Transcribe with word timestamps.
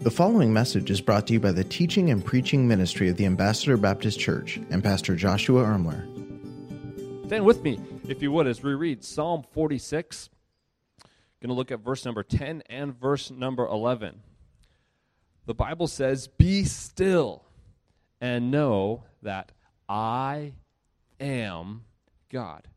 The 0.00 0.12
following 0.12 0.52
message 0.52 0.92
is 0.92 1.00
brought 1.00 1.26
to 1.26 1.32
you 1.32 1.40
by 1.40 1.50
the 1.50 1.64
teaching 1.64 2.10
and 2.10 2.24
preaching 2.24 2.68
ministry 2.68 3.08
of 3.08 3.16
the 3.16 3.26
Ambassador 3.26 3.76
Baptist 3.76 4.20
Church 4.20 4.56
and 4.70 4.80
Pastor 4.82 5.16
Joshua 5.16 5.64
Ermler. 5.64 6.06
Stand 7.26 7.44
with 7.44 7.64
me, 7.64 7.80
if 8.06 8.22
you 8.22 8.30
would, 8.30 8.46
as 8.46 8.62
we 8.62 8.74
read 8.74 9.02
Psalm 9.02 9.42
46. 9.50 10.30
Going 11.42 11.48
to 11.48 11.54
look 11.54 11.72
at 11.72 11.80
verse 11.80 12.04
number 12.04 12.22
10 12.22 12.62
and 12.70 12.94
verse 12.94 13.32
number 13.32 13.66
11. 13.66 14.20
The 15.46 15.54
Bible 15.54 15.88
says, 15.88 16.28
Be 16.28 16.62
still 16.62 17.44
and 18.20 18.52
know 18.52 19.02
that 19.22 19.50
I 19.88 20.52
am 21.18 21.82
God. 22.30 22.68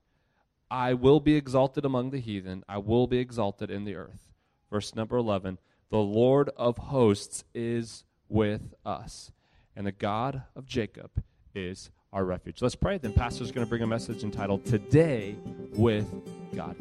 I 0.71 0.95
will 0.95 1.19
be 1.19 1.35
exalted 1.35 1.85
among 1.85 2.09
the 2.09 2.19
heathen, 2.19 2.63
I 2.67 2.79
will 2.79 3.05
be 3.05 3.19
exalted 3.19 3.69
in 3.69 3.85
the 3.85 3.93
earth. 3.93 4.31
Verse 4.71 4.95
number 4.95 5.17
11 5.17 5.59
The 5.91 5.97
Lord 5.97 6.49
of 6.55 6.77
hosts 6.77 7.43
is 7.53 8.05
with 8.29 8.61
us, 8.85 9.29
and 9.75 9.85
the 9.85 9.91
God 9.91 10.41
of 10.55 10.65
Jacob 10.65 11.11
is 11.53 11.91
our 12.13 12.23
refuge. 12.23 12.61
Let's 12.61 12.75
pray. 12.75 12.97
Then, 12.97 13.11
Pastor's 13.11 13.51
going 13.51 13.65
to 13.65 13.69
bring 13.69 13.81
a 13.81 13.87
message 13.87 14.23
entitled 14.23 14.65
Today 14.65 15.35
with 15.73 16.09
God. 16.55 16.77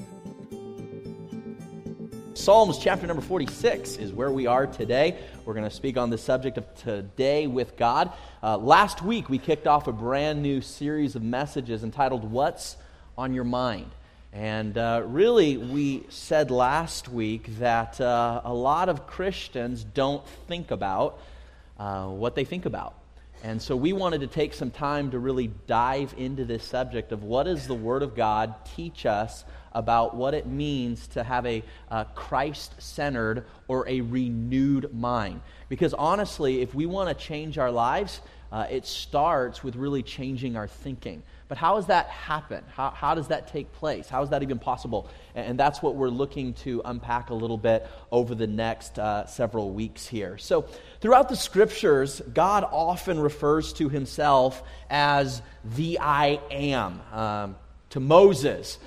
Psalms 2.35 2.79
chapter 2.79 3.05
number 3.09 3.21
46 3.21 3.97
is 3.97 4.13
where 4.13 4.31
we 4.31 4.47
are 4.47 4.69
today. 4.69 5.19
We're 5.45 5.55
going 5.55 5.69
to 5.69 5.75
speak 5.75 5.97
on 5.97 6.11
the 6.11 6.17
subject 6.17 6.57
of 6.57 6.73
today 6.77 7.49
with 7.49 7.77
God. 7.77 8.13
Uh, 8.45 8.59
last 8.59 9.03
week, 9.03 9.29
we 9.29 9.39
kicked 9.39 9.67
off 9.67 9.89
a 9.89 9.93
brand 9.93 10.41
new 10.41 10.61
series 10.61 11.17
of 11.17 11.25
messages 11.25 11.83
entitled 11.83 12.23
What's 12.23 12.77
on 13.19 13.35
Your 13.35 13.43
Mind? 13.43 13.91
And 14.33 14.79
uh, 14.79 15.03
really, 15.07 15.57
we 15.57 16.05
said 16.09 16.53
last 16.53 17.09
week 17.09 17.59
that 17.59 18.01
uh, 18.01 18.43
a 18.45 18.55
lot 18.55 18.89
of 18.89 19.07
Christians 19.07 19.83
don't 19.83 20.25
think 20.47 20.71
about 20.71 21.19
uh, 21.79 22.07
what 22.07 22.37
they 22.37 22.45
think 22.45 22.65
about. 22.65 22.95
And 23.43 23.61
so 23.61 23.75
we 23.75 23.93
wanted 23.93 24.21
to 24.21 24.27
take 24.27 24.53
some 24.55 24.71
time 24.71 25.11
to 25.13 25.19
really 25.19 25.51
dive 25.67 26.15
into 26.17 26.45
this 26.45 26.63
subject 26.63 27.11
of 27.11 27.25
what 27.25 27.45
does 27.45 27.67
the 27.67 27.75
Word 27.75 28.03
of 28.03 28.15
God 28.15 28.55
teach 28.77 29.07
us 29.07 29.45
about 29.73 30.15
what 30.15 30.35
it 30.35 30.47
means 30.47 31.07
to 31.09 31.25
have 31.25 31.47
a, 31.47 31.63
a 31.91 32.05
Christ 32.15 32.81
centered 32.81 33.47
or 33.67 33.89
a 33.89 34.01
renewed 34.03 34.95
mind. 34.95 35.41
Because 35.69 35.95
honestly, 35.95 36.61
if 36.61 36.75
we 36.75 36.87
want 36.87 37.09
to 37.09 37.15
change 37.15 37.57
our 37.57 37.71
lives, 37.71 38.21
uh, 38.53 38.67
it 38.71 38.85
starts 38.85 39.65
with 39.65 39.75
really 39.75 40.03
changing 40.03 40.57
our 40.57 40.69
thinking. 40.69 41.23
But 41.51 41.59
how 41.59 41.75
does 41.75 41.87
that 41.87 42.07
happen? 42.07 42.63
How, 42.77 42.91
how 42.91 43.17
does 43.17 43.27
that 43.27 43.49
take 43.49 43.73
place? 43.73 44.09
How 44.09 44.23
is 44.23 44.31
that 44.31 44.45
even 44.45 44.61
possible? 44.61 45.11
And, 45.35 45.49
and 45.49 45.59
that's 45.59 45.83
what 45.83 45.97
we're 45.97 46.09
looking 46.09 46.55
to 46.63 46.81
unpack 46.85 47.31
a 47.31 47.35
little 47.35 47.59
bit 47.59 47.89
over 48.13 48.37
the 48.37 48.47
next 48.47 49.01
uh, 49.01 49.27
several 49.27 49.73
weeks 49.73 50.07
here. 50.07 50.39
So, 50.39 50.69
throughout 51.01 51.29
the 51.29 51.35
scriptures, 51.35 52.23
God 52.33 52.63
often 52.71 53.19
refers 53.19 53.73
to 53.75 53.89
himself 53.89 54.63
as 54.89 55.43
the 55.65 55.99
I 55.99 56.39
am. 56.53 57.01
Um, 57.13 57.57
to 57.91 57.99
Moses, 57.99 58.79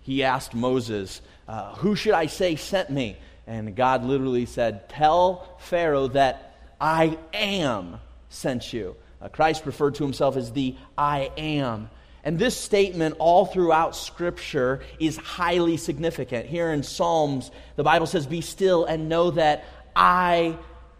he 0.00 0.24
asked 0.24 0.54
Moses, 0.54 1.22
uh, 1.46 1.76
Who 1.76 1.94
should 1.94 2.14
I 2.14 2.26
say 2.26 2.56
sent 2.56 2.90
me? 2.90 3.16
And 3.46 3.76
God 3.76 4.04
literally 4.04 4.46
said, 4.46 4.88
Tell 4.88 5.56
Pharaoh 5.60 6.08
that 6.08 6.56
I 6.80 7.16
am 7.32 8.00
sent 8.28 8.72
you. 8.72 8.96
Uh, 9.22 9.28
Christ 9.28 9.64
referred 9.66 9.94
to 9.96 10.04
himself 10.04 10.36
as 10.36 10.52
the 10.52 10.74
I 10.98 11.30
am. 11.36 11.90
And 12.24 12.38
this 12.38 12.56
statement, 12.56 13.16
all 13.18 13.46
throughout 13.46 13.96
Scripture, 13.96 14.80
is 14.98 15.16
highly 15.16 15.76
significant. 15.76 16.46
Here 16.46 16.72
in 16.72 16.82
Psalms, 16.82 17.50
the 17.76 17.82
Bible 17.82 18.06
says, 18.06 18.26
Be 18.26 18.40
still 18.40 18.84
and 18.84 19.08
know 19.08 19.32
that 19.32 19.64
I 19.94 20.56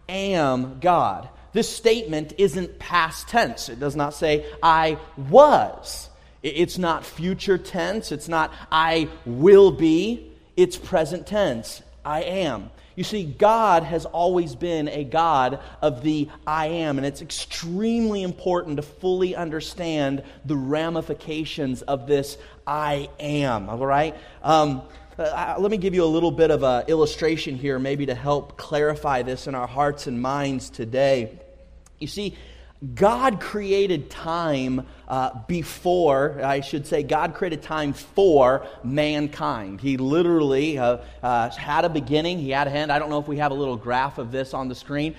am 0.09 0.79
God. 0.79 1.29
This 1.53 1.73
statement 1.73 2.33
isn't 2.37 2.79
past 2.79 3.27
tense. 3.29 3.69
It 3.69 3.79
does 3.79 3.95
not 3.95 4.13
say, 4.13 4.45
I 4.61 4.97
was. 5.15 6.09
It's 6.41 6.77
not 6.77 7.05
future 7.05 7.57
tense. 7.57 8.11
It's 8.11 8.27
not, 8.27 8.51
I 8.71 9.07
will 9.25 9.71
be. 9.71 10.29
It's 10.57 10.77
present 10.77 11.25
tense. 11.25 11.81
I 12.03 12.23
am. 12.23 12.69
You 12.95 13.03
see, 13.03 13.23
God 13.23 13.83
has 13.83 14.05
always 14.05 14.55
been 14.55 14.87
a 14.87 15.03
God 15.03 15.59
of 15.81 16.03
the 16.03 16.29
I 16.45 16.67
am, 16.67 16.97
and 16.97 17.07
it's 17.07 17.21
extremely 17.21 18.21
important 18.21 18.77
to 18.77 18.83
fully 18.83 19.35
understand 19.35 20.23
the 20.45 20.55
ramifications 20.55 21.81
of 21.81 22.05
this 22.07 22.37
I 22.67 23.09
am, 23.19 23.69
all 23.69 23.85
right? 23.85 24.15
Um, 24.43 24.83
uh, 25.17 25.55
let 25.59 25.71
me 25.71 25.77
give 25.77 25.93
you 25.93 26.03
a 26.03 26.05
little 26.05 26.31
bit 26.31 26.51
of 26.51 26.63
an 26.63 26.85
illustration 26.87 27.55
here, 27.55 27.77
maybe 27.79 28.05
to 28.07 28.15
help 28.15 28.57
clarify 28.57 29.21
this 29.21 29.47
in 29.47 29.55
our 29.55 29.67
hearts 29.67 30.07
and 30.07 30.21
minds 30.21 30.69
today. 30.69 31.39
You 31.99 32.07
see, 32.07 32.35
God 32.83 33.39
created 33.39 34.09
time 34.09 34.85
uh, 35.07 35.39
before, 35.47 36.43
I 36.43 36.59
should 36.59 36.85
say, 36.85 37.01
God 37.01 37.33
created 37.33 37.61
time 37.61 37.93
for 37.93 38.67
mankind. 38.83 39.79
He 39.79 39.95
literally 39.95 40.77
uh, 40.77 40.97
uh, 41.21 41.49
had 41.51 41.85
a 41.85 41.89
beginning, 41.89 42.39
He 42.39 42.49
had 42.49 42.67
a 42.67 42.71
hand. 42.71 42.91
I 42.91 42.99
don't 42.99 43.09
know 43.09 43.19
if 43.19 43.27
we 43.27 43.37
have 43.37 43.51
a 43.51 43.55
little 43.55 43.77
graph 43.77 44.17
of 44.17 44.31
this 44.31 44.53
on 44.53 44.67
the 44.67 44.75
screen. 44.75 45.15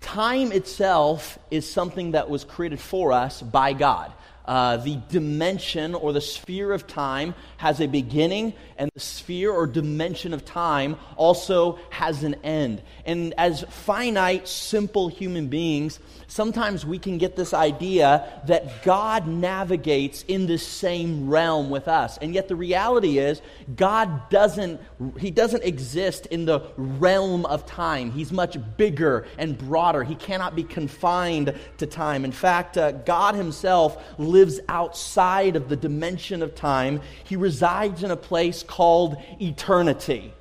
Time 0.00 0.52
itself 0.52 1.38
is 1.50 1.70
something 1.70 2.12
that 2.12 2.30
was 2.30 2.44
created 2.44 2.80
for 2.80 3.12
us 3.12 3.42
by 3.42 3.72
God. 3.72 4.12
Uh, 4.46 4.76
the 4.76 4.96
dimension 5.08 5.94
or 5.94 6.12
the 6.12 6.20
sphere 6.20 6.72
of 6.72 6.86
time 6.86 7.34
has 7.56 7.80
a 7.80 7.86
beginning, 7.88 8.54
and 8.78 8.88
the 8.94 9.00
sphere 9.00 9.50
or 9.50 9.66
dimension 9.66 10.32
of 10.32 10.44
time 10.44 10.96
also 11.16 11.78
has 11.90 12.22
an 12.22 12.34
end. 12.44 12.80
And 13.04 13.34
as 13.36 13.62
finite, 13.62 14.46
simple 14.46 15.08
human 15.08 15.48
beings, 15.48 15.98
sometimes 16.26 16.84
we 16.84 16.98
can 16.98 17.18
get 17.18 17.36
this 17.36 17.54
idea 17.54 18.42
that 18.46 18.82
God 18.82 19.26
navigates 19.26 20.22
in 20.24 20.46
the 20.46 20.58
same 20.58 21.28
realm 21.28 21.70
with 21.70 21.88
us. 21.88 22.18
And 22.18 22.34
yet 22.34 22.48
the 22.48 22.56
reality 22.56 23.18
is, 23.18 23.40
God 23.74 24.28
doesn't, 24.30 24.80
He 25.18 25.30
doesn't 25.30 25.64
exist 25.64 26.26
in 26.26 26.44
the 26.44 26.60
realm 26.76 27.46
of 27.46 27.66
time. 27.66 28.10
He's 28.10 28.32
much 28.32 28.56
bigger 28.76 29.26
and 29.38 29.56
broader. 29.56 30.04
He 30.04 30.14
cannot 30.14 30.54
be 30.54 30.64
confined 30.64 31.54
to 31.78 31.86
time. 31.86 32.24
In 32.24 32.32
fact, 32.32 32.76
uh, 32.76 32.92
God 32.92 33.34
Himself 33.34 34.02
lives 34.18 34.60
outside 34.68 35.56
of 35.56 35.68
the 35.68 35.76
dimension 35.76 36.42
of 36.42 36.54
time. 36.54 37.00
He 37.24 37.36
resides 37.36 38.02
in 38.02 38.10
a 38.10 38.16
place 38.16 38.62
called 38.62 39.16
eternity. 39.40 40.32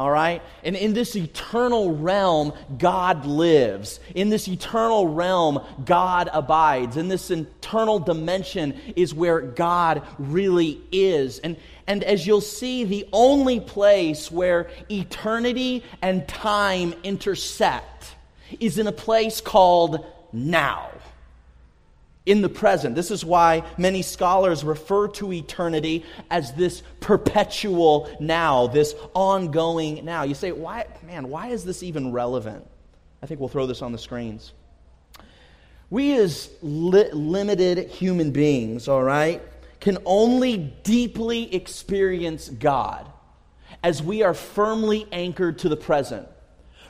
All 0.00 0.10
right? 0.10 0.40
And 0.64 0.76
in 0.76 0.94
this 0.94 1.14
eternal 1.14 1.94
realm, 1.94 2.54
God 2.78 3.26
lives. 3.26 4.00
In 4.14 4.30
this 4.30 4.48
eternal 4.48 5.08
realm, 5.08 5.60
God 5.84 6.30
abides. 6.32 6.96
In 6.96 7.08
this 7.08 7.30
eternal 7.30 7.98
dimension 7.98 8.80
is 8.96 9.12
where 9.12 9.42
God 9.42 10.00
really 10.18 10.80
is. 10.90 11.38
And, 11.40 11.58
and 11.86 12.02
as 12.02 12.26
you'll 12.26 12.40
see, 12.40 12.84
the 12.84 13.06
only 13.12 13.60
place 13.60 14.32
where 14.32 14.70
eternity 14.90 15.84
and 16.00 16.26
time 16.26 16.94
intersect 17.04 18.14
is 18.58 18.78
in 18.78 18.86
a 18.86 18.92
place 18.92 19.42
called 19.42 20.02
now 20.32 20.89
in 22.26 22.42
the 22.42 22.48
present. 22.48 22.94
This 22.94 23.10
is 23.10 23.24
why 23.24 23.64
many 23.78 24.02
scholars 24.02 24.62
refer 24.62 25.08
to 25.08 25.32
eternity 25.32 26.04
as 26.30 26.52
this 26.52 26.82
perpetual 27.00 28.10
now, 28.20 28.66
this 28.66 28.94
ongoing 29.14 30.04
now. 30.04 30.24
You 30.24 30.34
say, 30.34 30.52
why, 30.52 30.86
man, 31.02 31.28
why 31.28 31.48
is 31.48 31.64
this 31.64 31.82
even 31.82 32.12
relevant? 32.12 32.66
I 33.22 33.26
think 33.26 33.40
we'll 33.40 33.48
throw 33.48 33.66
this 33.66 33.82
on 33.82 33.92
the 33.92 33.98
screens. 33.98 34.52
We, 35.88 36.14
as 36.16 36.50
li- 36.62 37.10
limited 37.12 37.88
human 37.88 38.30
beings, 38.30 38.86
all 38.86 39.02
right, 39.02 39.42
can 39.80 39.98
only 40.04 40.58
deeply 40.58 41.52
experience 41.54 42.48
God 42.48 43.10
as 43.82 44.02
we 44.02 44.22
are 44.22 44.34
firmly 44.34 45.06
anchored 45.10 45.58
to 45.60 45.68
the 45.68 45.76
present. 45.76 46.28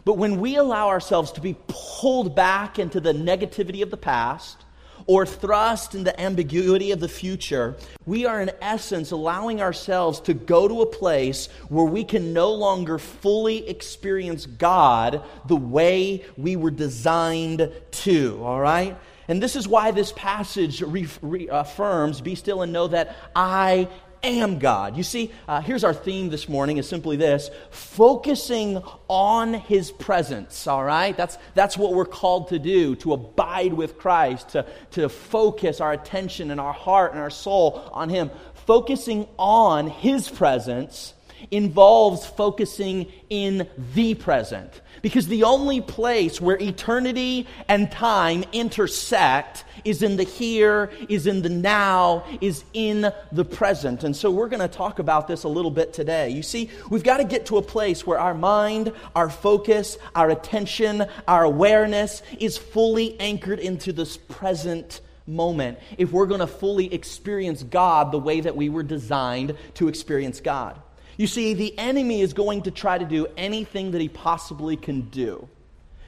But 0.05 0.15
when 0.15 0.41
we 0.41 0.57
allow 0.57 0.89
ourselves 0.89 1.33
to 1.33 1.41
be 1.41 1.57
pulled 1.69 2.35
back 2.35 2.79
into 2.79 3.01
the 3.01 3.13
negativity 3.13 3.83
of 3.83 3.91
the 3.91 3.97
past, 3.97 4.65
or 5.11 5.27
thrust 5.27 5.97
in 5.97 6.05
the 6.05 6.21
ambiguity 6.21 6.93
of 6.93 7.01
the 7.01 7.09
future, 7.09 7.75
we 8.07 8.27
are 8.27 8.41
in 8.41 8.49
essence 8.61 9.11
allowing 9.11 9.61
ourselves 9.61 10.21
to 10.21 10.33
go 10.33 10.69
to 10.69 10.83
a 10.83 10.87
place 10.87 11.49
where 11.69 11.85
we 11.85 12.05
can 12.05 12.33
no 12.33 12.53
longer 12.53 12.97
fully 12.97 13.69
experience 13.69 14.47
God 14.47 15.21
the 15.49 15.57
way 15.57 16.25
we 16.37 16.55
were 16.55 16.71
designed 16.71 17.73
to, 17.91 18.41
all 18.45 18.61
right? 18.61 18.97
And 19.27 19.43
this 19.43 19.57
is 19.57 19.67
why 19.67 19.91
this 19.91 20.13
passage 20.13 20.81
reaffirms, 20.81 22.21
Be 22.21 22.37
still 22.37 22.63
and 22.63 22.73
know 22.73 22.87
that 22.87 23.17
I 23.35 23.89
am 24.23 24.59
God. 24.59 24.97
You 24.97 25.03
see, 25.03 25.33
uh, 25.49 25.61
here's 25.61 25.85
our 25.85 25.95
theme 25.95 26.31
this 26.31 26.49
morning 26.49 26.77
is 26.77 26.89
simply 26.89 27.17
this 27.17 27.51
focusing 27.71 28.83
on 29.09 29.55
his 29.55 29.91
presence, 29.91 30.67
all 30.67 30.85
right? 30.85 31.17
That's, 31.17 31.39
that's 31.55 31.77
what 31.77 31.95
we're 31.95 32.05
called 32.05 32.49
to 32.49 32.59
do, 32.59 32.97
to 32.97 33.13
abide 33.13 33.73
with 33.73 33.99
Christ, 33.99 34.51
to, 34.51 34.67
to 34.93 35.09
focus 35.09 35.81
our 35.81 35.93
attention 35.93 36.51
and 36.51 36.61
our 36.61 36.73
heart 36.73 37.13
and 37.13 37.21
our 37.21 37.31
soul 37.31 37.89
on 37.93 38.09
him. 38.09 38.31
Focusing 38.67 39.27
on 39.39 39.89
his 39.89 40.29
presence 40.29 41.15
involves 41.51 42.27
focusing 42.27 43.11
in 43.29 43.69
the 43.95 44.15
present. 44.15 44.81
Because 45.03 45.29
the 45.29 45.45
only 45.45 45.81
place 45.81 46.41
where 46.41 46.57
eternity 46.61 47.47
and 47.69 47.91
time 47.91 48.45
intersect 48.53 49.65
is 49.85 50.03
in 50.03 50.17
the 50.17 50.25
here, 50.25 50.91
is 51.09 51.27
in 51.27 51.43
the 51.43 51.49
now, 51.49 52.25
is 52.41 52.65
in 52.73 53.13
the 53.33 53.45
present. 53.45 54.05
And 54.05 54.15
so 54.15 54.31
we're 54.31 54.49
going 54.49 54.61
to 54.61 54.69
talk 54.69 54.99
about 54.99 55.27
this 55.27 55.45
a 55.45 55.49
little 55.49 55.71
bit 55.71 55.93
today. 55.93 56.31
You 56.31 56.43
see, 56.43 56.71
we've 56.91 57.03
got 57.03 57.19
to 57.19 57.25
get 57.25 57.47
to 57.47 57.57
a 57.57 57.63
place 57.63 58.07
where 58.07 58.19
our 58.19 58.35
mind, 58.35 58.93
our 59.15 59.31
focus, 59.31 59.99
our 60.15 60.31
attention, 60.31 61.07
our 61.27 61.45
awareness 61.45 62.23
is 62.39 62.59
fully 62.59 63.19
anchored 63.21 63.59
into 63.59 63.93
this 63.93 64.17
present 64.17 65.01
moment 65.27 65.79
if 65.97 66.13
we're 66.13 66.27
going 66.27 66.41
to 66.41 66.47
fully 66.47 66.93
experience 66.93 67.63
God 67.63 68.13
the 68.13 68.19
way 68.19 68.41
that 68.41 68.57
we 68.57 68.69
were 68.69 68.83
designed 68.83 69.57
to 69.75 69.89
experience 69.89 70.41
God. 70.41 70.81
You 71.21 71.27
see, 71.27 71.53
the 71.53 71.79
enemy 71.79 72.23
is 72.23 72.33
going 72.33 72.63
to 72.63 72.71
try 72.71 72.97
to 72.97 73.05
do 73.05 73.27
anything 73.37 73.91
that 73.91 74.01
he 74.01 74.09
possibly 74.09 74.75
can 74.75 75.03
do 75.11 75.47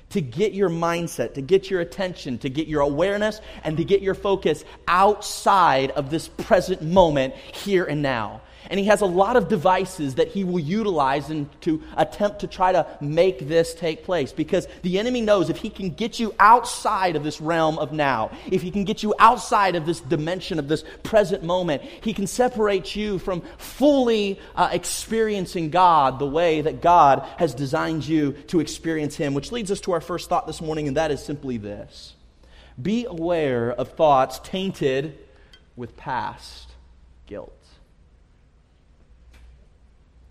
to 0.09 0.23
get 0.23 0.55
your 0.55 0.71
mindset, 0.71 1.35
to 1.35 1.43
get 1.43 1.69
your 1.69 1.83
attention, 1.83 2.39
to 2.39 2.49
get 2.49 2.67
your 2.67 2.81
awareness, 2.81 3.43
and 3.63 3.77
to 3.77 3.85
get 3.85 4.01
your 4.01 4.15
focus 4.15 4.65
outside 4.89 5.91
of 5.91 6.09
this 6.09 6.29
present 6.29 6.81
moment 6.81 7.35
here 7.35 7.85
and 7.85 8.01
now. 8.01 8.41
And 8.71 8.79
he 8.79 8.87
has 8.87 9.01
a 9.01 9.07
lot 9.07 9.37
of 9.37 9.49
devices 9.49 10.17
that 10.17 10.29
he 10.29 10.45
will 10.45 10.61
utilize 10.61 11.31
in, 11.31 11.49
to 11.63 11.83
attempt 11.97 12.41
to 12.41 12.47
try 12.47 12.73
to 12.73 12.87
make 13.01 13.49
this 13.49 13.75
take 13.75 14.05
place. 14.05 14.33
Because 14.33 14.69
the 14.83 14.99
enemy 14.99 15.21
knows 15.21 15.51
if 15.51 15.57
he 15.57 15.71
can 15.71 15.91
get 15.91 16.21
you 16.21 16.35
outside 16.39 17.17
of 17.17 17.25
this 17.25 17.41
realm 17.41 17.79
of 17.79 17.93
now, 17.93 18.31
if 18.51 18.63
he 18.63 18.71
can 18.71 18.85
get 18.85 19.03
you 19.03 19.15
outside 19.19 19.75
of 19.75 19.87
this 19.87 20.01
dimension 20.01 20.59
of 20.59 20.69
this 20.69 20.85
present 21.03 21.43
moment, 21.43 21.83
he 21.83 22.15
can 22.15 22.27
separate 22.27 22.95
you 22.95 23.19
from 23.19 23.43
fully 23.59 24.39
uh, 24.55 24.69
experiencing 24.73 25.71
God 25.71 26.19
the 26.19 26.27
way 26.27 26.61
that 26.61 26.81
God 26.81 27.27
has 27.39 27.55
designed 27.55 28.07
you 28.07 28.33
to 28.49 28.61
experience 28.61 29.17
him. 29.17 29.35
Which 29.35 29.53
leads 29.53 29.71
us 29.71 29.81
to 29.83 29.93
our 29.93 30.01
first 30.01 30.29
thought 30.29 30.47
this 30.47 30.61
morning, 30.61 30.89
and 30.89 30.97
that 30.97 31.11
is 31.11 31.23
simply 31.23 31.57
this 31.57 32.15
Be 32.81 33.07
aware 33.07 33.73
of 33.73 33.93
thoughts 33.93 34.39
tainted 34.45 35.19
with 35.77 35.97
past 35.97 36.69
guilt 37.27 37.62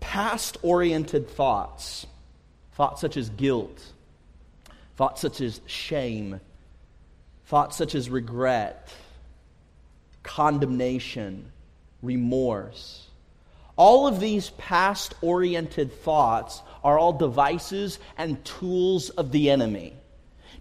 past 0.02 0.58
oriented 0.62 1.30
thoughts, 1.30 2.06
thoughts 2.72 3.00
such 3.00 3.16
as 3.16 3.30
guilt, 3.30 3.82
thoughts 4.96 5.22
such 5.22 5.40
as 5.40 5.60
shame, 5.66 6.40
thoughts 7.46 7.76
such 7.76 7.94
as 7.94 8.10
regret, 8.10 8.92
condemnation, 10.22 11.50
remorse. 12.02 13.06
All 13.76 14.06
of 14.06 14.20
these 14.20 14.50
past 14.50 15.14
oriented 15.22 15.92
thoughts 16.02 16.60
are 16.84 16.98
all 16.98 17.12
devices 17.12 17.98
and 18.18 18.44
tools 18.44 19.08
of 19.10 19.32
the 19.32 19.50
enemy 19.50 19.94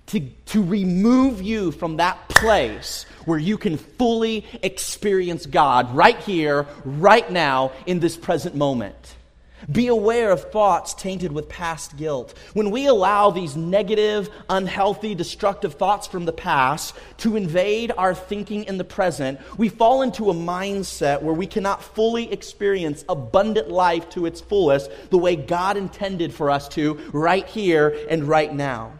to, 0.08 0.20
to 0.20 0.64
remove 0.64 1.42
you 1.42 1.72
from 1.72 1.98
that 1.98 2.30
place 2.30 3.06
where 3.26 3.40
you 3.40 3.58
can 3.58 3.78
fully 3.78 4.46
experience 4.62 5.46
God 5.46 5.94
right 5.96 6.20
here, 6.20 6.68
right 6.86 7.30
now, 7.30 7.72
in 7.86 8.00
this 8.00 8.18
present 8.18 8.56
moment. 8.56 9.16
Be 9.70 9.88
aware 9.88 10.32
of 10.32 10.52
thoughts 10.52 10.94
tainted 10.94 11.32
with 11.32 11.50
past 11.50 11.98
guilt. 11.98 12.34
When 12.54 12.72
we 12.72 12.88
allow 12.88 13.30
these 13.32 13.56
negative, 13.56 14.30
unhealthy, 14.50 15.14
destructive 15.14 15.74
thoughts 15.74 16.08
from 16.08 16.26
the 16.26 16.32
past 16.32 16.96
to 17.18 17.36
invade 17.36 17.92
our 17.98 18.16
thinking 18.16 18.64
in 18.64 18.78
the 18.78 18.84
present, 18.84 19.40
we 19.58 19.70
fall 19.70 20.02
into 20.02 20.30
a 20.30 20.34
mindset 20.34 21.22
where 21.22 21.34
we 21.34 21.48
cannot 21.48 21.84
fully 21.84 22.32
experience 22.32 23.06
abundant 23.08 23.70
life 23.70 24.10
to 24.12 24.26
its 24.26 24.42
fullest 24.42 24.90
the 25.10 25.18
way 25.18 25.36
God 25.36 25.78
intended 25.78 26.34
for 26.34 26.50
us 26.50 26.68
to 26.70 27.00
right 27.14 27.46
here 27.48 27.96
and 28.10 28.24
right 28.24 28.54
now. 28.54 28.94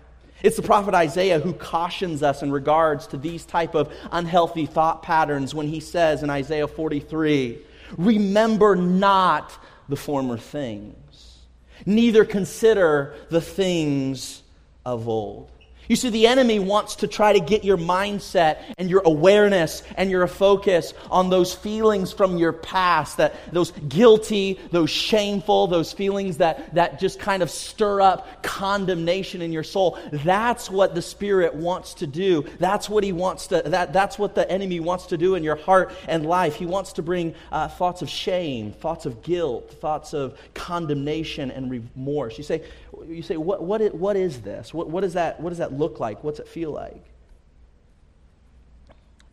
It's 0.44 0.56
the 0.56 0.64
prophet 0.64 0.96
Isaiah 0.96 1.40
who 1.40 1.54
cautions 1.54 2.24
us 2.24 2.42
in 2.42 2.52
regards 2.52 3.08
to 3.08 3.18
these 3.18 3.46
type 3.46 3.76
of 3.76 3.94
unhealthy 4.12 4.66
thought 4.66 5.04
patterns 5.04 5.54
when 5.54 5.68
he 5.68 5.80
says 5.80 6.24
in 6.24 6.32
Isaiah 6.32 6.68
43, 6.68 7.60
"Remember 7.98 8.76
not 8.76 9.52
the 9.90 9.96
former 9.96 10.38
things, 10.38 11.40
neither 11.86 12.26
consider 12.26 13.16
the 13.30 13.42
things 13.42 14.44
of 14.86 15.08
old. 15.08 15.50
You 15.92 15.98
see, 15.98 16.10
the 16.10 16.28
enemy 16.28 16.58
wants 16.58 16.96
to 16.96 17.08
try 17.08 17.34
to 17.34 17.42
get 17.42 17.66
your 17.66 17.76
mindset 17.76 18.60
and 18.78 18.90
your 18.90 19.02
awareness 19.04 19.84
and 19.98 20.10
your 20.10 20.26
focus 20.26 20.94
on 21.10 21.30
those 21.30 21.54
feelings 21.54 22.14
from 22.14 22.38
your 22.38 22.54
past, 22.54 23.18
that 23.18 23.36
those 23.52 23.72
guilty, 23.72 24.58
those 24.72 24.90
shameful, 24.90 25.68
those 25.68 25.92
feelings 25.92 26.38
that, 26.38 26.74
that 26.76 26.98
just 27.02 27.20
kind 27.20 27.44
of 27.44 27.50
stir 27.50 28.00
up 28.00 28.42
condemnation 28.42 29.42
in 29.42 29.52
your 29.52 29.66
soul. 29.66 30.00
That's 30.14 30.70
what 30.70 30.96
the 30.96 31.02
Spirit 31.02 31.56
wants 31.56 31.96
to 31.96 32.08
do. 32.08 32.46
That's 32.58 32.88
what 32.88 33.04
he 33.04 33.12
wants 33.12 33.48
to, 33.48 33.62
that, 33.66 33.92
that's 33.92 34.18
what 34.18 34.34
the 34.34 34.50
enemy 34.50 34.80
wants 34.80 35.08
to 35.08 35.18
do 35.18 35.36
in 35.36 35.44
your 35.44 35.58
heart 35.58 35.92
and 36.08 36.26
life. 36.26 36.56
He 36.56 36.66
wants 36.66 36.94
to 36.94 37.02
bring 37.02 37.36
uh, 37.52 37.68
thoughts 37.68 38.02
of 38.02 38.10
shame, 38.10 38.72
thoughts 38.72 39.06
of 39.06 39.24
guilt, 39.24 39.74
thoughts 39.82 40.14
of 40.14 40.40
condemnation 40.54 41.52
and 41.52 41.70
remorse. 41.70 42.38
You 42.38 42.46
say, 42.46 42.64
you 43.08 43.24
say, 43.24 43.36
what, 43.36 43.64
what, 43.64 43.94
what 43.94 44.16
is 44.16 44.42
this? 44.42 44.74
What, 44.74 44.90
what, 44.90 45.04
is 45.04 45.14
that, 45.14 45.42
what 45.42 45.50
does 45.50 45.58
that 45.58 45.81
look 45.82 46.00
like? 46.00 46.24
What's 46.24 46.40
it 46.40 46.48
feel 46.48 46.72
like? 46.72 47.04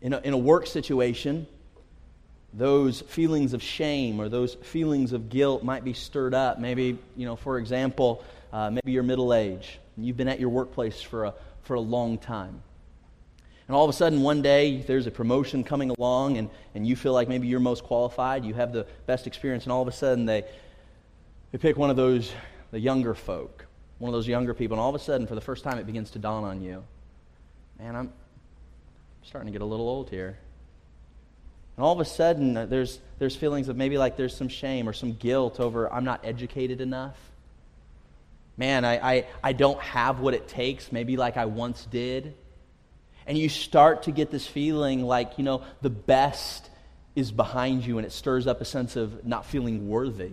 In 0.01 0.13
a, 0.13 0.19
in 0.19 0.33
a 0.33 0.37
work 0.37 0.67
situation, 0.67 1.47
those 2.53 3.01
feelings 3.01 3.53
of 3.53 3.61
shame 3.61 4.19
or 4.19 4.27
those 4.27 4.55
feelings 4.55 5.13
of 5.13 5.29
guilt 5.29 5.63
might 5.63 5.83
be 5.85 5.93
stirred 5.93 6.33
up. 6.33 6.59
Maybe, 6.59 6.97
you 7.15 7.25
know, 7.25 7.35
for 7.35 7.57
example, 7.59 8.23
uh, 8.51 8.71
maybe 8.71 8.91
you're 8.91 9.03
middle 9.03 9.33
age 9.33 9.79
and 9.95 10.05
you've 10.05 10.17
been 10.17 10.27
at 10.27 10.39
your 10.39 10.49
workplace 10.49 11.01
for 11.01 11.25
a, 11.25 11.33
for 11.63 11.75
a 11.75 11.79
long 11.79 12.17
time. 12.17 12.63
And 13.67 13.75
all 13.75 13.83
of 13.83 13.89
a 13.91 13.93
sudden, 13.93 14.23
one 14.23 14.41
day, 14.41 14.81
there's 14.81 15.05
a 15.05 15.11
promotion 15.11 15.63
coming 15.63 15.91
along, 15.91 16.39
and, 16.39 16.49
and 16.73 16.87
you 16.87 16.95
feel 16.95 17.13
like 17.13 17.29
maybe 17.29 17.47
you're 17.47 17.59
most 17.59 17.83
qualified, 17.83 18.43
you 18.43 18.55
have 18.55 18.73
the 18.73 18.87
best 19.05 19.27
experience, 19.27 19.65
and 19.65 19.71
all 19.71 19.83
of 19.83 19.87
a 19.87 19.91
sudden, 19.91 20.25
they, 20.25 20.43
they 21.51 21.59
pick 21.59 21.77
one 21.77 21.91
of 21.91 21.95
those 21.95 22.31
the 22.71 22.79
younger 22.79 23.13
folk, 23.13 23.67
one 23.99 24.09
of 24.09 24.13
those 24.13 24.27
younger 24.27 24.53
people, 24.53 24.75
and 24.75 24.81
all 24.81 24.89
of 24.89 24.95
a 24.95 25.03
sudden, 25.03 25.27
for 25.27 25.35
the 25.35 25.41
first 25.41 25.63
time, 25.63 25.77
it 25.77 25.85
begins 25.85 26.11
to 26.11 26.19
dawn 26.19 26.43
on 26.43 26.61
you 26.61 26.83
man, 27.79 27.95
I'm 27.95 28.11
starting 29.23 29.47
to 29.47 29.57
get 29.57 29.61
a 29.61 29.65
little 29.65 29.87
old 29.87 30.09
here. 30.09 30.37
And 31.77 31.85
all 31.85 31.93
of 31.93 31.99
a 32.01 32.05
sudden, 32.05 32.57
uh, 32.57 32.65
there's, 32.65 32.99
there's 33.19 33.35
feelings 33.35 33.69
of 33.69 33.77
maybe 33.77 33.97
like 33.97 34.17
there's 34.17 34.35
some 34.35 34.49
shame 34.49 34.87
or 34.89 34.93
some 34.93 35.13
guilt 35.13 35.59
over 35.59 35.91
I'm 35.91 36.03
not 36.03 36.25
educated 36.25 36.81
enough. 36.81 37.17
Man, 38.57 38.83
I, 38.83 39.15
I, 39.15 39.27
I 39.41 39.53
don't 39.53 39.79
have 39.79 40.19
what 40.19 40.33
it 40.33 40.49
takes, 40.49 40.91
maybe 40.91 41.15
like 41.15 41.37
I 41.37 41.45
once 41.45 41.85
did. 41.85 42.33
And 43.25 43.37
you 43.37 43.47
start 43.47 44.03
to 44.03 44.11
get 44.11 44.29
this 44.29 44.45
feeling 44.45 45.03
like, 45.03 45.37
you 45.37 45.45
know, 45.45 45.63
the 45.81 45.89
best 45.89 46.69
is 47.15 47.31
behind 47.31 47.85
you, 47.85 47.97
and 47.97 48.05
it 48.05 48.11
stirs 48.11 48.47
up 48.47 48.59
a 48.59 48.65
sense 48.65 48.97
of 48.97 49.25
not 49.25 49.45
feeling 49.45 49.87
worthy. 49.87 50.31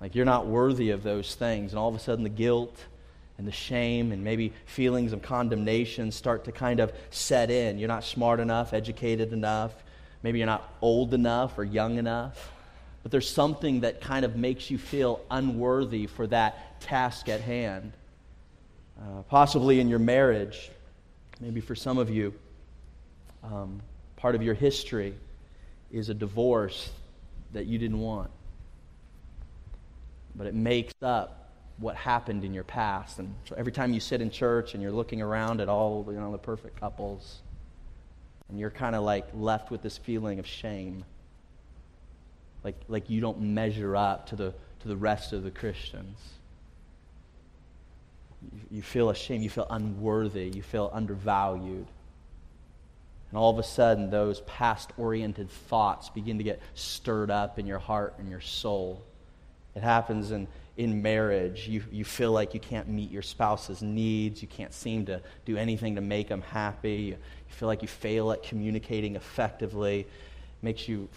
Like 0.00 0.14
you're 0.14 0.24
not 0.24 0.46
worthy 0.46 0.90
of 0.90 1.02
those 1.02 1.34
things. 1.34 1.72
And 1.72 1.78
all 1.78 1.88
of 1.88 1.94
a 1.94 1.98
sudden, 1.98 2.24
the 2.24 2.30
guilt 2.30 2.76
and 3.38 3.46
the 3.46 3.52
shame 3.52 4.12
and 4.12 4.24
maybe 4.24 4.52
feelings 4.66 5.12
of 5.12 5.22
condemnation 5.22 6.10
start 6.10 6.44
to 6.44 6.52
kind 6.52 6.80
of 6.80 6.92
set 7.10 7.50
in. 7.50 7.78
You're 7.78 7.88
not 7.88 8.04
smart 8.04 8.40
enough, 8.40 8.72
educated 8.72 9.32
enough. 9.32 9.72
Maybe 10.22 10.38
you're 10.38 10.46
not 10.46 10.68
old 10.80 11.14
enough 11.14 11.58
or 11.58 11.64
young 11.64 11.98
enough. 11.98 12.50
But 13.02 13.12
there's 13.12 13.28
something 13.28 13.80
that 13.80 14.00
kind 14.00 14.24
of 14.24 14.36
makes 14.36 14.70
you 14.70 14.78
feel 14.78 15.20
unworthy 15.30 16.06
for 16.06 16.26
that 16.26 16.80
task 16.80 17.28
at 17.28 17.40
hand. 17.40 17.92
Uh, 19.00 19.22
possibly 19.22 19.80
in 19.80 19.88
your 19.88 19.98
marriage, 19.98 20.70
maybe 21.40 21.62
for 21.62 21.74
some 21.74 21.96
of 21.96 22.10
you, 22.10 22.34
um, 23.42 23.80
part 24.16 24.34
of 24.34 24.42
your 24.42 24.52
history 24.52 25.14
is 25.90 26.10
a 26.10 26.14
divorce 26.14 26.90
that 27.52 27.64
you 27.64 27.78
didn't 27.78 28.00
want 28.00 28.30
but 30.40 30.46
it 30.46 30.54
makes 30.54 30.94
up 31.02 31.50
what 31.76 31.94
happened 31.96 32.44
in 32.44 32.54
your 32.54 32.64
past. 32.64 33.18
And 33.18 33.34
so 33.44 33.54
every 33.58 33.72
time 33.72 33.92
you 33.92 34.00
sit 34.00 34.22
in 34.22 34.30
church 34.30 34.72
and 34.72 34.82
you're 34.82 34.90
looking 34.90 35.20
around 35.20 35.60
at 35.60 35.68
all 35.68 36.06
you 36.08 36.18
know 36.18 36.32
the 36.32 36.38
perfect 36.38 36.80
couples, 36.80 37.42
and 38.48 38.58
you're 38.58 38.70
kind 38.70 38.96
of 38.96 39.02
like 39.02 39.26
left 39.34 39.70
with 39.70 39.82
this 39.82 39.98
feeling 39.98 40.38
of 40.38 40.46
shame, 40.46 41.04
like 42.64 42.76
like 42.88 43.10
you 43.10 43.20
don't 43.20 43.38
measure 43.38 43.94
up 43.94 44.28
to 44.28 44.36
the 44.36 44.54
to 44.80 44.88
the 44.88 44.96
rest 44.96 45.34
of 45.34 45.42
the 45.42 45.50
Christians. 45.50 46.16
You, 48.40 48.78
you 48.78 48.82
feel 48.82 49.10
ashamed. 49.10 49.44
You 49.44 49.50
feel 49.50 49.66
unworthy. 49.68 50.48
You 50.48 50.62
feel 50.62 50.88
undervalued. 50.90 51.86
And 53.28 53.38
all 53.38 53.50
of 53.50 53.58
a 53.58 53.62
sudden, 53.62 54.08
those 54.08 54.40
past 54.46 54.90
oriented 54.96 55.50
thoughts 55.50 56.08
begin 56.08 56.38
to 56.38 56.44
get 56.44 56.62
stirred 56.72 57.30
up 57.30 57.58
in 57.58 57.66
your 57.66 57.78
heart 57.78 58.14
and 58.18 58.30
your 58.30 58.40
soul. 58.40 59.02
It 59.74 59.82
happens 59.82 60.30
in, 60.32 60.48
in 60.76 61.02
marriage. 61.02 61.68
You, 61.68 61.82
you 61.90 62.04
feel 62.04 62.32
like 62.32 62.54
you 62.54 62.60
can't 62.60 62.88
meet 62.88 63.10
your 63.10 63.22
spouse's 63.22 63.82
needs. 63.82 64.42
You 64.42 64.48
can't 64.48 64.72
seem 64.74 65.06
to 65.06 65.20
do 65.44 65.56
anything 65.56 65.94
to 65.94 66.00
make 66.00 66.28
them 66.28 66.42
happy. 66.42 66.94
You, 66.94 67.12
you 67.12 67.54
feel 67.54 67.68
like 67.68 67.82
you 67.82 67.88
fail 67.88 68.32
at 68.32 68.42
communicating 68.42 69.16
effectively. 69.16 70.06
Makes 70.62 70.88
you, 70.88 71.08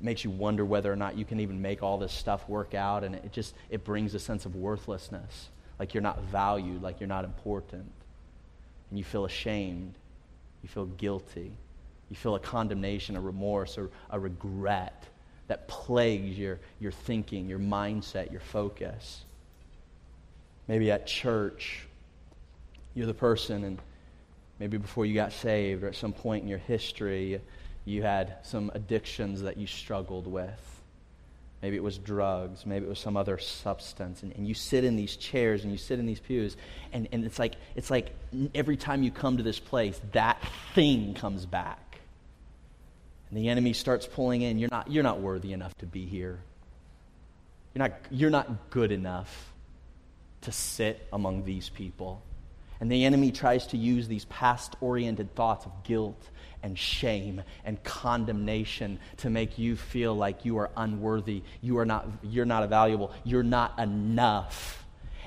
makes 0.00 0.24
you 0.24 0.30
wonder 0.30 0.64
whether 0.64 0.92
or 0.92 0.96
not 0.96 1.16
you 1.16 1.24
can 1.24 1.40
even 1.40 1.62
make 1.62 1.82
all 1.82 1.98
this 1.98 2.12
stuff 2.12 2.48
work 2.48 2.74
out. 2.74 3.04
And 3.04 3.14
it 3.14 3.32
just 3.32 3.54
it 3.70 3.84
brings 3.84 4.14
a 4.14 4.18
sense 4.18 4.46
of 4.46 4.56
worthlessness. 4.56 5.48
like 5.78 5.94
you're 5.94 6.02
not 6.02 6.22
valued, 6.24 6.82
like 6.82 7.00
you're 7.00 7.08
not 7.08 7.24
important. 7.24 7.90
And 8.90 8.98
you 8.98 9.04
feel 9.04 9.24
ashamed, 9.24 9.94
you 10.62 10.68
feel 10.68 10.86
guilty, 10.86 11.52
you 12.10 12.16
feel 12.16 12.34
a 12.34 12.40
condemnation, 12.40 13.16
a 13.16 13.20
remorse, 13.20 13.78
or 13.78 13.90
a 14.10 14.20
regret 14.20 15.06
that 15.52 15.68
plagues 15.68 16.38
your, 16.38 16.58
your 16.80 16.92
thinking, 16.92 17.46
your 17.46 17.58
mindset, 17.58 18.32
your 18.32 18.40
focus. 18.40 19.22
Maybe 20.66 20.90
at 20.90 21.06
church, 21.06 21.86
you're 22.94 23.04
the 23.04 23.12
person, 23.12 23.62
and 23.64 23.78
maybe 24.58 24.78
before 24.78 25.04
you 25.04 25.12
got 25.12 25.30
saved 25.30 25.84
or 25.84 25.88
at 25.88 25.94
some 25.94 26.14
point 26.14 26.42
in 26.42 26.48
your 26.48 26.56
history, 26.56 27.38
you 27.84 28.02
had 28.02 28.36
some 28.44 28.70
addictions 28.72 29.42
that 29.42 29.58
you 29.58 29.66
struggled 29.66 30.26
with. 30.26 30.80
Maybe 31.60 31.76
it 31.76 31.82
was 31.82 31.98
drugs. 31.98 32.64
Maybe 32.64 32.86
it 32.86 32.88
was 32.88 32.98
some 32.98 33.18
other 33.18 33.36
substance. 33.36 34.22
And, 34.22 34.32
and 34.32 34.48
you 34.48 34.54
sit 34.54 34.84
in 34.84 34.96
these 34.96 35.16
chairs 35.16 35.64
and 35.64 35.70
you 35.70 35.76
sit 35.76 35.98
in 35.98 36.06
these 36.06 36.20
pews, 36.20 36.56
and, 36.94 37.06
and 37.12 37.26
it's, 37.26 37.38
like, 37.38 37.56
it's 37.76 37.90
like 37.90 38.14
every 38.54 38.78
time 38.78 39.02
you 39.02 39.10
come 39.10 39.36
to 39.36 39.42
this 39.42 39.58
place, 39.58 40.00
that 40.12 40.42
thing 40.74 41.12
comes 41.12 41.44
back. 41.44 41.91
And 43.32 43.40
the 43.40 43.48
enemy 43.48 43.72
starts 43.72 44.06
pulling 44.06 44.42
in. 44.42 44.58
You're 44.58 44.68
not, 44.70 44.90
you're 44.90 45.02
not 45.02 45.20
worthy 45.20 45.54
enough 45.54 45.74
to 45.78 45.86
be 45.86 46.04
here. 46.04 46.38
You're 47.72 47.88
not, 47.88 47.92
you're 48.10 48.28
not 48.28 48.68
good 48.68 48.92
enough 48.92 49.54
to 50.42 50.52
sit 50.52 51.08
among 51.14 51.46
these 51.46 51.70
people. 51.70 52.20
And 52.78 52.92
the 52.92 53.06
enemy 53.06 53.32
tries 53.32 53.66
to 53.68 53.78
use 53.78 54.06
these 54.06 54.26
past 54.26 54.76
oriented 54.82 55.34
thoughts 55.34 55.64
of 55.64 55.72
guilt 55.82 56.28
and 56.62 56.78
shame 56.78 57.42
and 57.64 57.82
condemnation 57.82 58.98
to 59.18 59.30
make 59.30 59.58
you 59.58 59.76
feel 59.76 60.14
like 60.14 60.44
you 60.44 60.58
are 60.58 60.70
unworthy, 60.76 61.42
you 61.62 61.78
are 61.78 61.86
not, 61.86 62.06
you're 62.22 62.44
not 62.44 62.68
valuable, 62.68 63.12
you're 63.24 63.42
not 63.42 63.78
enough. 63.78 64.81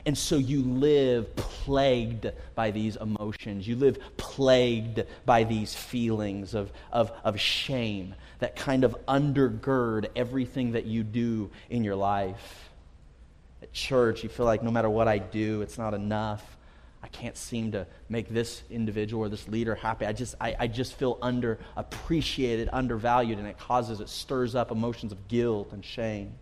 And 0.05 0.15
so 0.15 0.37
you 0.37 0.61
live 0.61 1.35
plagued 1.35 2.31
by 2.53 2.69
these 2.71 2.95
emotions. 2.95 3.67
You 3.67 3.75
live 3.75 3.97
plagued 4.17 5.03
by 5.25 5.43
these 5.43 5.73
feelings 5.73 6.53
of, 6.53 6.71
of, 6.91 7.11
of 7.23 7.39
shame 7.39 8.13
that 8.39 8.55
kind 8.55 8.83
of 8.83 8.95
undergird 9.07 10.09
everything 10.15 10.73
that 10.73 10.85
you 10.85 11.03
do 11.03 11.49
in 11.69 11.83
your 11.83 11.95
life. 11.95 12.69
At 13.63 13.73
church, 13.73 14.21
you 14.21 14.29
feel 14.29 14.45
like 14.45 14.61
no 14.61 14.69
matter 14.69 14.89
what 14.89 15.07
I 15.07 15.17
do, 15.17 15.61
it's 15.61 15.77
not 15.77 15.95
enough. 15.95 16.55
I 17.01 17.07
can't 17.07 17.37
seem 17.37 17.71
to 17.71 17.87
make 18.09 18.29
this 18.29 18.63
individual 18.69 19.23
or 19.23 19.29
this 19.29 19.47
leader 19.47 19.73
happy. 19.73 20.05
I 20.05 20.13
just, 20.13 20.35
I, 20.39 20.55
I 20.59 20.67
just 20.67 20.93
feel 20.93 21.17
underappreciated, 21.17 22.69
undervalued, 22.71 23.39
and 23.39 23.47
it 23.47 23.57
causes, 23.57 24.01
it 24.01 24.09
stirs 24.09 24.53
up 24.53 24.69
emotions 24.69 25.11
of 25.11 25.27
guilt 25.27 25.69
and 25.71 25.83
shame. 25.83 26.33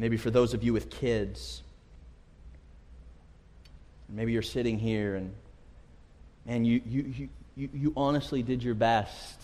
Maybe 0.00 0.16
for 0.16 0.30
those 0.30 0.54
of 0.54 0.62
you 0.62 0.72
with 0.72 0.88
kids, 0.88 1.62
maybe 4.08 4.32
you're 4.32 4.40
sitting 4.40 4.78
here 4.78 5.14
and, 5.14 5.34
man, 6.46 6.64
you, 6.64 6.80
you, 6.86 7.28
you, 7.54 7.68
you 7.74 7.92
honestly 7.94 8.42
did 8.42 8.62
your 8.62 8.74
best, 8.74 9.38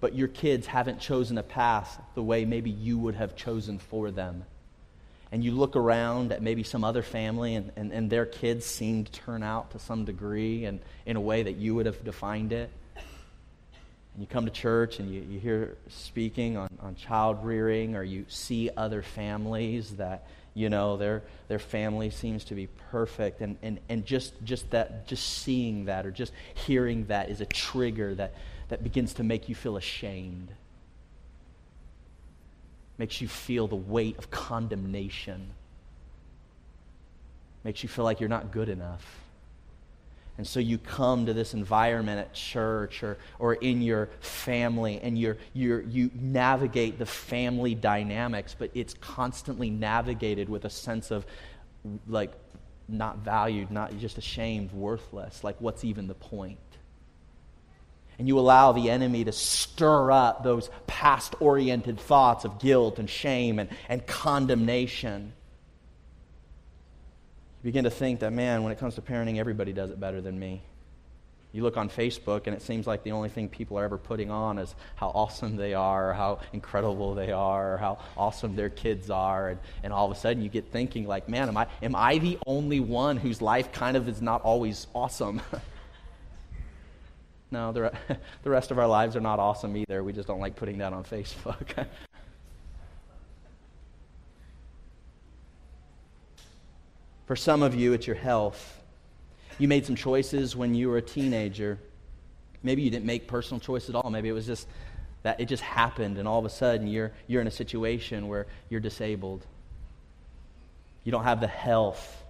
but 0.00 0.16
your 0.16 0.26
kids 0.26 0.66
haven't 0.66 0.98
chosen 0.98 1.38
a 1.38 1.44
path 1.44 2.02
the 2.16 2.22
way 2.22 2.44
maybe 2.44 2.68
you 2.68 2.98
would 2.98 3.14
have 3.14 3.36
chosen 3.36 3.78
for 3.78 4.10
them. 4.10 4.44
And 5.30 5.44
you 5.44 5.52
look 5.52 5.76
around 5.76 6.32
at 6.32 6.42
maybe 6.42 6.64
some 6.64 6.82
other 6.82 7.04
family 7.04 7.54
and, 7.54 7.70
and, 7.76 7.92
and 7.92 8.10
their 8.10 8.26
kids 8.26 8.66
seem 8.66 9.04
to 9.04 9.12
turn 9.12 9.44
out 9.44 9.70
to 9.70 9.78
some 9.78 10.04
degree 10.04 10.64
and 10.64 10.80
in 11.04 11.14
a 11.14 11.20
way 11.20 11.44
that 11.44 11.54
you 11.54 11.76
would 11.76 11.86
have 11.86 12.02
defined 12.02 12.52
it. 12.52 12.70
And 14.16 14.22
you 14.22 14.26
come 14.26 14.46
to 14.46 14.50
church 14.50 14.98
and 14.98 15.12
you, 15.12 15.20
you 15.28 15.38
hear 15.38 15.76
speaking 15.88 16.56
on, 16.56 16.70
on 16.80 16.94
child 16.94 17.44
rearing, 17.44 17.94
or 17.94 18.02
you 18.02 18.24
see 18.28 18.70
other 18.74 19.02
families 19.02 19.96
that, 19.96 20.26
you 20.54 20.70
know, 20.70 20.96
their, 20.96 21.22
their 21.48 21.58
family 21.58 22.08
seems 22.08 22.44
to 22.44 22.54
be 22.54 22.66
perfect. 22.90 23.42
And, 23.42 23.58
and, 23.60 23.78
and 23.90 24.06
just, 24.06 24.32
just, 24.42 24.70
that, 24.70 25.06
just 25.06 25.42
seeing 25.42 25.84
that 25.84 26.06
or 26.06 26.10
just 26.10 26.32
hearing 26.54 27.04
that 27.08 27.28
is 27.28 27.42
a 27.42 27.46
trigger 27.46 28.14
that, 28.14 28.32
that 28.70 28.82
begins 28.82 29.12
to 29.14 29.22
make 29.22 29.50
you 29.50 29.54
feel 29.54 29.76
ashamed 29.76 30.48
makes 32.98 33.20
you 33.20 33.28
feel 33.28 33.68
the 33.68 33.76
weight 33.76 34.16
of 34.16 34.30
condemnation, 34.30 35.50
makes 37.64 37.82
you 37.82 37.88
feel 37.90 38.04
like 38.04 38.20
you're 38.20 38.28
not 38.28 38.50
good 38.50 38.70
enough. 38.70 39.25
And 40.38 40.46
so 40.46 40.60
you 40.60 40.76
come 40.76 41.26
to 41.26 41.32
this 41.32 41.54
environment 41.54 42.20
at 42.20 42.34
church 42.34 43.02
or, 43.02 43.16
or 43.38 43.54
in 43.54 43.80
your 43.80 44.10
family 44.20 45.00
and 45.02 45.18
you're, 45.18 45.38
you're, 45.54 45.80
you 45.80 46.10
navigate 46.14 46.98
the 46.98 47.06
family 47.06 47.74
dynamics, 47.74 48.54
but 48.58 48.70
it's 48.74 48.94
constantly 48.94 49.70
navigated 49.70 50.48
with 50.48 50.64
a 50.64 50.70
sense 50.70 51.10
of 51.10 51.24
like 52.06 52.32
not 52.88 53.18
valued, 53.18 53.70
not 53.70 53.96
just 53.98 54.18
ashamed, 54.18 54.72
worthless. 54.72 55.42
Like, 55.42 55.60
what's 55.60 55.84
even 55.84 56.06
the 56.06 56.14
point? 56.14 56.58
and 58.18 58.26
you 58.26 58.38
allow 58.38 58.72
the 58.72 58.90
enemy 58.90 59.24
to 59.24 59.32
stir 59.32 60.10
up 60.10 60.42
those 60.42 60.70
past 60.86 61.34
oriented 61.40 62.00
thoughts 62.00 62.44
of 62.44 62.58
guilt 62.58 62.98
and 62.98 63.10
shame 63.10 63.58
and, 63.58 63.68
and 63.88 64.06
condemnation, 64.06 65.32
you 67.62 67.68
begin 67.68 67.84
to 67.84 67.90
think 67.90 68.20
that, 68.20 68.32
man, 68.32 68.62
when 68.62 68.72
it 68.72 68.78
comes 68.78 68.94
to 68.96 69.02
parenting, 69.02 69.38
everybody 69.38 69.72
does 69.72 69.90
it 69.90 69.98
better 69.98 70.20
than 70.20 70.38
me. 70.38 70.62
You 71.52 71.62
look 71.62 71.76
on 71.76 71.88
Facebook, 71.88 72.46
and 72.46 72.54
it 72.54 72.60
seems 72.60 72.86
like 72.86 73.02
the 73.02 73.12
only 73.12 73.30
thing 73.30 73.48
people 73.48 73.78
are 73.78 73.84
ever 73.84 73.96
putting 73.96 74.30
on 74.30 74.58
is 74.58 74.74
how 74.94 75.08
awesome 75.08 75.56
they 75.56 75.72
are, 75.72 76.12
how 76.12 76.40
incredible 76.52 77.14
they 77.14 77.32
are, 77.32 77.74
or 77.74 77.76
how 77.78 77.98
awesome 78.16 78.56
their 78.56 78.68
kids 78.68 79.08
are. 79.08 79.48
And, 79.48 79.60
and 79.82 79.92
all 79.92 80.10
of 80.10 80.16
a 80.16 80.20
sudden, 80.20 80.42
you 80.42 80.50
get 80.50 80.70
thinking, 80.70 81.06
like, 81.06 81.28
man, 81.28 81.48
am 81.48 81.56
I, 81.56 81.66
am 81.82 81.96
I 81.96 82.18
the 82.18 82.38
only 82.46 82.80
one 82.80 83.16
whose 83.16 83.40
life 83.40 83.72
kind 83.72 83.96
of 83.96 84.06
is 84.08 84.20
not 84.20 84.42
always 84.42 84.86
awesome? 84.94 85.40
No, 87.50 87.72
the, 87.72 87.82
re- 87.82 87.90
the 88.42 88.50
rest 88.50 88.70
of 88.70 88.78
our 88.78 88.88
lives 88.88 89.16
are 89.16 89.20
not 89.20 89.38
awesome 89.38 89.76
either. 89.76 90.02
We 90.02 90.12
just 90.12 90.26
don't 90.28 90.40
like 90.40 90.56
putting 90.56 90.78
that 90.78 90.92
on 90.92 91.04
Facebook. 91.04 91.86
For 97.26 97.36
some 97.36 97.62
of 97.62 97.74
you, 97.74 97.92
it's 97.92 98.06
your 98.06 98.16
health. 98.16 98.82
You 99.58 99.68
made 99.68 99.86
some 99.86 99.96
choices 99.96 100.56
when 100.56 100.74
you 100.74 100.88
were 100.88 100.96
a 100.96 101.02
teenager. 101.02 101.78
Maybe 102.62 102.82
you 102.82 102.90
didn't 102.90 103.06
make 103.06 103.26
personal 103.26 103.60
choice 103.60 103.88
at 103.88 103.94
all. 103.94 104.10
Maybe 104.10 104.28
it 104.28 104.32
was 104.32 104.46
just 104.46 104.66
that 105.22 105.40
it 105.40 105.46
just 105.46 105.62
happened, 105.62 106.18
and 106.18 106.28
all 106.28 106.38
of 106.38 106.44
a 106.44 106.50
sudden 106.50 106.86
you're, 106.86 107.10
you're 107.26 107.40
in 107.40 107.48
a 107.48 107.52
situation 107.52 108.28
where 108.28 108.46
you're 108.68 108.80
disabled. 108.80 109.44
You 111.02 111.10
don't 111.10 111.24
have 111.24 111.40
the 111.40 111.48
health 111.48 112.22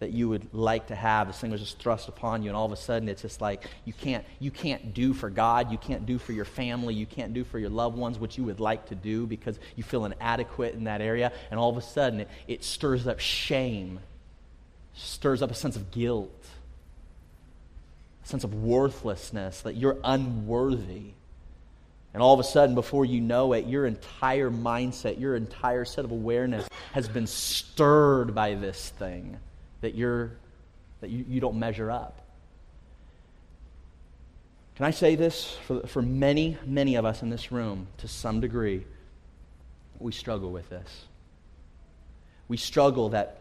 that 0.00 0.10
you 0.10 0.28
would 0.28 0.52
like 0.52 0.88
to 0.88 0.96
have. 0.96 1.28
This 1.28 1.38
thing 1.38 1.50
was 1.52 1.60
just 1.60 1.78
thrust 1.78 2.08
upon 2.08 2.42
you, 2.42 2.48
and 2.48 2.56
all 2.56 2.66
of 2.66 2.72
a 2.72 2.76
sudden 2.76 3.08
it's 3.08 3.22
just 3.22 3.40
like 3.40 3.64
you 3.84 3.92
can't, 3.92 4.24
you 4.40 4.50
can't 4.50 4.94
do 4.94 5.12
for 5.12 5.30
God, 5.30 5.70
you 5.70 5.78
can't 5.78 6.06
do 6.06 6.18
for 6.18 6.32
your 6.32 6.44
family, 6.44 6.94
you 6.94 7.06
can't 7.06 7.34
do 7.34 7.44
for 7.44 7.58
your 7.58 7.70
loved 7.70 7.96
ones 7.96 8.18
what 8.18 8.36
you 8.36 8.42
would 8.44 8.58
like 8.58 8.86
to 8.86 8.96
do 8.96 9.26
because 9.26 9.58
you 9.76 9.84
feel 9.84 10.04
inadequate 10.04 10.74
in 10.74 10.84
that 10.84 11.00
area. 11.00 11.30
And 11.52 11.60
all 11.60 11.70
of 11.70 11.76
a 11.76 11.82
sudden 11.82 12.20
it, 12.20 12.28
it 12.48 12.64
stirs 12.64 13.06
up 13.06 13.20
shame, 13.20 14.00
stirs 14.94 15.42
up 15.42 15.50
a 15.50 15.54
sense 15.54 15.76
of 15.76 15.90
guilt, 15.90 16.44
a 18.24 18.28
sense 18.28 18.44
of 18.44 18.54
worthlessness, 18.54 19.62
that 19.62 19.76
you're 19.76 19.98
unworthy. 20.04 21.12
And 22.12 22.22
all 22.22 22.34
of 22.34 22.40
a 22.40 22.44
sudden, 22.44 22.74
before 22.74 23.04
you 23.04 23.20
know 23.20 23.52
it, 23.52 23.66
your 23.66 23.86
entire 23.86 24.50
mindset, 24.50 25.20
your 25.20 25.36
entire 25.36 25.84
set 25.84 26.04
of 26.04 26.10
awareness 26.10 26.68
has 26.92 27.08
been 27.08 27.26
stirred 27.26 28.34
by 28.34 28.54
this 28.54 28.88
thing 28.90 29.38
that 29.80 29.94
you're 29.94 30.32
that 31.00 31.10
you, 31.10 31.24
you 31.28 31.40
don't 31.40 31.58
measure 31.58 31.90
up. 31.90 32.20
Can 34.76 34.86
I 34.86 34.90
say 34.92 35.14
this? 35.14 35.56
For, 35.66 35.86
for 35.86 36.02
many, 36.02 36.56
many 36.64 36.94
of 36.96 37.04
us 37.04 37.22
in 37.22 37.30
this 37.30 37.52
room, 37.52 37.86
to 37.98 38.08
some 38.08 38.40
degree, 38.40 38.86
we 39.98 40.12
struggle 40.12 40.50
with 40.50 40.70
this. 40.70 41.04
We 42.48 42.56
struggle 42.56 43.10
that, 43.10 43.39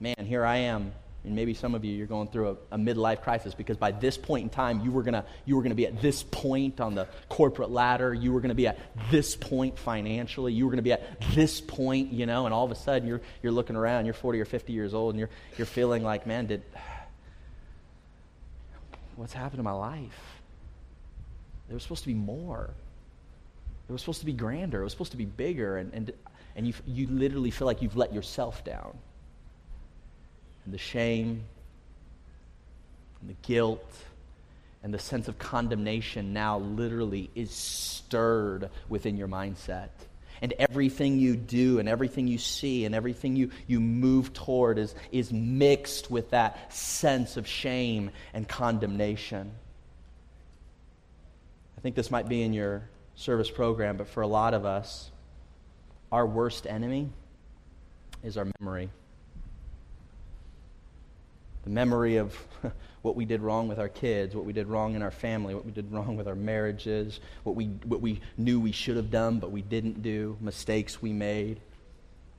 man, 0.00 0.26
here 0.26 0.44
I 0.44 0.58
am 0.58 0.92
and 1.24 1.34
maybe 1.34 1.52
some 1.52 1.74
of 1.74 1.84
you 1.84 1.94
you're 1.94 2.06
going 2.06 2.28
through 2.28 2.56
a, 2.70 2.76
a 2.76 2.78
midlife 2.78 3.22
crisis 3.22 3.54
because 3.54 3.76
by 3.76 3.90
this 3.90 4.16
point 4.16 4.44
in 4.44 4.48
time 4.48 4.80
you 4.80 4.90
were 4.90 5.02
were 5.02 5.62
gonna 5.62 5.74
be 5.74 5.86
at 5.86 6.00
this 6.00 6.22
point 6.22 6.80
on 6.80 6.94
the 6.94 7.06
corporate 7.28 7.70
ladder. 7.70 8.14
You 8.14 8.32
were 8.32 8.40
gonna 8.40 8.54
be 8.54 8.66
at 8.66 8.78
this 9.10 9.36
point 9.36 9.78
financially. 9.78 10.52
You 10.52 10.64
were 10.64 10.70
gonna 10.70 10.82
be 10.82 10.92
at 10.92 11.20
this 11.32 11.60
point 11.60 12.12
you 12.12 12.26
know 12.26 12.46
and 12.46 12.54
all 12.54 12.64
of 12.64 12.70
a 12.70 12.76
sudden 12.76 13.06
you're 13.06 13.20
you're 13.42 13.52
looking 13.52 13.76
around 13.76 14.06
you're 14.06 14.14
40 14.14 14.40
or 14.40 14.44
50 14.44 14.72
years 14.72 14.94
old 14.94 15.14
and 15.14 15.18
you're 15.18 15.30
you're 15.56 15.66
feeling 15.66 16.02
like 16.02 16.26
man 16.26 16.46
did 16.46 16.62
what's 19.16 19.32
happened 19.32 19.58
to 19.58 19.64
my 19.64 19.72
life? 19.72 20.40
There 21.66 21.74
was 21.74 21.82
supposed 21.82 22.04
to 22.04 22.08
be 22.08 22.14
more. 22.14 22.70
It 23.88 23.92
was 23.92 24.00
supposed 24.00 24.20
to 24.20 24.26
be 24.26 24.32
grander. 24.32 24.80
It 24.80 24.84
was 24.84 24.92
supposed 24.92 25.10
to 25.10 25.18
be 25.18 25.24
bigger 25.24 25.76
and 25.76 25.92
and 25.92 26.12
and 26.54 26.66
you 26.66 26.74
you 26.86 27.06
literally 27.08 27.50
feel 27.50 27.66
like 27.66 27.82
you've 27.82 27.96
let 27.96 28.14
yourself 28.14 28.64
down 28.64 28.96
and 30.68 30.74
the 30.74 30.78
shame 30.78 31.44
and 33.22 33.30
the 33.30 33.36
guilt 33.40 33.90
and 34.82 34.92
the 34.92 34.98
sense 34.98 35.26
of 35.26 35.38
condemnation 35.38 36.34
now 36.34 36.58
literally 36.58 37.30
is 37.34 37.50
stirred 37.50 38.68
within 38.86 39.16
your 39.16 39.28
mindset. 39.28 39.88
And 40.42 40.52
everything 40.58 41.18
you 41.18 41.36
do 41.36 41.78
and 41.78 41.88
everything 41.88 42.28
you 42.28 42.36
see 42.36 42.84
and 42.84 42.94
everything 42.94 43.34
you, 43.34 43.50
you 43.66 43.80
move 43.80 44.34
toward 44.34 44.76
is, 44.76 44.94
is 45.10 45.32
mixed 45.32 46.10
with 46.10 46.32
that 46.32 46.70
sense 46.70 47.38
of 47.38 47.46
shame 47.46 48.10
and 48.34 48.46
condemnation. 48.46 49.50
I 51.78 51.80
think 51.80 51.94
this 51.94 52.10
might 52.10 52.28
be 52.28 52.42
in 52.42 52.52
your 52.52 52.82
service 53.14 53.50
program, 53.50 53.96
but 53.96 54.06
for 54.06 54.20
a 54.20 54.26
lot 54.28 54.52
of 54.52 54.66
us, 54.66 55.10
our 56.12 56.26
worst 56.26 56.66
enemy 56.66 57.08
is 58.22 58.36
our 58.36 58.46
memory. 58.60 58.90
The 61.68 61.74
memory 61.74 62.16
of 62.16 62.34
what 63.02 63.14
we 63.14 63.26
did 63.26 63.42
wrong 63.42 63.68
with 63.68 63.78
our 63.78 63.90
kids, 63.90 64.34
what 64.34 64.46
we 64.46 64.54
did 64.54 64.68
wrong 64.68 64.94
in 64.94 65.02
our 65.02 65.10
family, 65.10 65.54
what 65.54 65.66
we 65.66 65.70
did 65.70 65.92
wrong 65.92 66.16
with 66.16 66.26
our 66.26 66.34
marriages, 66.34 67.20
what 67.42 67.56
we, 67.56 67.66
what 67.84 68.00
we 68.00 68.22
knew 68.38 68.58
we 68.58 68.72
should 68.72 68.96
have 68.96 69.10
done 69.10 69.38
but 69.38 69.50
we 69.50 69.60
didn't 69.60 70.00
do, 70.00 70.38
mistakes 70.40 71.02
we 71.02 71.12
made, 71.12 71.60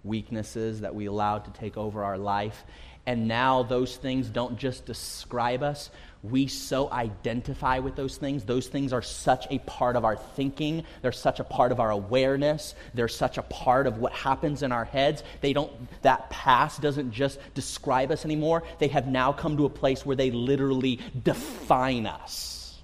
weaknesses 0.03 0.81
that 0.81 0.95
we 0.95 1.05
allowed 1.05 1.45
to 1.45 1.51
take 1.51 1.77
over 1.77 2.03
our 2.03 2.17
life. 2.17 2.65
And 3.05 3.27
now 3.27 3.61
those 3.61 3.97
things 3.97 4.29
don't 4.29 4.57
just 4.57 4.87
describe 4.87 5.61
us, 5.61 5.91
we 6.21 6.47
so 6.47 6.91
identify 6.91 7.79
with 7.79 7.95
those 7.95 8.17
things. 8.17 8.43
Those 8.43 8.67
things 8.67 8.91
are 8.91 9.01
such 9.01 9.47
a 9.49 9.59
part 9.59 9.95
of 9.95 10.03
our 10.03 10.17
thinking. 10.17 10.83
They're 11.01 11.13
such 11.13 11.39
a 11.39 11.45
part 11.45 11.71
of 11.71 11.79
our 11.79 11.91
awareness. 11.91 12.75
They're 12.93 13.07
such 13.07 13.37
a 13.37 13.41
part 13.43 13.87
of 13.87 13.99
what 13.99 14.11
happens 14.11 14.61
in 14.61 14.73
our 14.73 14.83
heads. 14.83 15.23
They 15.39 15.53
don't, 15.53 15.71
that 16.01 16.29
past 16.29 16.81
doesn't 16.81 17.11
just 17.11 17.39
describe 17.53 18.11
us 18.11 18.25
anymore. 18.25 18.63
They 18.79 18.89
have 18.89 19.07
now 19.07 19.31
come 19.31 19.55
to 19.57 19.65
a 19.65 19.69
place 19.69 20.05
where 20.05 20.15
they 20.15 20.31
literally 20.31 20.99
define 21.23 22.05
us. 22.05 22.77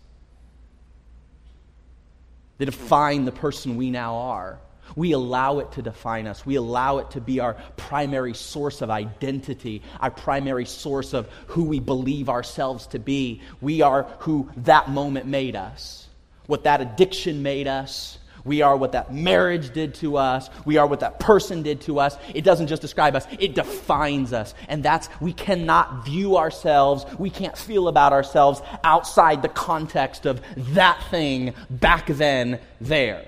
They 2.57 2.65
define 2.65 3.25
the 3.25 3.33
person 3.33 3.75
we 3.75 3.91
now 3.91 4.15
are. 4.15 4.59
We 4.95 5.11
allow 5.11 5.59
it 5.59 5.71
to 5.73 5.81
define 5.81 6.27
us. 6.27 6.45
We 6.45 6.55
allow 6.55 6.99
it 6.99 7.11
to 7.11 7.21
be 7.21 7.39
our 7.39 7.55
primary 7.75 8.33
source 8.33 8.81
of 8.81 8.89
identity, 8.89 9.81
our 9.99 10.11
primary 10.11 10.65
source 10.65 11.13
of 11.13 11.27
who 11.47 11.65
we 11.65 11.79
believe 11.79 12.29
ourselves 12.29 12.87
to 12.87 12.99
be. 12.99 13.41
We 13.61 13.81
are 13.81 14.03
who 14.19 14.49
that 14.57 14.89
moment 14.89 15.25
made 15.25 15.55
us, 15.55 16.07
what 16.45 16.63
that 16.63 16.81
addiction 16.81 17.43
made 17.43 17.67
us. 17.67 18.19
We 18.45 18.61
are 18.61 18.77
what 18.77 18.91
that 18.91 19.11
marriage 19.11 19.73
did 19.73 19.95
to 19.95 20.17
us. 20.17 20.51
We 20.65 20.77
are 20.77 20.85
what 20.85 20.99
that 20.99 21.19
person 21.19 21.63
did 21.63 21.81
to 21.81 21.99
us. 21.99 22.15
It 22.33 22.43
doesn't 22.43 22.67
just 22.67 22.81
describe 22.83 23.15
us, 23.15 23.25
it 23.39 23.55
defines 23.55 24.33
us. 24.33 24.53
And 24.69 24.83
that's, 24.83 25.09
we 25.19 25.33
cannot 25.33 26.05
view 26.05 26.37
ourselves, 26.37 27.05
we 27.17 27.31
can't 27.31 27.57
feel 27.57 27.87
about 27.87 28.13
ourselves 28.13 28.61
outside 28.83 29.41
the 29.41 29.49
context 29.49 30.27
of 30.27 30.41
that 30.75 31.03
thing 31.09 31.55
back 31.71 32.05
then 32.05 32.59
there. 32.79 33.25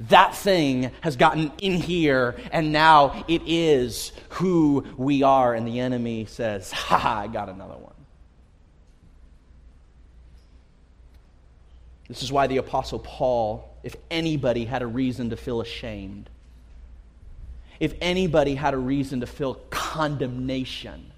That 0.00 0.36
thing 0.36 0.92
has 1.00 1.16
gotten 1.16 1.50
in 1.60 1.74
here, 1.74 2.36
and 2.52 2.72
now 2.72 3.24
it 3.26 3.42
is 3.46 4.12
who 4.30 4.84
we 4.96 5.24
are. 5.24 5.54
And 5.54 5.66
the 5.66 5.80
enemy 5.80 6.26
says, 6.26 6.70
Ha 6.72 6.98
ha, 6.98 7.20
I 7.20 7.26
got 7.26 7.48
another 7.48 7.76
one. 7.76 7.94
This 12.06 12.22
is 12.22 12.30
why 12.30 12.46
the 12.46 12.58
Apostle 12.58 13.00
Paul, 13.00 13.68
if 13.82 13.96
anybody 14.10 14.64
had 14.64 14.82
a 14.82 14.86
reason 14.86 15.30
to 15.30 15.36
feel 15.36 15.60
ashamed, 15.60 16.30
if 17.80 17.94
anybody 18.00 18.54
had 18.54 18.74
a 18.74 18.78
reason 18.78 19.20
to 19.20 19.26
feel 19.26 19.54
condemnation, 19.70 21.12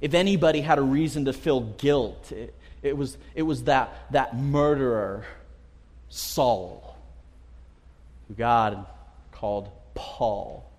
if 0.00 0.14
anybody 0.14 0.60
had 0.60 0.78
a 0.78 0.82
reason 0.82 1.24
to 1.24 1.32
feel 1.32 1.60
guilt, 1.60 2.32
it, 2.32 2.54
it 2.82 2.96
was, 2.96 3.16
it 3.34 3.42
was 3.42 3.64
that, 3.64 4.06
that 4.10 4.36
murderer, 4.36 5.24
Saul 6.10 6.93
who 8.28 8.34
God 8.34 8.86
called 9.32 9.70
Paul, 9.94 10.70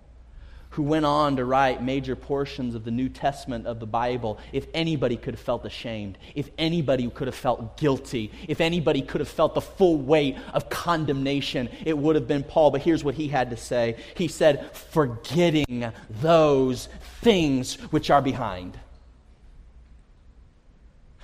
who 0.70 0.82
went 0.82 1.06
on 1.06 1.36
to 1.36 1.44
write 1.44 1.82
major 1.82 2.16
portions 2.16 2.74
of 2.74 2.84
the 2.84 2.90
New 2.90 3.08
Testament 3.08 3.66
of 3.66 3.80
the 3.80 3.86
Bible. 3.86 4.38
If 4.52 4.66
anybody 4.74 5.16
could 5.16 5.34
have 5.34 5.40
felt 5.40 5.64
ashamed, 5.64 6.18
if 6.34 6.50
anybody 6.58 7.08
could 7.08 7.28
have 7.28 7.34
felt 7.34 7.78
guilty, 7.78 8.30
if 8.48 8.60
anybody 8.60 9.00
could 9.00 9.20
have 9.20 9.28
felt 9.28 9.54
the 9.54 9.60
full 9.60 9.96
weight 9.96 10.36
of 10.52 10.68
condemnation, 10.68 11.68
it 11.84 11.96
would 11.96 12.16
have 12.16 12.28
been 12.28 12.42
Paul. 12.42 12.70
But 12.70 12.82
here's 12.82 13.04
what 13.04 13.14
he 13.14 13.28
had 13.28 13.50
to 13.50 13.56
say 13.56 13.96
He 14.14 14.28
said, 14.28 14.70
Forgetting 14.76 15.90
those 16.10 16.88
things 17.22 17.76
which 17.90 18.10
are 18.10 18.22
behind. 18.22 18.78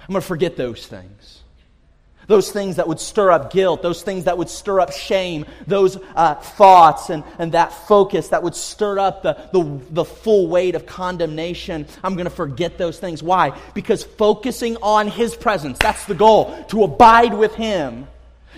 I'm 0.03 0.09
going 0.09 0.21
to 0.21 0.27
forget 0.27 0.57
those 0.57 0.87
things. 0.87 1.42
Those 2.33 2.51
things 2.51 2.77
that 2.77 2.89
would 2.89 2.99
stir 2.99 3.31
up 3.31 3.53
guilt, 3.53 3.83
those 3.83 4.03
things 4.03 4.25
that 4.25 4.39
would 4.39 4.49
stir 4.49 4.81
up 4.81 4.91
shame, 4.91 5.45
those 5.67 5.99
uh, 6.17 6.37
thoughts 6.37 7.11
and, 7.11 7.25
and 7.39 7.53
that 7.53 7.75
focus 7.87 8.29
that 8.29 8.43
would 8.43 8.55
stir 8.55 8.99
up 8.99 9.23
the, 9.23 9.35
the, 9.53 9.81
the 9.91 10.05
full 10.07 10.49
weight 10.49 10.75
of 10.75 10.87
condemnation. 10.87 11.87
I'm 12.03 12.15
going 12.15 12.25
to 12.25 12.31
forget 12.31 12.79
those 12.79 12.99
things. 12.99 13.23
Why? 13.23 13.53
Because 13.75 14.03
focusing 14.03 14.79
on 14.81 15.09
His 15.09 15.37
presence, 15.37 15.77
that's 15.79 16.07
the 16.07 16.15
goal, 16.15 16.65
to 16.69 16.85
abide 16.85 17.35
with 17.35 17.55
Him, 17.55 18.07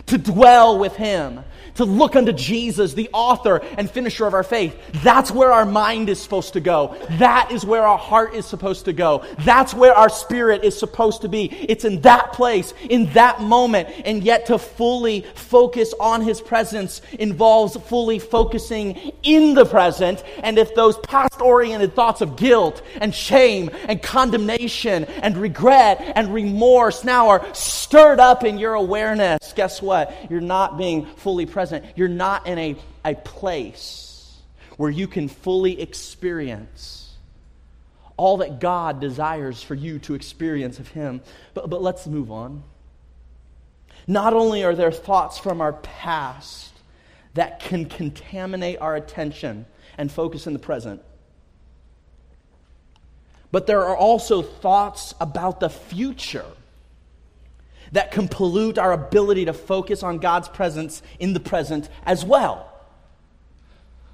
to 0.07 0.19
dwell 0.19 0.79
with 0.79 0.97
Him, 0.97 1.41
to 1.75 1.85
look 1.85 2.15
unto 2.15 2.33
Jesus, 2.33 2.95
the 2.95 3.11
author 3.13 3.57
and 3.77 3.91
finisher 3.91 4.27
of 4.27 4.35
our 4.35 4.45
faith. 4.45 4.77
That's 5.03 5.31
where 5.31 5.53
our 5.53 5.65
mind 5.65 6.09
is 6.09 6.21
supposed 6.21 6.53
to 6.53 6.61
go. 6.61 6.97
That 7.19 7.51
is 7.51 7.65
where 7.65 7.85
our 7.85 7.99
heart 7.99 8.35
is 8.35 8.47
supposed 8.47 8.85
to 8.85 8.93
go. 8.93 9.25
That's 9.41 9.75
where 9.75 9.95
our 9.95 10.09
spirit 10.09 10.63
is 10.63 10.79
supposed 10.79 11.23
to 11.23 11.29
be. 11.29 11.47
It's 11.47 11.85
in 11.85 12.01
that 12.03 12.33
place, 12.33 12.75
in 12.89 13.13
that 13.15 13.41
moment. 13.41 13.89
And 14.05 14.23
yet 14.23 14.47
to 14.47 14.59
fully 14.59 15.23
focus 15.35 15.93
on 15.99 16.23
His 16.23 16.41
presence 16.41 17.03
involves 17.19 17.77
fully 17.77 18.19
focusing 18.21 19.13
in 19.23 19.55
the 19.55 19.65
present. 19.65 20.23
And 20.43 20.59
if 20.59 20.75
those 20.75 20.99
past 20.99 21.41
oriented 21.41 21.95
thoughts 21.95 22.21
of 22.21 22.37
guilt 22.37 22.83
and 23.01 23.13
shame 23.13 23.71
and 23.89 24.01
condemnation 24.01 25.05
and 25.05 25.37
regret 25.37 26.01
and 26.15 26.33
remorse 26.33 27.03
now 27.03 27.31
are 27.31 27.55
stirred 27.55 28.21
up 28.21 28.45
in 28.45 28.59
your 28.59 28.75
awareness, 28.75 29.53
guess 29.55 29.83
what? 29.85 30.31
You're 30.31 30.41
not 30.41 30.77
being 30.77 31.07
fully 31.07 31.47
present. 31.47 31.85
You're 31.97 32.09
not 32.09 32.47
in 32.47 32.59
a, 32.59 32.77
a 33.05 33.15
place 33.15 34.41
where 34.77 34.91
you 34.91 35.07
can 35.07 35.29
fully 35.29 35.81
experience 35.81 37.15
all 38.17 38.39
that 38.39 38.61
God 38.61 39.01
desires 39.01 39.63
for 39.63 39.75
you 39.75 39.99
to 40.01 40.15
experience 40.15 40.79
of 40.79 40.89
Him. 40.89 41.21
But, 41.53 41.69
but 41.71 41.83
let's 41.83 42.07
move 42.07 42.31
on. 42.31 42.63
Not 44.07 44.35
only 44.35 44.65
are 44.65 44.75
there 44.75 44.93
thoughts 44.93 45.39
from 45.39 45.61
our 45.61 45.73
past 45.73 46.73
that 47.35 47.61
can 47.61 47.87
contaminate 47.87 48.79
our 48.81 48.95
attention 48.95 49.67
and 49.97 50.11
focus 50.11 50.47
in 50.47 50.53
the 50.53 50.59
present, 50.59 51.03
but 53.51 53.67
there 53.67 53.85
are 53.85 53.97
also 53.97 54.43
thoughts 54.43 55.15
about 55.21 55.61
the 55.61 55.71
future 55.71 56.47
that 57.95 58.11
can 58.11 58.27
pollute 58.29 58.77
our 58.77 58.93
ability 58.93 59.45
to 59.45 59.53
focus 59.53 60.03
on 60.03 60.19
God's 60.19 60.49
presence 60.49 61.01
in 61.21 61.33
the 61.33 61.41
present 61.41 61.89
as 62.05 62.25
well. 62.25 62.71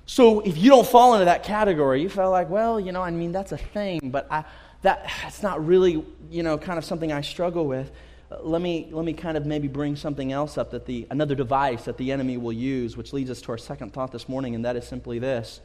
So 0.05 0.40
if 0.40 0.59
you 0.59 0.69
don't 0.69 0.87
fall 0.87 1.14
into 1.14 1.25
that 1.25 1.45
category, 1.45 2.03
you 2.03 2.11
feel 2.11 2.31
like, 2.31 2.51
well, 2.51 2.79
you 2.79 2.93
know, 2.93 3.01
I 3.01 3.11
mean, 3.11 3.33
that's 3.33 3.53
a 3.53 3.57
thing, 3.57 4.11
but 4.11 4.27
I, 4.31 4.45
that, 4.83 5.11
that's 5.23 5.43
not 5.43 5.66
really, 5.66 6.05
you 6.31 6.43
know, 6.43 6.59
kind 6.59 6.79
of 6.79 6.85
something 6.85 7.11
I 7.11 7.23
struggle 7.23 7.66
with. 7.66 7.90
let 8.43 8.61
me, 8.61 8.88
let 8.93 9.05
me 9.05 9.12
kind 9.12 9.37
of 9.37 9.47
maybe 9.47 9.66
bring 9.66 9.97
something 9.97 10.31
else 10.31 10.59
up 10.59 10.71
that 10.73 10.85
the, 10.85 11.07
another 11.11 11.35
device 11.35 11.85
that 11.85 11.97
the 11.97 12.12
enemy 12.12 12.37
will 12.37 12.53
use, 12.53 12.97
which 12.97 13.12
leads 13.12 13.31
us 13.31 13.40
to 13.43 13.53
our 13.53 13.59
second 13.59 13.93
thought 13.93 14.12
this 14.12 14.29
morning, 14.29 14.55
and 14.55 14.64
that 14.64 14.77
is 14.77 14.87
simply 14.87 15.19
this 15.19 15.61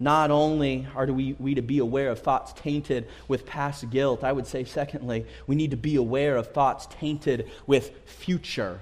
not 0.00 0.30
only 0.30 0.86
are 0.96 1.06
we, 1.06 1.36
we 1.38 1.54
to 1.54 1.62
be 1.62 1.78
aware 1.78 2.10
of 2.10 2.18
thoughts 2.18 2.54
tainted 2.54 3.06
with 3.28 3.44
past 3.44 3.90
guilt, 3.90 4.24
I 4.24 4.32
would 4.32 4.46
say, 4.46 4.64
secondly, 4.64 5.26
we 5.46 5.54
need 5.54 5.70
to 5.72 5.76
be 5.76 5.96
aware 5.96 6.38
of 6.38 6.52
thoughts 6.52 6.86
tainted 6.86 7.50
with 7.66 7.92
future 8.06 8.80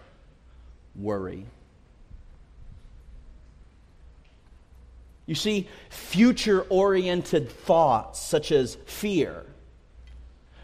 worry. 0.95 1.45
You 5.27 5.35
see, 5.35 5.69
future 5.91 6.63
oriented 6.71 7.51
thoughts 7.51 8.21
such 8.21 8.53
as 8.53 8.77
fear, 8.87 9.45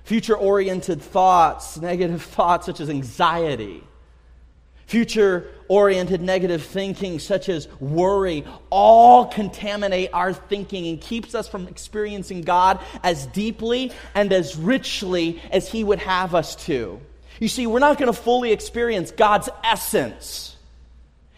future 0.05 0.37
oriented 0.37 1.03
thoughts, 1.03 1.79
negative 1.79 2.23
thoughts 2.37 2.67
such 2.67 2.81
as 2.81 2.89
anxiety, 2.89 3.83
Future 4.87 5.51
oriented 5.69 6.21
negative 6.21 6.63
thinking, 6.63 7.19
such 7.19 7.49
as 7.49 7.69
worry, 7.81 8.45
all 8.71 9.27
contaminate 9.27 10.11
our 10.13 10.33
thinking 10.33 10.87
and 10.89 11.01
keeps 11.01 11.35
us 11.35 11.49
from 11.49 11.69
experiencing 11.69 12.43
God 12.43 12.81
as 13.03 13.27
deeply 13.27 13.93
and 14.15 14.33
as 14.33 14.57
richly 14.57 15.41
as 15.51 15.69
He 15.69 15.85
would 15.85 16.01
have 16.01 16.35
us 16.35 16.57
to. 16.67 17.01
You 17.41 17.49
see, 17.49 17.67
we're 17.67 17.81
not 17.81 17.99
going 17.99 18.13
to 18.13 18.19
fully 18.19 18.53
experience 18.53 19.11
God's 19.11 19.49
essence, 19.63 20.57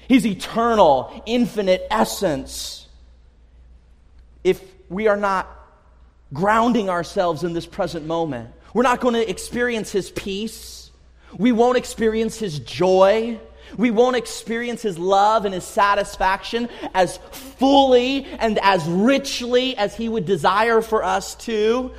His 0.08 0.26
eternal, 0.26 1.22
infinite 1.26 1.86
essence, 1.90 2.86
if 4.44 4.62
we 4.88 5.08
are 5.08 5.16
not 5.16 5.48
grounding 6.32 6.90
ourselves 6.90 7.44
in 7.44 7.52
this 7.52 7.66
present 7.66 8.06
moment. 8.06 8.50
We're 8.74 8.82
not 8.82 9.00
going 9.00 9.14
to 9.14 9.28
experience 9.28 9.90
His 9.90 10.10
peace. 10.10 10.86
We 11.38 11.52
won't 11.52 11.76
experience 11.76 12.38
his 12.38 12.58
joy. 12.58 13.38
We 13.76 13.90
won't 13.90 14.16
experience 14.16 14.82
His 14.82 14.98
love 14.98 15.44
and 15.44 15.54
His 15.54 15.64
satisfaction 15.64 16.68
as 16.94 17.18
fully 17.32 18.24
and 18.24 18.58
as 18.62 18.86
richly 18.86 19.76
as 19.76 19.96
He 19.96 20.08
would 20.08 20.24
desire 20.24 20.80
for 20.80 21.02
us 21.04 21.34
to 21.46 21.92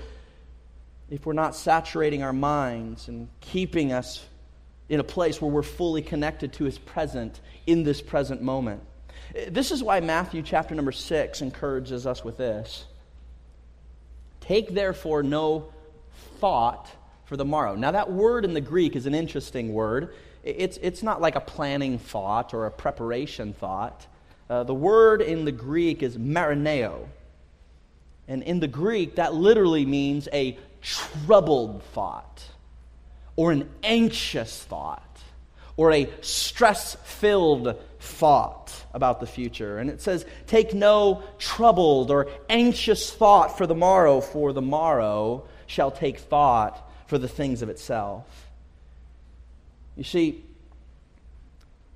if 1.10 1.26
we're 1.26 1.34
not 1.34 1.56
saturating 1.56 2.22
our 2.22 2.34
minds 2.34 3.08
and 3.08 3.30
keeping 3.40 3.94
us 3.94 4.26
in 4.90 5.00
a 5.00 5.04
place 5.04 5.42
where 5.42 5.52
we're 5.52 5.64
fully 5.64 6.02
connected 6.02 6.54
to 6.54 6.64
His 6.64 6.78
present 6.78 7.40
in 7.66 7.84
this 7.84 8.02
present 8.02 8.42
moment. 8.42 8.82
This 9.50 9.72
is 9.72 9.84
why 9.84 10.00
Matthew 10.00 10.42
chapter 10.42 10.74
number 10.76 10.92
6 10.92 11.42
encourages 11.42 12.08
us 12.08 12.24
with 12.24 12.38
this. 12.38 12.86
Take 14.42 14.74
therefore 14.74 15.24
no 15.24 15.74
thought 16.40 16.90
for 17.26 17.36
the 17.36 17.46
morrow. 17.46 17.76
Now, 17.76 17.92
that 17.92 18.12
word 18.12 18.46
in 18.46 18.54
the 18.54 18.62
Greek 18.62 18.96
is 18.96 19.06
an 19.06 19.14
interesting 19.14 19.74
word. 19.74 20.14
It's, 20.48 20.78
it's 20.82 21.04
not 21.04 21.20
like 21.20 21.36
a 21.36 21.42
planning 21.42 22.00
thought 22.00 22.54
or 22.54 22.66
a 22.66 22.72
preparation 22.72 23.54
thought. 23.54 24.08
Uh, 24.50 24.64
the 24.64 24.74
word 24.74 25.22
in 25.22 25.44
the 25.44 25.52
Greek 25.52 26.02
is 26.02 26.18
merimnao. 26.18 27.06
And 28.30 28.44
in 28.44 28.60
the 28.60 28.68
Greek, 28.68 29.16
that 29.16 29.34
literally 29.34 29.86
means 29.86 30.30
a 30.32 30.58
troubled 30.82 31.84
thought 31.94 32.44
or 33.36 33.52
an 33.52 33.70
anxious 33.84 34.64
thought 34.64 35.04
or 35.76 35.92
a 35.92 36.10
stress 36.22 36.96
filled 37.04 37.76
thought 38.00 38.74
about 38.94 39.20
the 39.20 39.28
future. 39.28 39.80
And 39.80 39.90
it 39.90 40.02
says, 40.02 40.26
Take 40.48 40.74
no 40.74 41.24
troubled 41.40 42.10
or 42.10 42.28
anxious 42.50 43.14
thought 43.14 43.58
for 43.58 43.68
the 43.68 43.76
morrow, 43.76 44.22
for 44.22 44.54
the 44.54 44.62
morrow 44.62 45.44
shall 45.68 45.92
take 45.92 46.20
thought 46.20 46.90
for 47.08 47.18
the 47.18 47.28
things 47.28 47.62
of 47.62 47.70
itself. 47.70 48.47
You 49.98 50.04
see, 50.04 50.46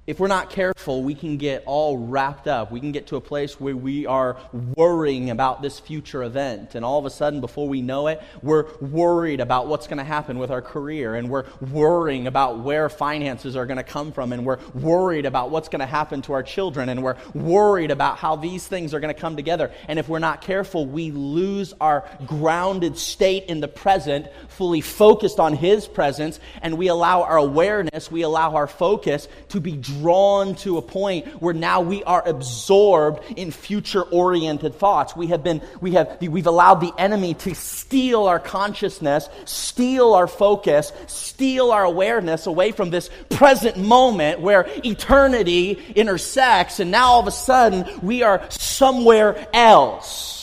if 0.07 0.19
we're 0.19 0.27
not 0.27 0.49
careful, 0.49 1.03
we 1.03 1.13
can 1.13 1.37
get 1.37 1.61
all 1.67 1.95
wrapped 1.95 2.47
up. 2.47 2.71
We 2.71 2.79
can 2.79 2.91
get 2.91 3.07
to 3.07 3.17
a 3.17 3.21
place 3.21 3.59
where 3.59 3.75
we 3.75 4.07
are 4.07 4.35
worrying 4.75 5.29
about 5.29 5.61
this 5.61 5.79
future 5.79 6.23
event. 6.23 6.73
And 6.73 6.83
all 6.83 6.97
of 6.97 7.05
a 7.05 7.11
sudden, 7.11 7.39
before 7.39 7.67
we 7.67 7.83
know 7.83 8.07
it, 8.07 8.19
we're 8.41 8.65
worried 8.79 9.39
about 9.39 9.67
what's 9.67 9.85
going 9.85 9.99
to 9.99 10.03
happen 10.03 10.39
with 10.39 10.49
our 10.49 10.61
career. 10.61 11.13
And 11.13 11.29
we're 11.29 11.45
worrying 11.61 12.25
about 12.25 12.59
where 12.61 12.89
finances 12.89 13.55
are 13.55 13.67
going 13.67 13.77
to 13.77 13.83
come 13.83 14.11
from. 14.11 14.33
And 14.33 14.43
we're 14.43 14.57
worried 14.73 15.27
about 15.27 15.51
what's 15.51 15.69
going 15.69 15.81
to 15.81 15.85
happen 15.85 16.23
to 16.23 16.33
our 16.33 16.41
children. 16.41 16.89
And 16.89 17.03
we're 17.03 17.17
worried 17.35 17.91
about 17.91 18.17
how 18.17 18.35
these 18.37 18.65
things 18.65 18.95
are 18.95 18.99
going 18.99 19.13
to 19.13 19.21
come 19.21 19.35
together. 19.35 19.71
And 19.87 19.99
if 19.99 20.09
we're 20.09 20.17
not 20.17 20.41
careful, 20.41 20.87
we 20.87 21.11
lose 21.11 21.75
our 21.79 22.09
grounded 22.25 22.97
state 22.97 23.45
in 23.45 23.59
the 23.59 23.67
present, 23.67 24.25
fully 24.47 24.81
focused 24.81 25.39
on 25.39 25.53
His 25.53 25.87
presence. 25.87 26.39
And 26.63 26.79
we 26.79 26.87
allow 26.87 27.21
our 27.21 27.37
awareness, 27.37 28.09
we 28.09 28.23
allow 28.23 28.55
our 28.55 28.67
focus 28.67 29.27
to 29.49 29.61
be 29.61 29.77
drawn 29.99 30.55
to 30.55 30.77
a 30.77 30.81
point 30.81 31.27
where 31.41 31.53
now 31.53 31.81
we 31.81 32.03
are 32.03 32.27
absorbed 32.27 33.23
in 33.37 33.51
future 33.51 34.03
oriented 34.03 34.75
thoughts. 34.75 35.15
We 35.15 35.27
have 35.27 35.43
been, 35.43 35.61
we 35.79 35.91
have, 35.93 36.17
we've 36.21 36.47
allowed 36.47 36.75
the 36.75 36.93
enemy 36.97 37.33
to 37.35 37.55
steal 37.55 38.25
our 38.25 38.39
consciousness, 38.39 39.29
steal 39.45 40.13
our 40.13 40.27
focus, 40.27 40.91
steal 41.07 41.71
our 41.71 41.83
awareness 41.83 42.47
away 42.47 42.71
from 42.71 42.89
this 42.89 43.09
present 43.29 43.77
moment 43.77 44.41
where 44.41 44.65
eternity 44.83 45.71
intersects, 45.95 46.79
and 46.79 46.91
now 46.91 47.11
all 47.11 47.19
of 47.19 47.27
a 47.27 47.31
sudden 47.31 47.85
we 48.01 48.23
are 48.23 48.41
somewhere 48.49 49.47
else 49.53 50.40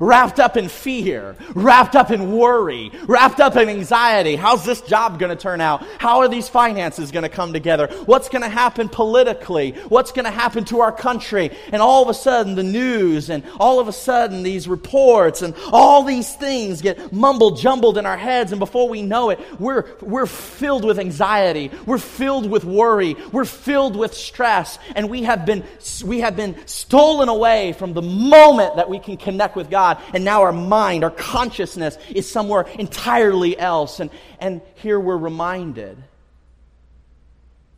wrapped 0.00 0.40
up 0.40 0.56
in 0.56 0.68
fear, 0.68 1.36
wrapped 1.54 1.94
up 1.94 2.10
in 2.10 2.32
worry, 2.32 2.90
wrapped 3.06 3.38
up 3.38 3.54
in 3.56 3.68
anxiety. 3.68 4.34
How's 4.34 4.64
this 4.64 4.80
job 4.80 5.18
going 5.18 5.30
to 5.30 5.40
turn 5.40 5.60
out? 5.60 5.86
How 5.98 6.20
are 6.20 6.28
these 6.28 6.48
finances 6.48 7.10
going 7.10 7.22
to 7.22 7.28
come 7.28 7.52
together? 7.52 7.86
What's 8.06 8.30
going 8.30 8.42
to 8.42 8.48
happen 8.48 8.88
politically? 8.88 9.72
What's 9.88 10.10
going 10.10 10.24
to 10.24 10.30
happen 10.30 10.64
to 10.66 10.80
our 10.80 10.90
country? 10.90 11.50
And 11.70 11.82
all 11.82 12.02
of 12.02 12.08
a 12.08 12.14
sudden, 12.14 12.54
the 12.54 12.62
news 12.62 13.28
and 13.28 13.44
all 13.60 13.78
of 13.78 13.88
a 13.88 13.92
sudden, 13.92 14.42
these 14.42 14.66
reports 14.66 15.42
and 15.42 15.54
all 15.70 16.02
these 16.02 16.34
things 16.34 16.80
get 16.80 17.12
mumbled, 17.12 17.58
jumbled 17.58 17.98
in 17.98 18.06
our 18.06 18.16
heads. 18.16 18.52
And 18.52 18.58
before 18.58 18.88
we 18.88 19.02
know 19.02 19.30
it, 19.30 19.38
we're, 19.60 19.84
we're 20.00 20.26
filled 20.26 20.84
with 20.84 20.98
anxiety. 20.98 21.70
We're 21.84 21.98
filled 21.98 22.50
with 22.50 22.64
worry. 22.64 23.16
We're 23.32 23.44
filled 23.44 23.96
with 23.96 24.14
stress. 24.14 24.78
And 24.96 25.10
we 25.10 25.24
have 25.24 25.44
been, 25.44 25.62
we 26.02 26.20
have 26.20 26.36
been 26.36 26.56
stolen 26.66 27.28
away 27.28 27.74
from 27.74 27.92
the 27.92 28.02
moment 28.02 28.76
that 28.76 28.88
we 28.88 28.98
can 28.98 29.18
connect 29.18 29.56
with 29.56 29.68
God 29.68 29.89
God, 29.94 30.02
and 30.14 30.24
now 30.24 30.42
our 30.42 30.52
mind, 30.52 31.04
our 31.04 31.10
consciousness 31.10 31.98
is 32.10 32.30
somewhere 32.30 32.62
entirely 32.78 33.58
else. 33.58 34.00
And, 34.00 34.10
and 34.38 34.60
here 34.76 34.98
we're 34.98 35.16
reminded 35.16 36.02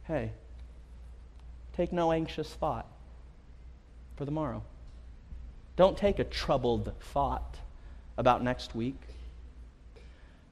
hey, 0.05 0.33
take 1.75 1.93
no 1.93 2.13
anxious 2.13 2.53
thought 2.53 2.87
for 4.17 4.25
the 4.25 4.31
morrow. 4.31 4.63
Don't 5.77 5.97
take 5.97 6.19
a 6.19 6.25
troubled 6.25 6.93
thought 7.01 7.57
about 8.19 8.43
next 8.43 8.75
week. 8.75 9.01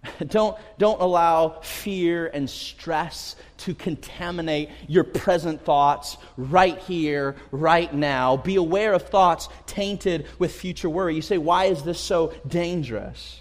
don't, 0.29 0.57
don't 0.79 1.01
allow 1.01 1.61
fear 1.61 2.29
and 2.29 2.49
stress 2.49 3.37
to 3.59 3.75
contaminate 3.75 4.71
your 4.89 5.05
present 5.05 5.65
thoughts 5.65 6.17
right 6.37 6.79
here, 6.79 7.37
right 7.51 7.93
now. 7.93 8.37
Be 8.37 8.57
aware 8.57 8.93
of 8.93 9.03
thoughts 9.03 9.49
tainted 9.67 10.27
with 10.39 10.53
future 10.53 10.89
worry. 10.89 11.15
You 11.15 11.23
say, 11.23 11.39
why 11.39 11.67
is 11.67 11.83
this 11.83 12.01
so 12.01 12.33
dangerous? 12.47 13.40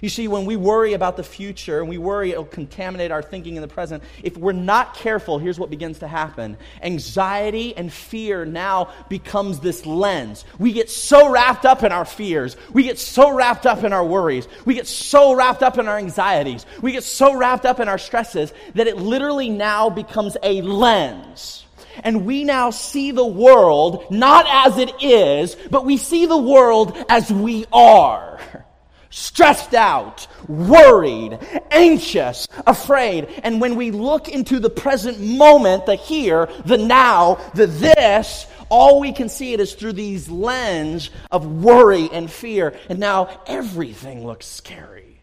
You 0.00 0.08
see, 0.08 0.28
when 0.28 0.46
we 0.46 0.56
worry 0.56 0.94
about 0.94 1.16
the 1.16 1.22
future 1.22 1.80
and 1.80 1.88
we 1.88 1.98
worry 1.98 2.30
it'll 2.30 2.44
contaminate 2.44 3.10
our 3.10 3.22
thinking 3.22 3.56
in 3.56 3.62
the 3.62 3.68
present, 3.68 4.02
if 4.22 4.36
we're 4.36 4.52
not 4.52 4.94
careful, 4.94 5.38
here's 5.38 5.58
what 5.58 5.68
begins 5.68 5.98
to 5.98 6.08
happen. 6.08 6.56
Anxiety 6.82 7.76
and 7.76 7.92
fear 7.92 8.44
now 8.44 8.92
becomes 9.08 9.60
this 9.60 9.84
lens. 9.84 10.44
We 10.58 10.72
get 10.72 10.88
so 10.88 11.28
wrapped 11.28 11.66
up 11.66 11.82
in 11.82 11.92
our 11.92 12.04
fears. 12.04 12.56
We 12.72 12.84
get 12.84 12.98
so 12.98 13.34
wrapped 13.34 13.66
up 13.66 13.84
in 13.84 13.92
our 13.92 14.04
worries. 14.04 14.48
We 14.64 14.74
get 14.74 14.86
so 14.86 15.34
wrapped 15.34 15.62
up 15.62 15.76
in 15.76 15.86
our 15.86 15.98
anxieties. 15.98 16.64
We 16.80 16.92
get 16.92 17.04
so 17.04 17.34
wrapped 17.34 17.66
up 17.66 17.80
in 17.80 17.88
our 17.88 17.98
stresses 17.98 18.52
that 18.74 18.86
it 18.86 18.96
literally 18.96 19.50
now 19.50 19.90
becomes 19.90 20.36
a 20.42 20.62
lens. 20.62 21.66
And 22.02 22.24
we 22.24 22.44
now 22.44 22.70
see 22.70 23.10
the 23.10 23.26
world 23.26 24.10
not 24.10 24.46
as 24.48 24.78
it 24.78 25.02
is, 25.02 25.56
but 25.70 25.84
we 25.84 25.98
see 25.98 26.24
the 26.24 26.38
world 26.38 26.96
as 27.08 27.30
we 27.30 27.66
are 27.72 28.40
stressed 29.10 29.74
out, 29.74 30.26
worried, 30.48 31.38
anxious, 31.70 32.48
afraid. 32.66 33.28
And 33.42 33.60
when 33.60 33.74
we 33.74 33.90
look 33.90 34.28
into 34.28 34.58
the 34.58 34.70
present 34.70 35.20
moment, 35.20 35.86
the 35.86 35.96
here, 35.96 36.48
the 36.64 36.78
now, 36.78 37.34
the 37.54 37.66
this, 37.66 38.46
all 38.68 39.00
we 39.00 39.12
can 39.12 39.28
see 39.28 39.52
it 39.52 39.60
is 39.60 39.74
through 39.74 39.94
these 39.94 40.28
lens 40.28 41.10
of 41.30 41.44
worry 41.44 42.08
and 42.10 42.30
fear. 42.30 42.74
And 42.88 43.00
now 43.00 43.42
everything 43.46 44.24
looks 44.24 44.46
scary. 44.46 45.20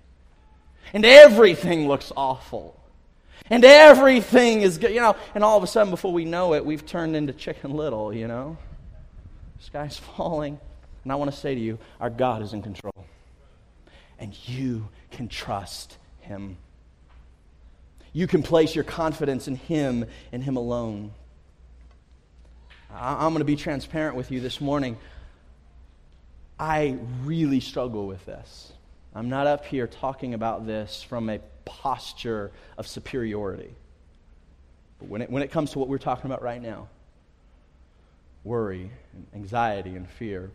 And 0.93 1.06
everything 1.06 1.88
looks 1.88 2.12
awful. 2.15 2.73
And 3.50 3.63
everything 3.63 4.62
is 4.62 4.78
good, 4.78 4.91
you 4.91 5.00
know, 5.00 5.15
and 5.34 5.43
all 5.43 5.58
of 5.58 5.63
a 5.63 5.67
sudden, 5.67 5.89
before 5.89 6.12
we 6.12 6.26
know 6.26 6.54
it, 6.54 6.65
we've 6.65 6.86
turned 6.86 7.15
into 7.15 7.32
Chicken 7.32 7.71
Little, 7.71 8.13
you 8.13 8.28
know? 8.28 8.58
Sky's 9.62 9.97
falling. 10.17 10.60
And 11.04 11.12
I 11.13 11.15
want 11.15 11.32
to 11.32 11.38
say 11.38 11.56
to 11.56 11.62
you, 11.62 11.80
our 12.02 12.10
God 12.10 12.41
is 12.41 12.52
in 12.52 12.62
control 12.62 12.91
and 14.19 14.38
you 14.47 14.89
can 15.12 15.27
trust 15.27 15.97
Him. 16.21 16.58
You 18.13 18.27
can 18.27 18.43
place 18.43 18.73
your 18.73 18.84
confidence 18.84 19.47
in 19.47 19.56
Him 19.56 20.06
and 20.32 20.43
Him 20.43 20.58
alone. 20.58 21.12
I'm 22.93 23.30
going 23.30 23.39
to 23.39 23.45
be 23.45 23.56
transparent 23.56 24.15
with 24.15 24.32
you 24.32 24.39
this 24.39 24.62
morning. 24.62 24.97
I 26.60 26.97
really 27.23 27.60
struggle 27.60 28.08
with 28.08 28.25
this. 28.25 28.71
I'm 29.13 29.30
not 29.30 29.47
up 29.47 29.65
here 29.65 29.88
talking 29.88 30.34
about 30.34 30.65
this 30.65 31.03
from 31.03 31.30
a 31.30 31.39
posture 31.65 32.51
of 32.77 32.88
superiority. 32.88 33.75
But 34.99 35.10
when 35.10 35.21
it, 35.21 35.30
when 35.30 35.43
it 35.43 35.51
comes 35.51 35.71
to 35.71 35.80
what 35.80 35.89
we're 35.89 35.97
talking 35.97 36.25
about 36.25 36.41
right 36.41 36.62
now 36.62 36.88
worry, 38.43 38.89
and 39.13 39.27
anxiety, 39.36 39.95
and 39.97 40.10
fear 40.10 40.49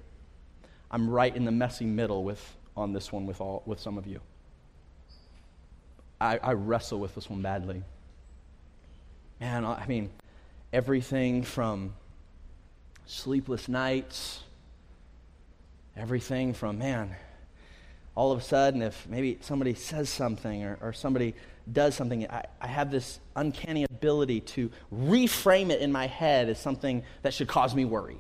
I'm 0.91 1.09
right 1.09 1.35
in 1.35 1.45
the 1.45 1.51
messy 1.51 1.87
middle 1.87 2.23
with 2.23 2.57
on 2.77 2.93
this 2.93 3.13
one 3.13 3.27
with, 3.27 3.41
all, 3.41 3.63
with 3.67 3.81
some 3.81 3.99
of 3.99 4.07
you. 4.07 4.21
I, 6.21 6.39
I 6.39 6.53
wrestle 6.53 7.01
with 7.01 7.15
this 7.15 7.29
one 7.29 7.43
badly. 7.43 7.83
Man, 9.41 9.65
I 9.65 9.85
mean, 9.87 10.11
everything 10.73 11.43
from 11.43 11.95
sleepless 13.07 13.69
nights, 13.69 14.41
everything 15.97 16.55
from, 16.55 16.79
man, 16.79 17.15
all 18.15 18.31
of 18.31 18.39
a 18.39 18.43
sudden, 18.43 18.83
if 18.83 19.07
maybe 19.09 19.39
somebody 19.41 19.75
says 19.75 20.09
something 20.09 20.63
or, 20.65 20.79
or 20.81 20.93
somebody 20.93 21.35
does 21.71 21.95
something, 21.95 22.29
I, 22.29 22.45
I 22.61 22.67
have 22.67 22.91
this 22.91 23.21
uncanny 23.35 23.85
ability 23.85 24.41
to 24.41 24.71
reframe 24.95 25.71
it 25.71 25.81
in 25.81 25.91
my 25.91 26.07
head 26.07 26.49
as 26.49 26.59
something 26.59 27.03
that 27.23 27.35
should 27.35 27.49
cause 27.49 27.75
me 27.75 27.85
worry. 27.85 28.19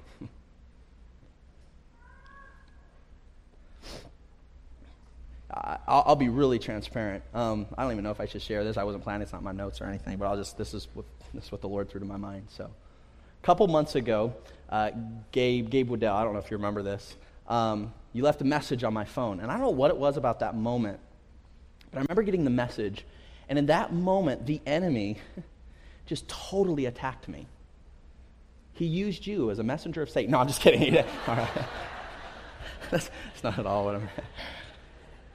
I'll, 5.62 6.03
I'll, 6.07 6.16
be 6.16 6.29
really 6.29 6.59
transparent. 6.59 7.22
Um, 7.35 7.66
I 7.79 7.85
don't 7.85 7.92
even 7.92 8.03
know 8.03 8.11
if 8.11 8.20
I 8.20 8.27
should 8.27 8.42
share 8.42 8.64
this. 8.64 8.77
I 8.77 8.83
wasn't 8.83 9.05
planning. 9.05 9.22
It's 9.22 9.33
not 9.33 9.44
my 9.44 9.53
notes 9.53 9.81
or 9.81 9.85
anything, 9.85 10.16
but 10.18 10.27
I'll 10.27 10.37
just, 10.37 10.59
this 10.59 10.75
is 10.75 10.88
what, 10.94 11.07
this 11.33 11.44
is 11.44 11.53
what 11.53 11.61
the 11.61 11.68
Lord 11.68 11.88
threw 11.88 12.01
to 12.01 12.07
my 12.07 12.16
mind. 12.16 12.46
So, 12.48 12.64
a 12.64 13.46
couple 13.46 13.68
months 13.68 13.94
ago, 13.94 14.35
uh, 14.70 14.90
Gabe, 15.31 15.70
Gabe 15.70 15.88
Woodell, 15.88 16.14
I 16.14 16.25
don't 16.25 16.33
know 16.33 16.40
if 16.40 16.51
you 16.51 16.57
remember 16.57 16.83
this, 16.83 17.16
um, 17.46 17.94
you 18.12 18.25
left 18.25 18.40
a 18.40 18.44
message 18.44 18.83
on 18.83 18.92
my 18.92 19.05
phone. 19.05 19.38
And 19.38 19.51
I 19.51 19.55
don't 19.55 19.62
know 19.62 19.70
what 19.70 19.90
it 19.90 19.96
was 19.96 20.16
about 20.16 20.40
that 20.40 20.57
moment, 20.57 20.98
but 21.90 21.98
I 21.98 22.03
remember 22.03 22.22
getting 22.22 22.44
the 22.44 22.51
message. 22.51 23.05
And 23.48 23.57
in 23.59 23.66
that 23.66 23.92
moment, 23.92 24.46
the 24.46 24.61
enemy 24.66 25.18
just 26.07 26.27
totally 26.29 26.87
attacked 26.87 27.29
me. 27.29 27.46
He 28.72 28.87
used 28.87 29.27
you 29.27 29.51
as 29.51 29.61
a 29.61 29.62
messenger 29.62 30.03
of 30.03 30.11
Satan. 30.11 30.33
No, 30.33 30.40
I'm 30.40 30.48
just 30.48 30.61
kidding. 30.61 30.96
all 31.29 31.37
right. 31.37 31.51
that's, 32.90 33.11
that's 33.27 33.44
not 33.44 33.59
at 33.59 33.66
all 33.66 33.85
what 33.85 33.94
I'm. 33.94 34.09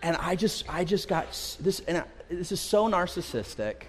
And 0.08 0.16
I 0.16 0.38
just, 0.38 0.64
I 0.70 0.86
just 0.86 1.10
got 1.10 1.28
this, 1.60 1.82
and 1.82 1.98
I, 1.98 2.04
this 2.30 2.54
is 2.54 2.62
so 2.62 2.88
narcissistic. 2.88 3.82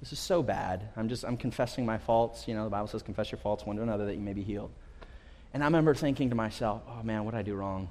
This 0.00 0.14
is 0.14 0.18
so 0.18 0.42
bad. 0.42 0.88
I'm 0.96 1.10
just, 1.10 1.22
I'm 1.22 1.36
confessing 1.36 1.84
my 1.84 1.98
faults. 1.98 2.48
You 2.48 2.54
know, 2.54 2.64
the 2.64 2.70
Bible 2.70 2.88
says, 2.88 3.02
confess 3.02 3.30
your 3.30 3.38
faults 3.40 3.66
one 3.66 3.76
to 3.76 3.82
another 3.82 4.06
that 4.06 4.14
you 4.14 4.22
may 4.22 4.32
be 4.32 4.42
healed. 4.42 4.70
And 5.52 5.62
I 5.62 5.66
remember 5.66 5.94
thinking 5.94 6.30
to 6.30 6.34
myself, 6.34 6.80
oh 6.88 7.02
man, 7.02 7.26
what 7.26 7.32
did 7.32 7.40
I 7.40 7.42
do 7.42 7.54
wrong? 7.56 7.90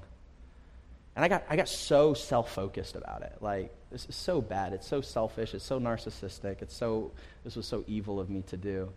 And 1.15 1.23
I 1.23 1.27
got, 1.27 1.43
I 1.47 1.55
got 1.55 1.69
so 1.69 2.15
self 2.15 2.51
focused 2.51 2.95
about 2.95 3.21
it. 3.21 3.37
Like, 3.39 3.71
this 3.91 4.07
is 4.09 4.15
so 4.15 4.41
bad. 4.41 4.73
It's 4.73 4.87
so 4.87 5.01
selfish. 5.01 5.53
It's 5.53 5.63
so 5.63 5.79
narcissistic. 5.79 6.63
It's 6.63 6.75
so, 6.75 7.11
this 7.43 7.55
was 7.55 7.67
so 7.67 7.83
evil 7.85 8.19
of 8.19 8.31
me 8.31 8.41
to 8.47 8.57
do. 8.57 8.89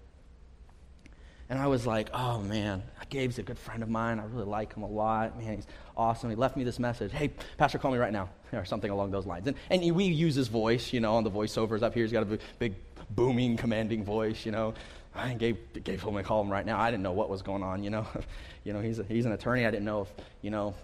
And 1.49 1.59
I 1.59 1.67
was 1.69 1.87
like, 1.87 2.09
oh 2.13 2.41
man, 2.41 2.83
Gabe's 3.09 3.39
a 3.39 3.43
good 3.43 3.59
friend 3.59 3.83
of 3.83 3.89
mine. 3.89 4.19
I 4.19 4.25
really 4.25 4.47
like 4.47 4.75
him 4.75 4.83
a 4.83 4.89
lot. 4.89 5.39
Man, 5.39 5.57
he's 5.57 5.67
awesome. 5.97 6.31
He 6.31 6.37
left 6.37 6.57
me 6.57 6.65
this 6.65 6.79
message. 6.79 7.13
Hey, 7.13 7.31
Pastor, 7.57 7.79
call 7.79 7.93
me 7.93 7.99
right 7.99 8.13
now. 8.13 8.29
Or 8.53 8.65
something 8.65 8.93
along 8.93 9.11
those 9.11 9.27
lines. 9.27 9.49
And, 9.49 9.57
and 9.71 9.95
we 9.95 10.05
use 10.05 10.37
his 10.37 10.47
voice, 10.47 10.93
you 10.93 11.01
know, 11.01 11.17
on 11.17 11.25
the 11.25 11.31
voiceovers 11.31 11.83
up 11.83 11.93
here. 11.93 12.05
He's 12.05 12.13
got 12.13 12.23
a 12.23 12.39
big, 12.61 12.75
booming, 13.11 13.57
commanding 13.57 14.05
voice, 14.05 14.47
you 14.47 14.53
know. 14.53 14.73
I 15.17 15.35
gave, 15.35 15.59
gave 15.83 16.01
him 16.01 16.17
a 16.17 16.23
call 16.23 16.43
him 16.43 16.51
right 16.51 16.65
now. 16.65 16.79
I 16.79 16.93
didn't 16.93 17.03
know 17.03 17.13
what 17.13 17.29
was 17.29 17.43
going 17.43 17.65
on, 17.65 17.83
you 17.83 17.91
know. 17.91 18.07
you 18.65 18.73
know, 18.73 18.81
he's, 18.81 19.01
a, 19.01 19.03
he's 19.03 19.27
an 19.27 19.33
attorney. 19.33 19.67
I 19.67 19.71
didn't 19.73 19.85
know 19.85 20.03
if, 20.03 20.09
you 20.43 20.51
know, 20.51 20.75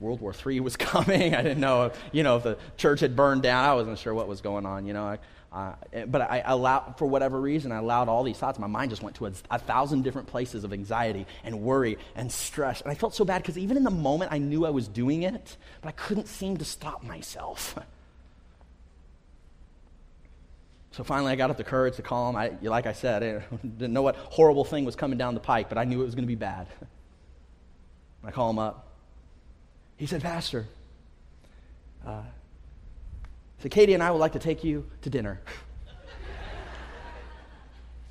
World 0.00 0.20
War 0.20 0.34
III 0.46 0.60
was 0.60 0.76
coming. 0.76 1.34
I 1.34 1.42
didn't 1.42 1.60
know 1.60 1.86
if, 1.86 1.98
you 2.10 2.24
know, 2.24 2.36
if 2.36 2.42
the 2.42 2.58
church 2.76 3.00
had 3.00 3.14
burned 3.14 3.42
down. 3.42 3.64
I 3.64 3.74
wasn't 3.74 3.98
sure 3.98 4.12
what 4.12 4.26
was 4.26 4.40
going 4.40 4.66
on, 4.66 4.86
you 4.86 4.92
know. 4.92 5.04
I, 5.04 5.18
uh, 5.50 5.72
but 6.06 6.20
I 6.20 6.42
allowed, 6.44 6.98
for 6.98 7.06
whatever 7.06 7.40
reason, 7.40 7.72
I 7.72 7.78
allowed 7.78 8.08
all 8.08 8.22
these 8.22 8.36
thoughts. 8.36 8.58
My 8.58 8.66
mind 8.66 8.90
just 8.90 9.02
went 9.02 9.16
to 9.16 9.26
a, 9.26 9.32
a 9.50 9.58
thousand 9.58 10.02
different 10.02 10.28
places 10.28 10.64
of 10.64 10.72
anxiety 10.72 11.26
and 11.42 11.62
worry 11.62 11.96
and 12.16 12.30
stress. 12.30 12.82
And 12.82 12.90
I 12.90 12.94
felt 12.94 13.14
so 13.14 13.24
bad 13.24 13.42
because 13.42 13.56
even 13.56 13.76
in 13.76 13.84
the 13.84 13.90
moment, 13.90 14.30
I 14.32 14.38
knew 14.38 14.66
I 14.66 14.70
was 14.70 14.88
doing 14.88 15.22
it, 15.22 15.56
but 15.80 15.88
I 15.88 15.92
couldn't 15.92 16.28
seem 16.28 16.58
to 16.58 16.64
stop 16.64 17.02
myself. 17.02 17.78
So 20.92 21.04
finally, 21.04 21.30
I 21.30 21.36
got 21.36 21.48
up 21.48 21.56
the 21.56 21.62
courage 21.62 21.94
to 21.96 22.02
call 22.02 22.28
him. 22.28 22.34
I, 22.34 22.54
like 22.60 22.86
I 22.86 22.92
said, 22.92 23.22
I 23.22 23.56
didn't 23.62 23.92
know 23.92 24.02
what 24.02 24.16
horrible 24.16 24.64
thing 24.64 24.84
was 24.84 24.96
coming 24.96 25.16
down 25.16 25.34
the 25.34 25.38
pike, 25.38 25.68
but 25.68 25.78
I 25.78 25.84
knew 25.84 26.02
it 26.02 26.04
was 26.04 26.16
going 26.16 26.24
to 26.24 26.28
be 26.28 26.34
bad. 26.34 26.66
I 28.24 28.32
call 28.32 28.50
him 28.50 28.58
up. 28.58 28.88
He 29.96 30.06
said, 30.06 30.22
Pastor, 30.22 30.66
uh, 32.04 32.22
said, 33.58 33.70
Katie 33.70 33.94
and 33.94 34.02
I 34.02 34.10
would 34.10 34.18
like 34.18 34.32
to 34.32 34.38
take 34.38 34.64
you 34.64 34.86
to 35.02 35.10
dinner. 35.10 35.40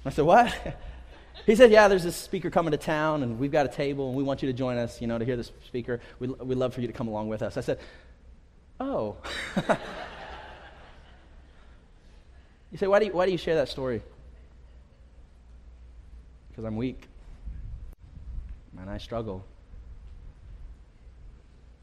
I 0.05 0.09
said, 0.09 0.25
What? 0.25 0.53
He 1.45 1.55
said, 1.55 1.71
Yeah, 1.71 1.87
there's 1.87 2.03
this 2.03 2.15
speaker 2.15 2.49
coming 2.49 2.71
to 2.71 2.77
town, 2.77 3.23
and 3.23 3.39
we've 3.39 3.51
got 3.51 3.65
a 3.65 3.69
table, 3.69 4.09
and 4.09 4.17
we 4.17 4.23
want 4.23 4.41
you 4.41 4.47
to 4.47 4.53
join 4.53 4.77
us, 4.77 5.01
you 5.01 5.07
know, 5.07 5.17
to 5.17 5.25
hear 5.25 5.37
this 5.37 5.51
speaker. 5.65 5.99
We'd, 6.19 6.37
we'd 6.39 6.57
love 6.57 6.73
for 6.73 6.81
you 6.81 6.87
to 6.87 6.93
come 6.93 7.07
along 7.07 7.29
with 7.29 7.41
us. 7.41 7.57
I 7.57 7.61
said, 7.61 7.79
Oh. 8.79 9.17
you 12.71 12.77
say, 12.77 12.87
why 12.87 12.99
do 12.99 13.05
you, 13.05 13.13
why 13.13 13.25
do 13.25 13.31
you 13.31 13.37
share 13.37 13.55
that 13.55 13.69
story? 13.69 14.01
Because 16.49 16.65
I'm 16.65 16.75
weak. 16.75 17.07
And 18.79 18.89
I 18.89 18.97
struggle. 18.99 19.43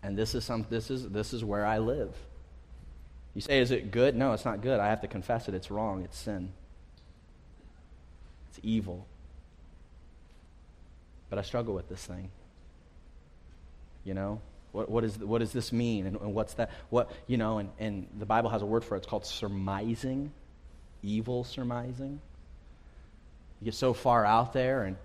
And 0.03 0.17
this 0.17 0.35
is, 0.35 0.45
some, 0.45 0.67
this, 0.71 0.91
is, 0.91 1.09
this 1.09 1.33
is 1.33 1.45
where 1.45 1.67
I 1.67 1.79
live. 1.79 2.15
You 3.35 3.41
say, 3.41 3.59
is 3.59 3.71
it 3.71 3.91
good? 3.91 4.15
No, 4.15 4.33
it's 4.33 4.45
not 4.45 4.63
good. 4.63 4.79
I 4.79 4.89
have 4.89 5.01
to 5.01 5.09
confess 5.09 5.49
it. 5.49 5.55
It's 5.55 5.71
wrong. 5.71 6.05
It's 6.05 6.17
sin. 6.17 6.53
It's 8.51 8.61
evil. 8.63 9.07
But 11.31 11.39
I 11.39 11.43
struggle 11.43 11.75
with 11.75 11.89
this 11.89 12.05
thing. 12.07 12.31
You 14.05 14.15
know? 14.15 14.41
What, 14.71 14.91
what, 14.91 15.05
is, 15.05 15.19
what 15.19 15.39
does 15.39 15.53
this 15.53 15.73
mean? 15.73 16.07
And, 16.07 16.17
and 16.17 16.35
what's 16.35 16.55
that? 16.55 16.71
What, 16.91 17.11
you 17.27 17.37
know, 17.37 17.59
and, 17.59 17.71
and 17.79 18.09
the 18.19 18.27
Bible 18.27 18.51
has 18.51 18.63
a 18.63 18.67
word 18.67 18.85
for 18.85 18.95
it. 18.95 18.99
It's 18.99 19.07
called 19.07 19.25
surmising, 19.25 20.33
evil 21.03 21.45
surmising. 21.45 22.21
You 23.61 23.67
get 23.67 23.75
so 23.75 23.93
far 23.95 24.25
out 24.25 24.53
there 24.53 24.83
and 24.83 24.97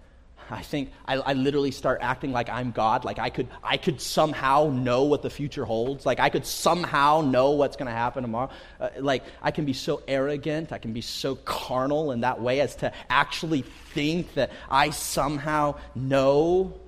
I 0.49 0.61
think 0.61 0.91
I, 1.05 1.15
I, 1.15 1.33
literally 1.33 1.71
start 1.71 1.99
acting 2.01 2.31
like 2.31 2.49
I'm 2.49 2.71
God. 2.71 3.05
Like 3.05 3.19
I 3.19 3.29
could, 3.29 3.47
I 3.63 3.77
could 3.77 4.01
somehow 4.01 4.71
know 4.73 5.03
what 5.03 5.21
the 5.21 5.29
future 5.29 5.65
holds. 5.65 6.05
Like 6.05 6.19
I 6.19 6.29
could 6.29 6.45
somehow 6.45 7.21
know 7.21 7.51
what's 7.51 7.75
going 7.77 7.87
to 7.87 7.93
happen 7.93 8.23
tomorrow. 8.23 8.49
Uh, 8.79 8.89
like 8.99 9.23
I 9.41 9.51
can 9.51 9.65
be 9.65 9.73
so 9.73 10.01
arrogant. 10.07 10.71
I 10.71 10.77
can 10.77 10.93
be 10.93 11.01
so 11.01 11.35
carnal 11.35 12.11
in 12.11 12.21
that 12.21 12.41
way 12.41 12.61
as 12.61 12.75
to 12.77 12.91
actually 13.09 13.61
think 13.93 14.33
that 14.33 14.51
I 14.69 14.89
somehow 14.89 15.75
know 15.95 16.79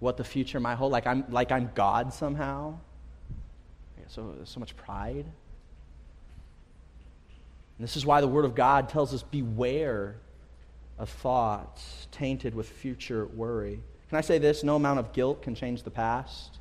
what 0.00 0.16
the 0.16 0.24
future 0.24 0.60
might 0.60 0.76
hold. 0.76 0.92
Like 0.92 1.06
I'm, 1.06 1.24
like 1.30 1.52
I'm 1.52 1.70
God 1.74 2.12
somehow. 2.12 2.78
So, 4.08 4.34
so 4.44 4.58
much 4.58 4.74
pride. 4.76 5.26
And 7.78 7.86
this 7.86 7.96
is 7.96 8.06
why 8.06 8.20
the 8.20 8.28
Word 8.28 8.44
of 8.44 8.54
God 8.54 8.88
tells 8.88 9.12
us 9.14 9.22
beware 9.22 10.16
of 10.98 11.08
thoughts 11.08 12.08
tainted 12.10 12.54
with 12.54 12.68
future 12.68 13.26
worry. 13.26 13.80
Can 14.08 14.18
I 14.18 14.20
say 14.22 14.38
this? 14.38 14.64
No 14.64 14.76
amount 14.76 14.98
of 14.98 15.12
guilt 15.12 15.42
can 15.42 15.54
change 15.54 15.82
the 15.82 15.90
past, 15.90 16.58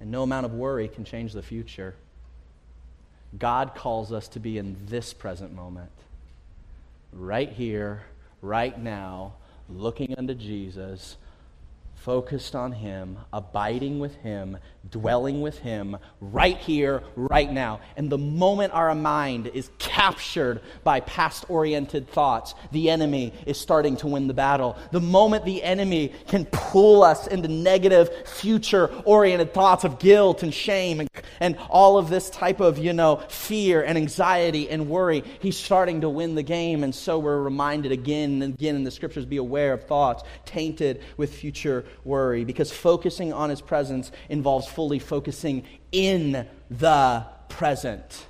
and 0.00 0.10
no 0.10 0.22
amount 0.22 0.46
of 0.46 0.54
worry 0.54 0.88
can 0.88 1.04
change 1.04 1.32
the 1.32 1.42
future. 1.42 1.94
God 3.38 3.74
calls 3.74 4.12
us 4.12 4.28
to 4.28 4.40
be 4.40 4.58
in 4.58 4.76
this 4.86 5.12
present 5.12 5.54
moment, 5.54 5.90
right 7.12 7.50
here, 7.50 8.02
right 8.42 8.78
now, 8.78 9.34
looking 9.68 10.14
unto 10.16 10.34
Jesus, 10.34 11.16
focused 11.94 12.54
on 12.54 12.72
Him, 12.72 13.18
abiding 13.32 13.98
with 13.98 14.14
Him, 14.16 14.58
dwelling 14.90 15.40
with 15.40 15.58
Him 15.58 15.96
right 16.20 16.56
here, 16.56 17.02
right 17.16 17.50
now. 17.50 17.80
And 17.96 18.10
the 18.10 18.18
moment 18.18 18.72
our 18.72 18.94
mind 18.94 19.48
is 19.48 19.70
captured 19.78 20.60
by 20.84 21.00
past 21.00 21.44
oriented 21.48 22.08
thoughts, 22.08 22.54
the 22.72 22.90
enemy 22.90 23.32
is 23.46 23.58
starting 23.58 23.96
to 23.98 24.06
win 24.06 24.26
the 24.26 24.34
battle. 24.34 24.76
The 24.92 25.00
moment 25.00 25.44
the 25.44 25.62
enemy 25.62 26.12
can 26.26 26.46
pull 26.46 27.02
us 27.02 27.26
into 27.26 27.48
negative, 27.48 28.10
future 28.26 28.86
oriented 29.04 29.54
thoughts 29.54 29.84
of 29.84 29.98
guilt 29.98 30.42
and 30.42 30.52
shame 30.52 31.00
and, 31.00 31.08
and 31.40 31.56
all 31.68 31.98
of 31.98 32.08
this 32.08 32.30
type 32.30 32.60
of, 32.60 32.78
you 32.78 32.92
know, 32.92 33.16
fear 33.28 33.82
and 33.82 33.98
anxiety 33.98 34.68
and 34.70 34.88
worry, 34.88 35.24
he's 35.40 35.56
starting 35.56 36.00
to 36.02 36.08
win 36.08 36.34
the 36.34 36.42
game. 36.42 36.84
And 36.84 36.94
so 36.94 37.18
we're 37.18 37.42
reminded 37.42 37.92
again 37.92 38.42
and 38.42 38.54
again 38.54 38.76
in 38.76 38.84
the 38.84 38.90
scriptures 38.90 39.24
be 39.24 39.36
aware 39.36 39.72
of 39.72 39.84
thoughts 39.84 40.22
tainted 40.44 41.02
with 41.16 41.34
future 41.34 41.84
worry 42.04 42.44
because 42.44 42.70
focusing 42.70 43.32
on 43.32 43.50
his 43.50 43.60
presence 43.60 44.10
involves 44.28 44.66
fully 44.78 45.00
focusing 45.00 45.64
in 45.90 46.46
the 46.70 47.26
present. 47.48 48.28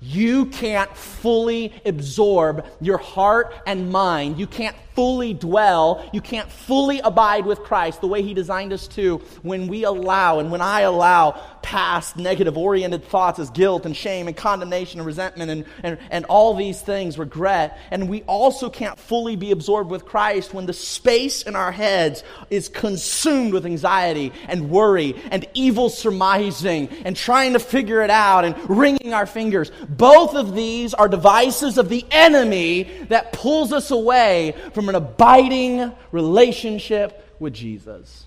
You 0.00 0.46
can't 0.46 0.96
fully 0.96 1.74
absorb 1.84 2.64
your 2.80 2.96
heart 2.96 3.54
and 3.66 3.92
mind. 3.92 4.38
You 4.38 4.46
can't 4.46 4.74
fully 4.98 5.32
dwell, 5.32 6.04
you 6.12 6.20
can't 6.20 6.50
fully 6.50 6.98
abide 6.98 7.46
with 7.46 7.60
Christ 7.60 8.00
the 8.00 8.08
way 8.08 8.20
He 8.20 8.34
designed 8.34 8.72
us 8.72 8.88
to 8.88 9.18
when 9.42 9.68
we 9.68 9.84
allow 9.84 10.40
and 10.40 10.50
when 10.50 10.60
I 10.60 10.80
allow 10.80 11.40
past 11.62 12.16
negative 12.16 12.58
oriented 12.58 13.04
thoughts 13.04 13.38
as 13.38 13.50
guilt 13.50 13.86
and 13.86 13.96
shame 13.96 14.26
and 14.26 14.36
condemnation 14.36 14.98
and 14.98 15.06
resentment 15.06 15.52
and, 15.52 15.64
and, 15.84 15.98
and 16.10 16.24
all 16.24 16.54
these 16.54 16.80
things, 16.80 17.16
regret. 17.16 17.78
And 17.92 18.08
we 18.08 18.22
also 18.22 18.70
can't 18.70 18.98
fully 18.98 19.36
be 19.36 19.52
absorbed 19.52 19.88
with 19.88 20.04
Christ 20.04 20.52
when 20.52 20.66
the 20.66 20.72
space 20.72 21.42
in 21.42 21.54
our 21.54 21.70
heads 21.70 22.24
is 22.50 22.68
consumed 22.68 23.52
with 23.52 23.66
anxiety 23.66 24.32
and 24.48 24.68
worry 24.68 25.14
and 25.30 25.46
evil 25.54 25.90
surmising 25.90 26.88
and 27.04 27.16
trying 27.16 27.52
to 27.52 27.60
figure 27.60 28.02
it 28.02 28.10
out 28.10 28.44
and 28.44 28.56
wringing 28.68 29.14
our 29.14 29.26
fingers. 29.26 29.70
Both 29.88 30.34
of 30.34 30.56
these 30.56 30.92
are 30.92 31.06
devices 31.06 31.78
of 31.78 31.88
the 31.88 32.04
enemy 32.10 32.84
that 33.10 33.32
pulls 33.32 33.72
us 33.72 33.92
away 33.92 34.56
from 34.72 34.87
an 34.88 34.94
abiding 34.94 35.92
relationship 36.12 37.36
with 37.38 37.54
Jesus. 37.54 38.26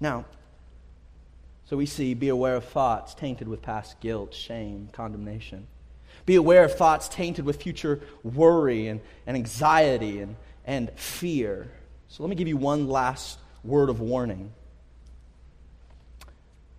Now, 0.00 0.24
so 1.66 1.76
we 1.76 1.86
see 1.86 2.14
be 2.14 2.30
aware 2.30 2.56
of 2.56 2.64
thoughts 2.64 3.14
tainted 3.14 3.46
with 3.46 3.62
past 3.62 4.00
guilt, 4.00 4.34
shame, 4.34 4.88
condemnation. 4.92 5.66
Be 6.26 6.36
aware 6.36 6.64
of 6.64 6.74
thoughts 6.74 7.08
tainted 7.08 7.44
with 7.44 7.62
future 7.62 8.00
worry 8.22 8.88
and, 8.88 9.00
and 9.26 9.36
anxiety 9.36 10.20
and, 10.20 10.36
and 10.64 10.90
fear. 10.98 11.70
So 12.08 12.22
let 12.22 12.30
me 12.30 12.36
give 12.36 12.48
you 12.48 12.56
one 12.56 12.88
last 12.88 13.38
word 13.62 13.88
of 13.88 14.00
warning. 14.00 14.52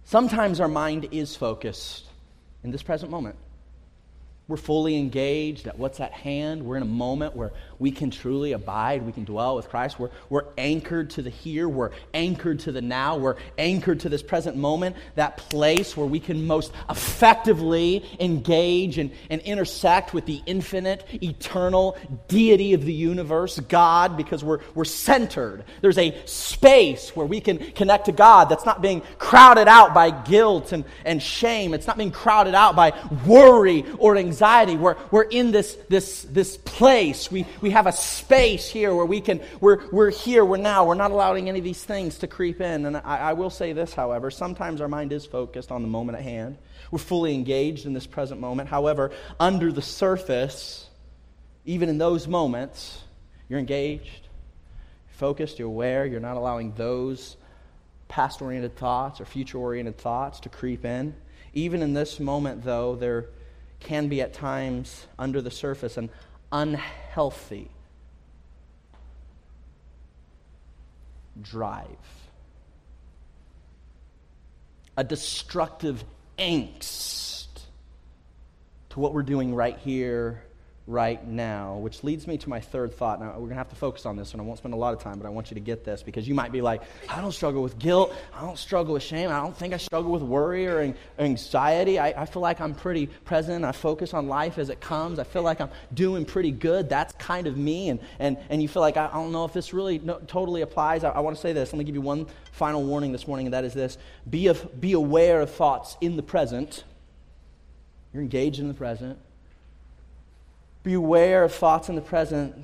Sometimes 0.03 0.59
our 0.59 0.67
mind 0.67 1.07
is 1.11 1.35
focused 1.35 2.05
in 2.63 2.71
this 2.71 2.83
present 2.83 3.11
moment. 3.11 3.37
We're 4.51 4.57
fully 4.57 4.97
engaged 4.97 5.67
at 5.67 5.79
what's 5.79 6.01
at 6.01 6.11
hand. 6.11 6.65
We're 6.65 6.75
in 6.75 6.83
a 6.83 6.85
moment 6.85 7.37
where 7.37 7.53
we 7.79 7.89
can 7.89 8.11
truly 8.11 8.51
abide. 8.51 9.01
We 9.01 9.13
can 9.13 9.23
dwell 9.23 9.55
with 9.55 9.69
Christ. 9.69 9.97
We're, 9.97 10.09
we're 10.29 10.43
anchored 10.57 11.11
to 11.11 11.21
the 11.21 11.29
here. 11.29 11.69
We're 11.69 11.91
anchored 12.13 12.59
to 12.61 12.73
the 12.73 12.81
now. 12.81 13.15
We're 13.15 13.37
anchored 13.57 14.01
to 14.01 14.09
this 14.09 14.21
present 14.21 14.57
moment, 14.57 14.97
that 15.15 15.37
place 15.37 15.95
where 15.95 16.05
we 16.05 16.19
can 16.19 16.45
most 16.45 16.73
effectively 16.89 18.03
engage 18.19 18.97
and, 18.97 19.11
and 19.29 19.39
intersect 19.43 20.13
with 20.13 20.25
the 20.25 20.41
infinite, 20.45 21.07
eternal 21.23 21.97
deity 22.27 22.73
of 22.73 22.83
the 22.83 22.93
universe, 22.93 23.57
God, 23.57 24.17
because 24.17 24.43
we're, 24.43 24.59
we're 24.75 24.83
centered. 24.83 25.63
There's 25.79 25.97
a 25.97 26.13
space 26.25 27.15
where 27.15 27.25
we 27.25 27.39
can 27.39 27.57
connect 27.71 28.07
to 28.07 28.11
God 28.11 28.49
that's 28.49 28.65
not 28.65 28.81
being 28.81 29.01
crowded 29.17 29.69
out 29.69 29.93
by 29.93 30.11
guilt 30.11 30.73
and, 30.73 30.83
and 31.05 31.23
shame. 31.23 31.73
It's 31.73 31.87
not 31.87 31.97
being 31.97 32.11
crowded 32.11 32.53
out 32.53 32.75
by 32.75 32.91
worry 33.25 33.85
or 33.97 34.17
anxiety 34.17 34.40
anxiety. 34.41 34.75
We're, 34.75 34.97
we're 35.11 35.23
in 35.23 35.51
this, 35.51 35.77
this, 35.87 36.23
this 36.23 36.57
place. 36.57 37.31
We, 37.31 37.45
we 37.61 37.69
have 37.71 37.85
a 37.85 37.91
space 37.91 38.67
here 38.67 38.93
where 38.93 39.05
we 39.05 39.21
can, 39.21 39.39
we're, 39.59 39.87
we're 39.91 40.09
here, 40.09 40.43
we're 40.43 40.57
now. 40.57 40.85
We're 40.85 40.95
not 40.95 41.11
allowing 41.11 41.47
any 41.47 41.59
of 41.59 41.65
these 41.65 41.83
things 41.83 42.17
to 42.19 42.27
creep 42.27 42.59
in. 42.59 42.87
And 42.87 42.97
I, 42.97 43.01
I 43.17 43.33
will 43.33 43.51
say 43.51 43.73
this, 43.73 43.93
however, 43.93 44.31
sometimes 44.31 44.81
our 44.81 44.87
mind 44.87 45.13
is 45.13 45.27
focused 45.27 45.71
on 45.71 45.83
the 45.83 45.87
moment 45.87 46.17
at 46.17 46.23
hand. 46.23 46.57
We're 46.89 46.97
fully 46.97 47.35
engaged 47.35 47.85
in 47.85 47.93
this 47.93 48.07
present 48.07 48.41
moment. 48.41 48.67
However, 48.67 49.11
under 49.39 49.71
the 49.71 49.83
surface, 49.83 50.87
even 51.65 51.87
in 51.87 51.99
those 51.99 52.27
moments, 52.27 52.99
you're 53.47 53.59
engaged, 53.59 54.27
you're 55.07 55.17
focused, 55.17 55.59
you're 55.59 55.67
aware, 55.67 56.07
you're 56.07 56.19
not 56.19 56.37
allowing 56.37 56.73
those 56.73 57.37
past 58.07 58.41
oriented 58.41 58.75
thoughts 58.75 59.21
or 59.21 59.25
future 59.25 59.59
oriented 59.59 59.99
thoughts 59.99 60.39
to 60.41 60.49
creep 60.49 60.83
in. 60.83 61.13
Even 61.53 61.83
in 61.83 61.93
this 61.93 62.19
moment, 62.19 62.63
though, 62.63 62.95
there 62.95 63.27
can 63.81 64.07
be 64.07 64.21
at 64.21 64.33
times 64.33 65.05
under 65.19 65.41
the 65.41 65.51
surface 65.51 65.97
an 65.97 66.09
unhealthy 66.51 67.69
drive, 71.41 71.87
a 74.97 75.03
destructive 75.03 76.03
angst 76.37 77.47
to 78.89 78.99
what 78.99 79.13
we're 79.13 79.23
doing 79.23 79.55
right 79.55 79.77
here 79.77 80.43
right 80.91 81.25
now, 81.25 81.77
which 81.77 82.03
leads 82.03 82.27
me 82.27 82.37
to 82.37 82.49
my 82.49 82.59
third 82.59 82.93
thought. 82.93 83.21
Now, 83.21 83.27
we're 83.29 83.37
going 83.37 83.49
to 83.51 83.55
have 83.55 83.69
to 83.69 83.75
focus 83.75 84.05
on 84.05 84.17
this, 84.17 84.33
and 84.33 84.41
I 84.41 84.43
won't 84.43 84.57
spend 84.57 84.73
a 84.73 84.77
lot 84.77 84.93
of 84.93 84.99
time, 84.99 85.17
but 85.17 85.25
I 85.25 85.29
want 85.29 85.49
you 85.49 85.55
to 85.55 85.61
get 85.61 85.85
this 85.85 86.03
because 86.03 86.27
you 86.27 86.35
might 86.35 86.51
be 86.51 86.61
like, 86.61 86.81
I 87.09 87.21
don't 87.21 87.31
struggle 87.31 87.63
with 87.63 87.79
guilt. 87.79 88.13
I 88.33 88.41
don't 88.41 88.57
struggle 88.57 88.93
with 88.93 89.03
shame. 89.03 89.29
I 89.29 89.39
don't 89.39 89.55
think 89.55 89.73
I 89.73 89.77
struggle 89.77 90.11
with 90.11 90.21
worry 90.21 90.67
or 90.67 90.93
anxiety. 91.17 91.97
I, 91.97 92.21
I 92.21 92.25
feel 92.25 92.41
like 92.41 92.59
I'm 92.59 92.75
pretty 92.75 93.07
present. 93.07 93.63
I 93.63 93.71
focus 93.71 94.13
on 94.13 94.27
life 94.27 94.57
as 94.57 94.69
it 94.69 94.81
comes. 94.81 95.17
I 95.17 95.23
feel 95.23 95.43
like 95.43 95.61
I'm 95.61 95.69
doing 95.93 96.25
pretty 96.25 96.51
good. 96.51 96.89
That's 96.89 97.13
kind 97.13 97.47
of 97.47 97.57
me. 97.57 97.89
And, 97.89 97.99
and, 98.19 98.37
and 98.49 98.61
you 98.61 98.67
feel 98.67 98.81
like, 98.81 98.97
I, 98.97 99.07
I 99.07 99.13
don't 99.13 99.31
know 99.31 99.45
if 99.45 99.53
this 99.53 99.73
really 99.73 99.99
no, 99.99 100.19
totally 100.27 100.61
applies. 100.61 101.05
I, 101.05 101.11
I 101.11 101.21
want 101.21 101.35
to 101.37 101.41
say 101.41 101.53
this. 101.53 101.71
Let 101.71 101.79
me 101.79 101.85
give 101.85 101.95
you 101.95 102.01
one 102.01 102.27
final 102.51 102.83
warning 102.83 103.13
this 103.13 103.27
morning, 103.27 103.47
and 103.47 103.53
that 103.53 103.63
is 103.63 103.73
this 103.73 103.97
be, 104.29 104.47
of, 104.47 104.81
be 104.81 104.91
aware 104.91 105.39
of 105.39 105.51
thoughts 105.51 105.95
in 106.01 106.17
the 106.17 106.23
present. 106.23 106.83
You're 108.13 108.23
engaged 108.23 108.59
in 108.59 108.67
the 108.67 108.73
present 108.73 109.17
Beware 110.83 111.43
of 111.43 111.53
thoughts 111.53 111.89
in 111.89 111.95
the 111.95 112.01
present 112.01 112.55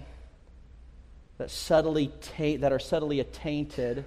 that, 1.38 1.52
subtly 1.52 2.12
ta- 2.22 2.58
that 2.60 2.72
are 2.72 2.80
subtly 2.80 3.24
tainted 3.24 4.06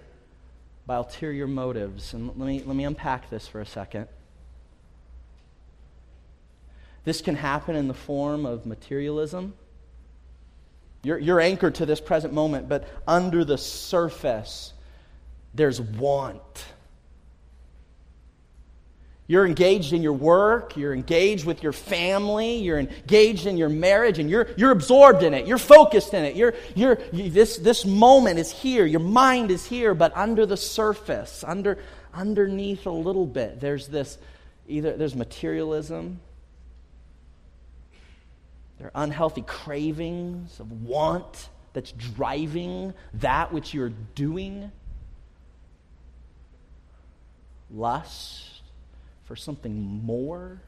by 0.87 0.97
ulterior 0.97 1.47
motives. 1.47 2.15
And 2.15 2.27
let 2.29 2.37
me, 2.37 2.63
let 2.65 2.75
me 2.75 2.85
unpack 2.85 3.31
this 3.31 3.47
for 3.47 3.61
a 3.61 3.67
second. 3.67 4.09
This 7.05 7.23
can 7.23 7.37
happen 7.37 7.77
in 7.77 7.89
the 7.89 7.95
form 7.95 8.45
of 8.45 8.67
materialism. 8.67 9.55
You're, 11.03 11.19
you're 11.19 11.41
anchored 11.41 11.77
to 11.77 11.87
this 11.87 12.01
present 12.01 12.35
moment, 12.35 12.69
but 12.69 12.89
under 13.07 13.45
the 13.45 13.57
surface, 13.57 14.73
there's 15.55 15.81
want 15.81 16.65
you're 19.31 19.47
engaged 19.47 19.93
in 19.93 20.03
your 20.03 20.13
work, 20.13 20.77
you're 20.77 20.93
engaged 20.93 21.47
with 21.47 21.63
your 21.63 21.73
family, 21.73 22.57
you're 22.57 22.81
engaged 22.81 23.47
in 23.47 23.57
your 23.57 23.69
marriage, 23.69 24.19
and 24.19 24.29
you're, 24.29 24.49
you're 24.57 24.73
absorbed 24.73 25.23
in 25.23 25.35
it. 25.35 25.47
You're 25.47 25.57
focused 25.57 26.15
in 26.15 26.25
it. 26.25 26.35
You're, 26.35 26.55
you're, 26.75 26.99
you, 27.13 27.31
this, 27.31 27.57
this 27.57 27.87
moment 27.87 28.41
is 28.41 28.51
here. 28.51 28.85
Your 28.85 28.99
mind 28.99 29.53
is 29.53 29.65
here, 29.65 29.95
but 29.95 30.17
under 30.17 30.47
the 30.47 30.57
surface, 30.57 31.45
under, 31.47 31.79
underneath 32.13 32.87
a 32.87 32.91
little 32.91 33.25
bit, 33.25 33.61
there's 33.61 33.87
this 33.87 34.19
either 34.67 34.97
there's 34.97 35.15
materialism, 35.15 36.19
there 38.81 38.89
are 38.89 39.05
unhealthy 39.05 39.43
cravings 39.43 40.59
of 40.59 40.83
want 40.83 41.51
that's 41.73 41.93
driving 41.93 42.95
that 43.15 43.53
which 43.53 43.75
you're 43.75 43.93
doing, 44.17 44.73
lust 47.71 48.50
for 49.31 49.37
something 49.37 50.05
more. 50.05 50.61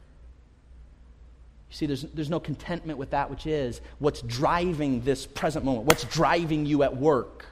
You 1.69 1.75
see, 1.75 1.85
there's, 1.85 2.03
there's 2.03 2.29
no 2.29 2.39
contentment 2.39 2.97
with 2.97 3.09
that 3.09 3.29
which 3.29 3.45
is. 3.45 3.81
What's 3.99 4.21
driving 4.21 5.01
this 5.01 5.25
present 5.25 5.65
moment? 5.65 5.85
What's 5.85 6.05
driving 6.05 6.65
you 6.65 6.83
at 6.83 6.95
work? 6.95 7.45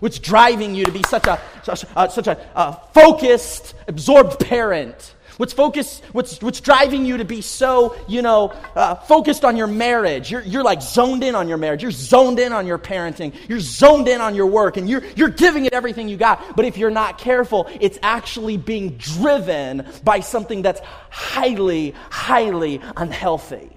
What's 0.00 0.18
driving 0.18 0.74
you 0.74 0.84
to 0.84 0.90
be 0.90 1.04
such 1.04 1.28
a, 1.28 1.40
such, 1.62 1.84
uh, 1.94 2.08
such 2.08 2.26
a 2.26 2.36
uh, 2.56 2.72
focused, 2.72 3.76
absorbed 3.86 4.40
parent? 4.40 5.14
What's 5.36 5.52
focus, 5.52 6.00
what's, 6.12 6.40
what's 6.40 6.60
driving 6.60 7.04
you 7.04 7.18
to 7.18 7.24
be 7.24 7.42
so, 7.42 7.94
you 8.08 8.22
know, 8.22 8.54
uh, 8.74 8.94
focused 8.94 9.44
on 9.44 9.56
your 9.56 9.66
marriage? 9.66 10.30
You're, 10.30 10.40
you're 10.40 10.64
like 10.64 10.80
zoned 10.80 11.22
in 11.22 11.34
on 11.34 11.46
your 11.46 11.58
marriage. 11.58 11.82
You're 11.82 11.90
zoned 11.90 12.38
in 12.38 12.54
on 12.54 12.66
your 12.66 12.78
parenting. 12.78 13.34
You're 13.46 13.60
zoned 13.60 14.08
in 14.08 14.22
on 14.22 14.34
your 14.34 14.46
work 14.46 14.78
and 14.78 14.88
you're, 14.88 15.04
you're 15.14 15.28
giving 15.28 15.66
it 15.66 15.74
everything 15.74 16.08
you 16.08 16.16
got. 16.16 16.56
But 16.56 16.64
if 16.64 16.78
you're 16.78 16.90
not 16.90 17.18
careful, 17.18 17.68
it's 17.80 17.98
actually 18.02 18.56
being 18.56 18.96
driven 18.96 19.86
by 20.02 20.20
something 20.20 20.62
that's 20.62 20.80
highly, 21.10 21.94
highly 22.10 22.80
unhealthy. 22.96 23.70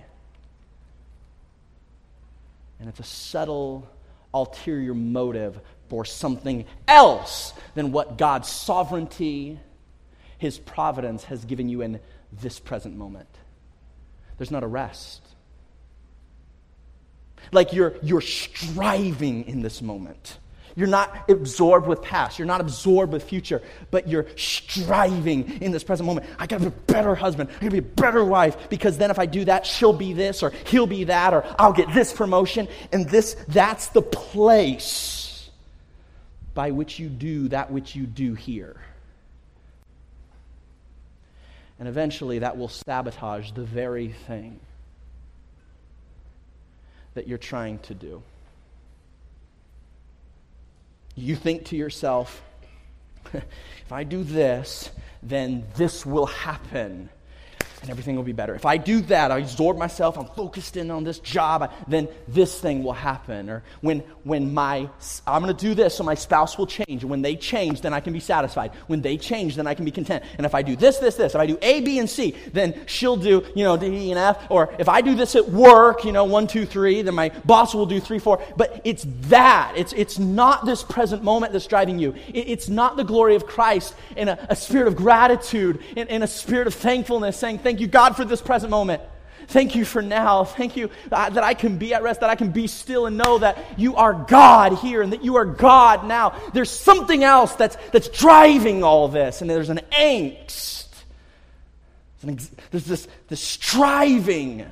And 2.80 2.88
it's 2.88 3.02
a 3.02 3.04
subtle, 3.04 3.86
ulterior 4.34 4.94
motive 4.94 5.60
for 5.90 6.06
something 6.06 6.64
else 6.88 7.52
than 7.76 7.92
what 7.92 8.18
God's 8.18 8.48
sovereignty 8.48 9.60
his 10.40 10.58
providence 10.58 11.26
has 11.26 11.46
given 11.46 11.70
you 11.70 11.82
in 11.82 12.00
this 12.32 12.60
present 12.60 12.98
moment. 12.98 13.30
There's 14.38 14.52
not 14.52 14.64
a 14.64 14.68
rest. 14.68 15.22
Like 17.52 17.74
you're, 17.74 17.96
you're 18.02 18.22
striving 18.22 19.48
in 19.48 19.62
this 19.62 19.82
moment. 19.82 20.40
You're 20.76 20.88
not 20.88 21.30
absorbed 21.30 21.88
with 21.88 22.02
past. 22.02 22.40
You're 22.40 22.46
not 22.46 22.62
absorbed 22.62 23.12
with 23.12 23.24
future, 23.24 23.62
but 23.92 24.08
you're 24.08 24.28
striving 24.38 25.62
in 25.62 25.72
this 25.72 25.84
present 25.84 26.08
moment. 26.08 26.28
I 26.38 26.48
gotta 26.48 26.64
be 26.64 26.68
a 26.68 26.92
better 26.92 27.16
husband. 27.16 27.50
I 27.50 27.54
gotta 27.60 27.72
be 27.72 27.78
a 27.80 27.82
better 27.82 28.24
wife 28.24 28.70
because 28.70 28.98
then 28.98 29.12
if 29.12 29.20
I 29.20 29.26
do 29.26 29.46
that, 29.46 29.66
she'll 29.66 29.94
be 29.94 30.14
this 30.14 30.42
or 30.42 30.52
he'll 30.68 30.88
be 30.88 31.06
that 31.06 31.34
or 31.34 31.44
I'll 31.58 31.74
get 31.74 31.94
this 31.94 32.14
promotion. 32.14 32.68
And 32.94 33.10
this, 33.10 33.36
that's 33.50 33.88
the 33.88 34.02
place 34.02 35.50
by 36.54 36.72
which 36.72 37.00
you 37.00 37.10
do 37.10 37.50
that 37.50 37.72
which 37.72 37.96
you 37.96 38.06
do 38.06 38.36
here. 38.36 38.78
And 41.80 41.88
eventually 41.88 42.40
that 42.40 42.58
will 42.58 42.68
sabotage 42.68 43.52
the 43.52 43.64
very 43.64 44.10
thing 44.10 44.60
that 47.14 47.28
you're 47.28 47.38
trying 47.38 47.80
to 47.80 47.96
do. 47.96 48.22
You 51.16 51.36
think 51.36 51.66
to 51.66 51.76
yourself, 51.76 52.42
if 53.34 53.92
I 53.92 54.04
do 54.04 54.24
this, 54.24 54.92
then 55.24 55.66
this 55.76 56.06
will 56.06 56.28
happen 56.28 57.10
and 57.82 57.90
everything 57.90 58.16
will 58.16 58.24
be 58.24 58.34
better. 58.34 58.56
If 58.56 58.66
I 58.66 58.78
do 58.78 59.02
that, 59.02 59.32
I 59.32 59.40
absorb 59.40 59.78
myself, 59.78 60.18
I'm 60.18 60.26
focused 60.28 60.76
in 60.76 60.92
on 60.92 61.04
this 61.04 61.20
job, 61.20 61.72
then 61.88 62.08
this 62.28 62.60
thing 62.60 62.84
will 62.84 62.94
happen. 62.94 63.50
Or 63.50 63.64
when, 63.82 64.00
when 64.24 64.54
my, 64.54 64.90
I'm 65.26 65.42
going 65.42 65.56
to 65.56 65.66
do 65.66 65.74
this 65.74 65.96
so 65.96 66.04
my 66.04 66.16
spouse 66.16 66.58
will 66.58 66.68
change. 66.68 67.04
And 67.04 67.10
when 67.10 67.22
they 67.22 67.36
change, 67.36 67.82
then 67.82 67.94
I 67.94 68.00
can 68.00 68.14
be 68.14 68.20
satisfied. 68.20 68.72
When 68.88 69.02
they 69.02 69.18
change, 69.18 69.56
then 69.56 69.68
I 69.68 69.74
can 69.74 69.86
be 69.86 69.92
content. 69.92 70.24
And 70.38 70.46
if 70.46 70.54
I 70.56 70.62
do 70.62 70.76
this, 70.76 70.98
this, 70.98 71.16
this, 71.16 71.36
if 71.36 71.40
I 71.40 71.46
do 71.46 71.58
A, 71.62 71.82
B, 71.82 72.00
and 72.00 72.10
C, 72.10 72.36
then 72.52 72.86
she'll 72.86 73.16
do, 73.16 73.46
you 73.56 73.64
know, 73.64 73.78
D, 73.78 73.88
E, 73.88 74.12
and 74.12 74.20
F. 74.20 74.48
Or 74.50 74.74
if 74.78 74.90
I 74.90 75.02
do 75.02 75.16
this 75.16 75.36
at 75.36 75.50
work, 75.50 76.04
you 76.04 76.12
know, 76.12 76.26
one, 76.26 76.48
two, 76.48 76.66
three, 76.66 77.02
then 77.02 77.16
my 77.16 77.30
boss 77.46 77.74
will 77.74 77.86
do 77.86 78.00
three, 78.00 78.20
four. 78.20 78.44
But 78.58 78.82
it's 78.84 79.06
that. 79.30 79.74
It's, 79.76 79.94
it's 79.94 80.20
not 80.20 80.66
this 80.66 80.84
present 80.84 81.24
moment 81.24 81.54
that's 81.54 81.68
driving 81.68 82.00
you. 82.00 82.14
It, 82.28 82.50
it's 82.50 82.68
not 82.70 82.98
the 82.98 83.04
glory 83.04 83.36
of 83.36 83.46
Christ 83.46 83.96
in 84.18 84.28
a, 84.28 84.38
a 84.50 84.56
spirit 84.56 84.88
of 84.88 84.96
gratitude, 84.96 85.82
in, 85.96 86.08
in 86.08 86.24
a 86.24 86.28
spirit 86.28 86.68
of 86.68 86.74
thankfulness, 86.74 87.38
saying, 87.38 87.60
thank 87.70 87.82
you, 87.82 87.88
God, 87.88 88.16
for 88.16 88.26
this 88.26 88.42
present 88.42 88.72
moment. 88.72 89.00
Thank 89.50 89.76
you 89.76 89.86
for 89.86 90.02
now. 90.02 90.44
Thank 90.44 90.76
you 90.76 90.90
uh, 91.12 91.30
that 91.30 91.44
I 91.44 91.54
can 91.54 91.78
be 91.78 91.94
at 91.94 92.02
rest, 92.02 92.22
that 92.22 92.30
I 92.32 92.36
can 92.36 92.50
be 92.50 92.66
still 92.66 93.06
and 93.06 93.16
know 93.16 93.38
that 93.38 93.60
you 93.78 93.96
are 93.96 94.12
God 94.12 94.74
here 94.80 95.04
and 95.04 95.14
that 95.14 95.24
you 95.24 95.36
are 95.36 95.46
God 95.46 96.04
now. 96.04 96.34
There's 96.52 96.72
something 96.72 97.24
else 97.24 97.54
that's, 97.54 97.78
that's 97.92 98.08
driving 98.08 98.84
all 98.84 99.08
this, 99.08 99.42
and 99.42 99.50
there's 99.50 99.70
an 99.70 99.82
angst. 99.92 100.88
There's 102.24 102.86
this, 102.86 103.08
this 103.28 103.40
striving. 103.40 104.64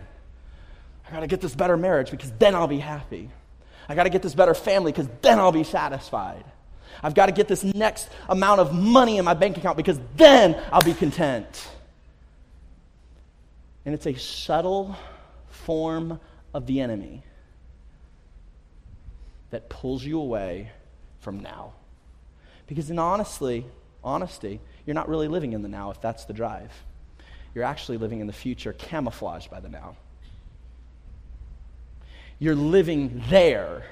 I 1.07 1.13
got 1.13 1.19
to 1.19 1.27
get 1.27 1.39
this 1.39 1.53
better 1.53 1.77
marriage 1.77 2.09
because 2.09 2.31
then 2.31 2.55
I'll 2.55 2.67
be 2.67 2.79
happy. 2.79 3.29
I 3.87 3.93
got 3.93 4.05
to 4.05 4.09
get 4.09 4.23
this 4.23 4.33
better 4.33 4.55
family 4.55 4.91
because 4.91 5.07
then 5.21 5.37
I'll 5.37 5.51
be 5.51 5.63
satisfied. 5.63 6.45
I've 7.03 7.13
got 7.13 7.27
to 7.27 7.31
get 7.31 7.47
this 7.47 7.63
next 7.63 8.09
amount 8.27 8.59
of 8.59 8.73
money 8.73 9.19
in 9.19 9.25
my 9.25 9.35
bank 9.35 9.55
account 9.57 9.77
because 9.77 9.99
then 10.15 10.59
I'll 10.71 10.81
be 10.81 10.95
content. 10.95 11.67
And 13.87 13.93
it's 13.93 14.05
a 14.05 14.15
subtle 14.15 14.97
form 15.47 16.19
of 16.53 16.65
the 16.65 16.81
enemy 16.81 17.23
that 19.49 19.69
pulls 19.69 20.03
you 20.03 20.19
away 20.19 20.71
from 21.21 21.39
now. 21.39 21.71
Because 22.67 22.89
in 22.89 22.99
honestly, 22.99 23.65
honesty, 24.03 24.59
you're 24.85 24.93
not 24.93 25.07
really 25.07 25.29
living 25.29 25.53
in 25.53 25.61
the 25.61 25.69
now 25.69 25.89
if 25.89 26.01
that's 26.01 26.25
the 26.25 26.33
drive. 26.33 26.73
You're 27.55 27.63
actually 27.63 27.97
living 27.97 28.19
in 28.19 28.27
the 28.27 28.33
future 28.33 28.73
camouflaged 28.73 29.49
by 29.49 29.61
the 29.61 29.69
now. 29.69 29.95
You're 32.39 32.55
living 32.55 33.23
there 33.29 33.85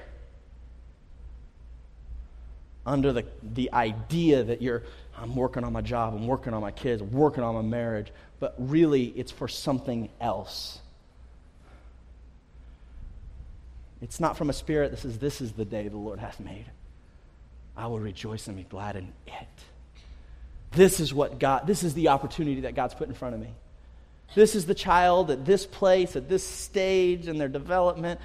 under 2.84 3.14
the, 3.14 3.24
the 3.42 3.72
idea 3.72 4.44
that 4.44 4.60
you're, 4.60 4.82
I'm 5.16 5.34
working 5.34 5.64
on 5.64 5.72
my 5.72 5.80
job, 5.80 6.12
I'm 6.12 6.26
working 6.26 6.52
on 6.52 6.60
my 6.60 6.70
kids, 6.70 7.00
I'm 7.00 7.12
working 7.12 7.42
on 7.42 7.54
my 7.54 7.62
marriage, 7.62 8.12
but 8.38 8.54
really 8.58 9.04
it's 9.04 9.32
for 9.32 9.48
something 9.48 10.08
else. 10.20 10.80
It's 14.02 14.20
not 14.20 14.36
from 14.36 14.50
a 14.50 14.52
spirit 14.52 14.90
that 14.90 14.98
says, 14.98 15.18
This 15.18 15.40
is 15.40 15.52
the 15.52 15.64
day 15.64 15.88
the 15.88 15.96
Lord 15.96 16.18
hath 16.18 16.38
made. 16.38 16.66
I 17.76 17.86
will 17.86 17.98
rejoice 17.98 18.46
and 18.46 18.56
be 18.56 18.64
glad 18.64 18.96
in 18.96 19.12
it. 19.26 19.48
This 20.72 21.00
is 21.00 21.12
what 21.12 21.38
God, 21.38 21.66
this 21.66 21.82
is 21.82 21.94
the 21.94 22.08
opportunity 22.08 22.62
that 22.62 22.74
God's 22.74 22.94
put 22.94 23.08
in 23.08 23.14
front 23.14 23.34
of 23.34 23.40
me. 23.40 23.48
This 24.34 24.54
is 24.54 24.66
the 24.66 24.74
child 24.74 25.30
at 25.30 25.44
this 25.44 25.64
place, 25.64 26.16
at 26.16 26.28
this 26.28 26.44
stage 26.44 27.28
in 27.28 27.38
their 27.38 27.48
development. 27.48 28.20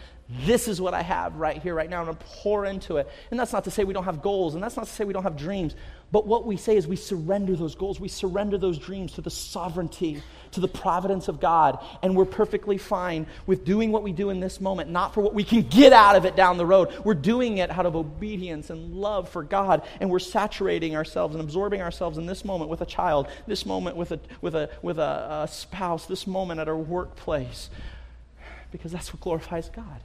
This 0.46 0.68
is 0.68 0.80
what 0.80 0.94
I 0.94 1.02
have 1.02 1.36
right 1.36 1.62
here, 1.62 1.76
right 1.76 1.90
now. 1.90 2.00
I'm 2.00 2.06
going 2.06 2.18
to 2.18 2.24
pour 2.24 2.66
into 2.66 2.98
it. 2.98 3.10
And 3.32 3.40
that's 3.40 3.52
not 3.52 3.66
to 3.66 3.72
say 3.72 3.84
we 3.84 3.94
don't 3.94 4.06
have 4.06 4.22
goals, 4.22 4.54
and 4.54 4.64
that's 4.64 4.78
not 4.78 4.86
to 4.86 4.92
say 4.92 5.04
we 5.04 5.14
don't 5.14 5.24
have 5.24 5.36
dreams. 5.36 5.76
But 6.12 6.26
what 6.28 6.46
we 6.46 6.58
say 6.58 6.78
is 6.78 6.88
we 6.88 6.96
surrender 6.96 7.56
those 7.56 7.76
goals, 7.76 8.00
we 8.00 8.08
surrender 8.08 8.58
those 8.58 8.78
dreams 8.78 9.14
to 9.14 9.22
the 9.22 9.30
sovereignty, 9.30 10.22
to 10.52 10.60
the 10.60 10.68
providence 10.68 11.28
of 11.28 11.40
God. 11.40 11.80
And 12.02 12.16
we're 12.16 12.26
perfectly 12.26 12.78
fine 12.78 13.28
with 13.46 13.66
doing 13.66 13.92
what 13.92 14.04
we 14.04 14.12
do 14.12 14.30
in 14.30 14.40
this 14.40 14.62
moment, 14.62 14.90
not 14.90 15.14
for 15.14 15.22
what 15.22 15.34
we 15.34 15.44
can 15.44 15.64
get 15.64 15.94
out 15.94 16.16
of 16.16 16.26
it 16.26 16.36
down 16.36 16.58
the 16.58 16.66
road. 16.66 16.94
We're 17.04 17.14
doing 17.14 17.58
it 17.58 17.70
out 17.70 17.86
of 17.86 17.96
obedience 17.96 18.70
and 18.70 18.96
love 18.96 19.30
for 19.30 19.44
God. 19.44 19.84
And 20.00 20.10
we're 20.10 20.20
saturating 20.20 20.96
ourselves 20.96 21.36
and 21.36 21.44
absorbing 21.44 21.82
ourselves 21.82 22.18
in 22.18 22.26
this 22.26 22.46
moment 22.46 22.70
with 22.70 22.82
a 22.82 22.86
child, 22.86 23.28
this 23.48 23.66
moment 23.66 23.96
with 23.96 24.12
a, 24.12 24.20
with 24.42 24.56
a, 24.56 24.70
with 24.82 25.00
a, 25.00 25.44
a 25.44 25.48
spouse, 25.50 26.06
this 26.06 26.28
moment 26.28 26.60
at 26.60 26.68
our 26.68 26.78
workplace, 26.78 27.70
because 28.72 28.92
that's 28.92 29.14
what 29.14 29.22
glorifies 29.22 29.70
God. 29.70 30.02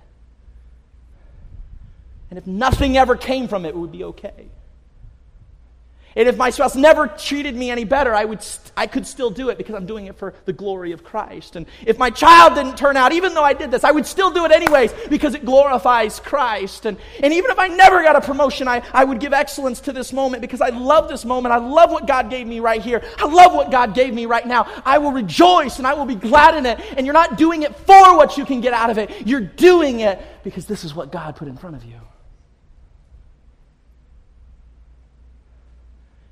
And 2.31 2.39
if 2.39 2.47
nothing 2.47 2.97
ever 2.97 3.17
came 3.17 3.49
from 3.49 3.65
it, 3.65 3.71
it 3.71 3.77
would 3.77 3.93
be 3.93 4.05
okay. 4.05 4.49
And 6.17 6.31
if 6.31 6.39
my 6.39 6.49
spouse 6.49 6.75
never 6.75 7.09
treated 7.09 7.55
me 7.55 7.71
any 7.71 7.85
better, 7.85 8.15
I, 8.15 8.25
would 8.25 8.43
st- 8.43 8.73
I 8.75 8.87
could 8.87 9.07
still 9.07 9.29
do 9.29 9.51
it 9.51 9.59
because 9.59 9.75
I'm 9.75 9.85
doing 9.85 10.07
it 10.07 10.17
for 10.17 10.33
the 10.47 10.53
glory 10.55 10.93
of 10.93 11.05
Christ. 11.05 11.57
And 11.57 11.67
if 11.87 11.99
my 11.99 12.09
child 12.09 12.55
didn't 12.55 12.79
turn 12.79 12.97
out, 12.97 13.13
even 13.13 13.35
though 13.35 13.43
I 13.43 13.53
did 13.53 13.71
this, 13.71 13.85
I 13.85 13.91
would 13.91 14.07
still 14.07 14.31
do 14.31 14.47
it 14.47 14.51
anyways 14.51 14.95
because 15.11 15.35
it 15.35 15.45
glorifies 15.45 16.19
Christ. 16.19 16.87
And, 16.87 16.97
and 17.23 17.35
even 17.35 17.51
if 17.51 17.59
I 17.59 17.69
never 17.69 18.03
got 18.03 18.17
a 18.17 18.23
promotion, 18.23 18.67
I, 18.67 18.83
I 18.95 19.05
would 19.05 19.21
give 19.21 19.35
excellence 19.35 19.79
to 19.81 19.93
this 19.93 20.11
moment 20.11 20.41
because 20.41 20.63
I 20.63 20.71
love 20.71 21.11
this 21.11 21.27
moment. 21.27 21.53
I 21.53 21.59
love 21.59 21.91
what 21.91 22.07
God 22.07 22.31
gave 22.31 22.47
me 22.47 22.61
right 22.61 22.81
here. 22.81 23.05
I 23.19 23.27
love 23.27 23.53
what 23.53 23.71
God 23.71 23.93
gave 23.93 24.15
me 24.15 24.25
right 24.25 24.47
now. 24.47 24.67
I 24.87 24.97
will 24.97 25.13
rejoice 25.13 25.77
and 25.77 25.87
I 25.87 25.93
will 25.93 26.07
be 26.07 26.15
glad 26.15 26.57
in 26.57 26.65
it. 26.65 26.81
And 26.97 27.07
you're 27.07 27.13
not 27.13 27.37
doing 27.37 27.63
it 27.63 27.77
for 27.77 28.17
what 28.17 28.39
you 28.39 28.47
can 28.47 28.63
get 28.63 28.73
out 28.73 28.89
of 28.89 28.97
it, 28.97 29.27
you're 29.27 29.41
doing 29.43 30.01
it 30.01 30.19
because 30.45 30.65
this 30.65 30.83
is 30.83 30.95
what 30.95 31.13
God 31.13 31.37
put 31.37 31.47
in 31.47 31.59
front 31.59 31.77
of 31.77 31.85
you. 31.85 32.01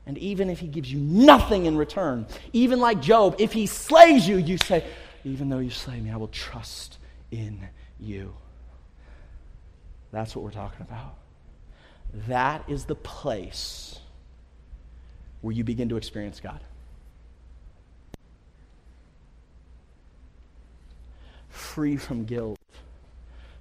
And 0.07 0.19
even 0.19 0.51
if 0.51 0.59
he 0.59 0.67
gives 0.67 0.93
you 0.93 0.99
nothing 0.99 1.67
in 1.67 1.77
return, 1.77 2.27
even 2.53 2.79
like 2.79 3.01
Job, 3.01 3.37
if 3.39 3.53
he 3.53 3.67
slays 3.67 4.29
you, 4.29 4.37
you 4.37 4.59
say, 4.59 4.85
Even 5.25 5.49
though 5.49 5.61
you 5.61 5.71
slay 5.71 5.99
me, 6.01 6.11
I 6.11 6.17
will 6.17 6.29
trust 6.29 6.99
in 7.31 7.69
you. 7.99 8.35
That's 10.13 10.37
what 10.37 10.45
we're 10.45 10.51
talking 10.51 10.83
about. 10.83 11.17
That 12.29 12.69
is 12.69 12.85
the 12.85 12.95
place 12.95 13.99
where 15.41 15.53
you 15.53 15.65
begin 15.65 15.89
to 15.89 15.97
experience 15.97 16.39
God. 16.41 16.61
Free 21.49 21.97
from 21.97 22.25
guilt, 22.25 22.59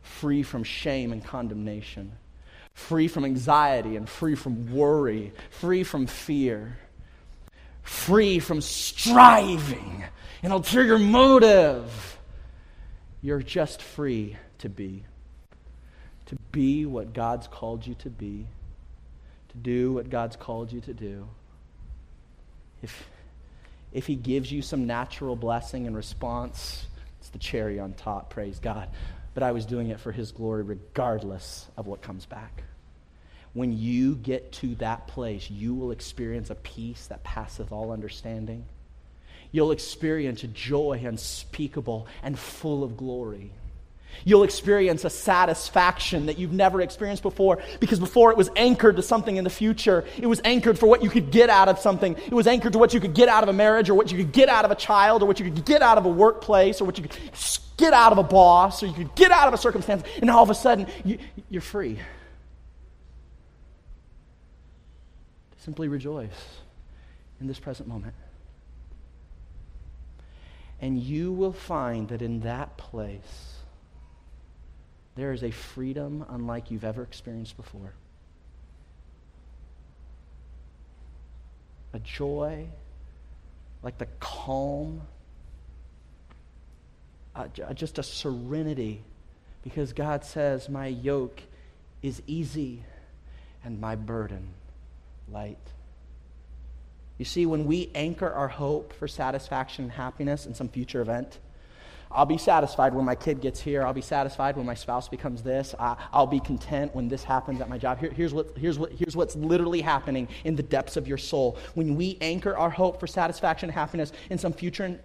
free 0.01 0.43
from 0.43 0.63
shame 0.63 1.11
and 1.11 1.23
condemnation 1.23 2.11
free 2.73 3.07
from 3.07 3.25
anxiety 3.25 3.95
and 3.95 4.09
free 4.09 4.35
from 4.35 4.73
worry, 4.73 5.31
free 5.49 5.83
from 5.83 6.07
fear, 6.07 6.77
free 7.81 8.39
from 8.39 8.61
striving, 8.61 10.03
an 10.41 10.51
ulterior 10.51 10.99
motive. 10.99 12.19
You're 13.21 13.41
just 13.41 13.81
free 13.81 14.37
to 14.59 14.69
be. 14.69 15.05
To 16.27 16.35
be 16.51 16.85
what 16.85 17.13
God's 17.13 17.47
called 17.47 17.85
you 17.85 17.95
to 17.95 18.09
be, 18.09 18.47
to 19.49 19.57
do 19.57 19.93
what 19.93 20.09
God's 20.09 20.35
called 20.35 20.71
you 20.71 20.81
to 20.81 20.93
do. 20.93 21.27
If, 22.81 23.07
if 23.91 24.07
He 24.07 24.15
gives 24.15 24.51
you 24.51 24.61
some 24.61 24.87
natural 24.87 25.35
blessing 25.35 25.85
in 25.85 25.95
response, 25.95 26.85
it's 27.19 27.29
the 27.29 27.39
cherry 27.39 27.79
on 27.79 27.93
top, 27.93 28.29
praise 28.29 28.59
God 28.59 28.89
but 29.33 29.43
I 29.43 29.51
was 29.51 29.65
doing 29.65 29.89
it 29.89 29.99
for 29.99 30.11
His 30.11 30.31
glory 30.31 30.63
regardless 30.63 31.67
of 31.77 31.87
what 31.87 32.01
comes 32.01 32.25
back. 32.25 32.63
When 33.53 33.77
you 33.77 34.15
get 34.15 34.51
to 34.53 34.75
that 34.75 35.07
place, 35.07 35.49
you 35.49 35.75
will 35.75 35.91
experience 35.91 36.49
a 36.49 36.55
peace 36.55 37.07
that 37.07 37.23
passeth 37.23 37.71
all 37.71 37.91
understanding. 37.91 38.65
You'll 39.51 39.71
experience 39.71 40.43
a 40.43 40.47
joy 40.47 41.01
unspeakable 41.03 42.07
and 42.23 42.37
full 42.37 42.83
of 42.83 42.97
glory. 42.97 43.51
You'll 44.25 44.43
experience 44.43 45.05
a 45.05 45.09
satisfaction 45.09 46.27
that 46.27 46.37
you've 46.37 46.51
never 46.51 46.81
experienced 46.81 47.23
before 47.23 47.61
because 47.79 47.99
before 47.99 48.31
it 48.31 48.37
was 48.37 48.49
anchored 48.55 48.95
to 48.97 49.01
something 49.01 49.35
in 49.35 49.43
the 49.43 49.49
future. 49.49 50.05
It 50.17 50.27
was 50.27 50.41
anchored 50.43 50.79
for 50.79 50.87
what 50.87 51.03
you 51.03 51.09
could 51.09 51.31
get 51.31 51.49
out 51.49 51.67
of 51.67 51.79
something. 51.79 52.15
It 52.25 52.33
was 52.33 52.47
anchored 52.47 52.73
to 52.73 52.79
what 52.79 52.93
you 52.93 52.99
could 52.99 53.13
get 53.13 53.29
out 53.29 53.43
of 53.43 53.49
a 53.49 53.53
marriage 53.53 53.89
or 53.89 53.93
what 53.93 54.11
you 54.11 54.17
could 54.17 54.31
get 54.31 54.49
out 54.49 54.65
of 54.65 54.71
a 54.71 54.75
child 54.75 55.23
or 55.23 55.25
what 55.25 55.39
you 55.39 55.45
could 55.45 55.65
get 55.65 55.81
out 55.81 55.97
of 55.97 56.05
a 56.05 56.09
workplace 56.09 56.81
or 56.81 56.85
what 56.85 56.97
you 56.97 57.03
could 57.03 57.17
get 57.77 57.93
out 57.93 58.11
of 58.11 58.17
a 58.17 58.23
boss 58.23 58.83
or 58.83 58.87
you 58.87 58.93
could 58.93 59.15
get 59.15 59.31
out 59.31 59.47
of 59.47 59.53
a 59.53 59.57
circumstance. 59.57 60.03
And 60.21 60.29
all 60.29 60.43
of 60.43 60.49
a 60.49 60.55
sudden, 60.55 60.87
you, 61.03 61.17
you're 61.49 61.61
free. 61.61 61.99
Simply 65.57 65.87
rejoice 65.87 66.59
in 67.39 67.47
this 67.47 67.59
present 67.59 67.87
moment. 67.87 68.13
And 70.81 70.97
you 71.01 71.31
will 71.31 71.53
find 71.53 72.09
that 72.09 72.21
in 72.21 72.41
that 72.41 72.75
place, 72.75 73.52
there 75.15 75.31
is 75.31 75.43
a 75.43 75.51
freedom 75.51 76.25
unlike 76.29 76.71
you've 76.71 76.83
ever 76.83 77.03
experienced 77.03 77.55
before. 77.55 77.93
A 81.93 81.99
joy, 81.99 82.65
like 83.83 83.97
the 83.99 84.07
calm, 84.19 85.01
uh, 87.35 87.47
just 87.73 87.99
a 87.99 88.03
serenity, 88.03 89.03
because 89.63 89.93
God 89.93 90.25
says, 90.25 90.69
My 90.69 90.87
yoke 90.87 91.41
is 92.01 92.21
easy 92.25 92.83
and 93.63 93.79
my 93.79 93.95
burden 93.95 94.49
light. 95.31 95.57
You 97.17 97.25
see, 97.25 97.45
when 97.45 97.65
we 97.65 97.91
anchor 97.93 98.31
our 98.31 98.47
hope 98.47 98.91
for 98.93 99.07
satisfaction 99.07 99.85
and 99.85 99.93
happiness 99.93 100.45
in 100.45 100.55
some 100.55 100.67
future 100.67 101.01
event, 101.01 101.37
I'll 102.13 102.25
be 102.25 102.37
satisfied 102.37 102.93
when 102.93 103.05
my 103.05 103.15
kid 103.15 103.41
gets 103.41 103.59
here. 103.59 103.85
I'll 103.85 103.93
be 103.93 104.01
satisfied 104.01 104.55
when 104.55 104.65
my 104.65 104.75
spouse 104.75 105.09
becomes 105.09 105.41
this. 105.41 105.73
I, 105.79 105.95
will 106.13 106.27
be 106.27 106.39
content 106.39 106.93
when 106.95 107.07
this 107.07 107.23
happens 107.23 107.59
at 107.59 107.69
my 107.69 107.77
job. 107.77 107.99
Here, 107.99 108.11
here's, 108.11 108.33
what, 108.33 108.55
here's, 108.55 108.77
what, 108.77 108.91
here's 108.91 109.15
what's 109.15 109.35
literally 109.35 109.81
happening 109.81 110.27
in 110.43 110.55
the 110.55 110.63
depths 110.63 110.95
of 110.95 111.07
your 111.07 111.17
soul. 111.17 111.57
When 111.73 111.95
we 111.95 112.17
anchor 112.21 112.55
our 112.55 112.69
hope 112.69 112.99
for 112.99 113.07
satisfaction 113.07 113.69
and 113.69 113.73
happiness 113.73 114.13
in 114.29 114.37
some 114.37 114.53
future, 114.53 114.99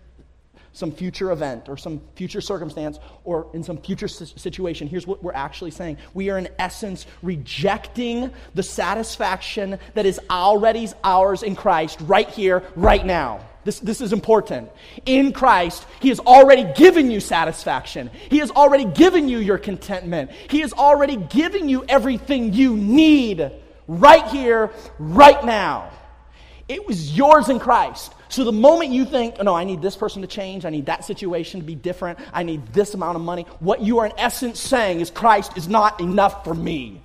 some 0.72 0.92
future 0.92 1.32
event 1.32 1.68
or 1.68 1.76
some 1.76 2.00
future 2.14 2.42
circumstance 2.42 2.98
or 3.24 3.48
in 3.54 3.62
some 3.62 3.78
future 3.78 4.08
situation, 4.08 4.86
here's 4.86 5.06
what 5.06 5.22
we're 5.22 5.32
actually 5.32 5.70
saying. 5.70 5.96
We 6.12 6.28
are, 6.30 6.38
in 6.38 6.48
essence, 6.58 7.06
rejecting 7.22 8.30
the 8.54 8.62
satisfaction 8.62 9.78
that 9.94 10.04
is 10.04 10.20
already 10.28 10.88
ours 11.02 11.42
in 11.42 11.56
Christ 11.56 11.98
right 12.02 12.28
here, 12.28 12.62
right 12.76 13.04
now. 13.04 13.40
This, 13.68 13.80
this 13.80 14.00
is 14.00 14.14
important. 14.14 14.70
In 15.04 15.30
Christ, 15.30 15.84
He 16.00 16.08
has 16.08 16.20
already 16.20 16.64
given 16.72 17.10
you 17.10 17.20
satisfaction. 17.20 18.08
He 18.30 18.38
has 18.38 18.50
already 18.50 18.86
given 18.86 19.28
you 19.28 19.40
your 19.40 19.58
contentment. 19.58 20.30
He 20.30 20.60
has 20.60 20.72
already 20.72 21.16
given 21.16 21.68
you 21.68 21.84
everything 21.86 22.54
you 22.54 22.74
need 22.74 23.52
right 23.86 24.26
here, 24.28 24.70
right 24.98 25.44
now. 25.44 25.90
It 26.66 26.86
was 26.86 27.14
yours 27.14 27.50
in 27.50 27.58
Christ. 27.58 28.14
So 28.30 28.42
the 28.42 28.52
moment 28.52 28.92
you 28.92 29.04
think, 29.04 29.34
oh, 29.38 29.42
no, 29.42 29.54
I 29.54 29.64
need 29.64 29.82
this 29.82 29.96
person 29.96 30.22
to 30.22 30.28
change, 30.28 30.64
I 30.64 30.70
need 30.70 30.86
that 30.86 31.04
situation 31.04 31.60
to 31.60 31.66
be 31.66 31.74
different, 31.74 32.18
I 32.32 32.44
need 32.44 32.68
this 32.68 32.94
amount 32.94 33.16
of 33.16 33.22
money, 33.22 33.42
what 33.60 33.82
you 33.82 33.98
are 33.98 34.06
in 34.06 34.12
essence 34.16 34.60
saying 34.60 35.00
is 35.00 35.10
Christ 35.10 35.58
is 35.58 35.68
not 35.68 36.00
enough 36.00 36.42
for 36.42 36.54
me. 36.54 37.02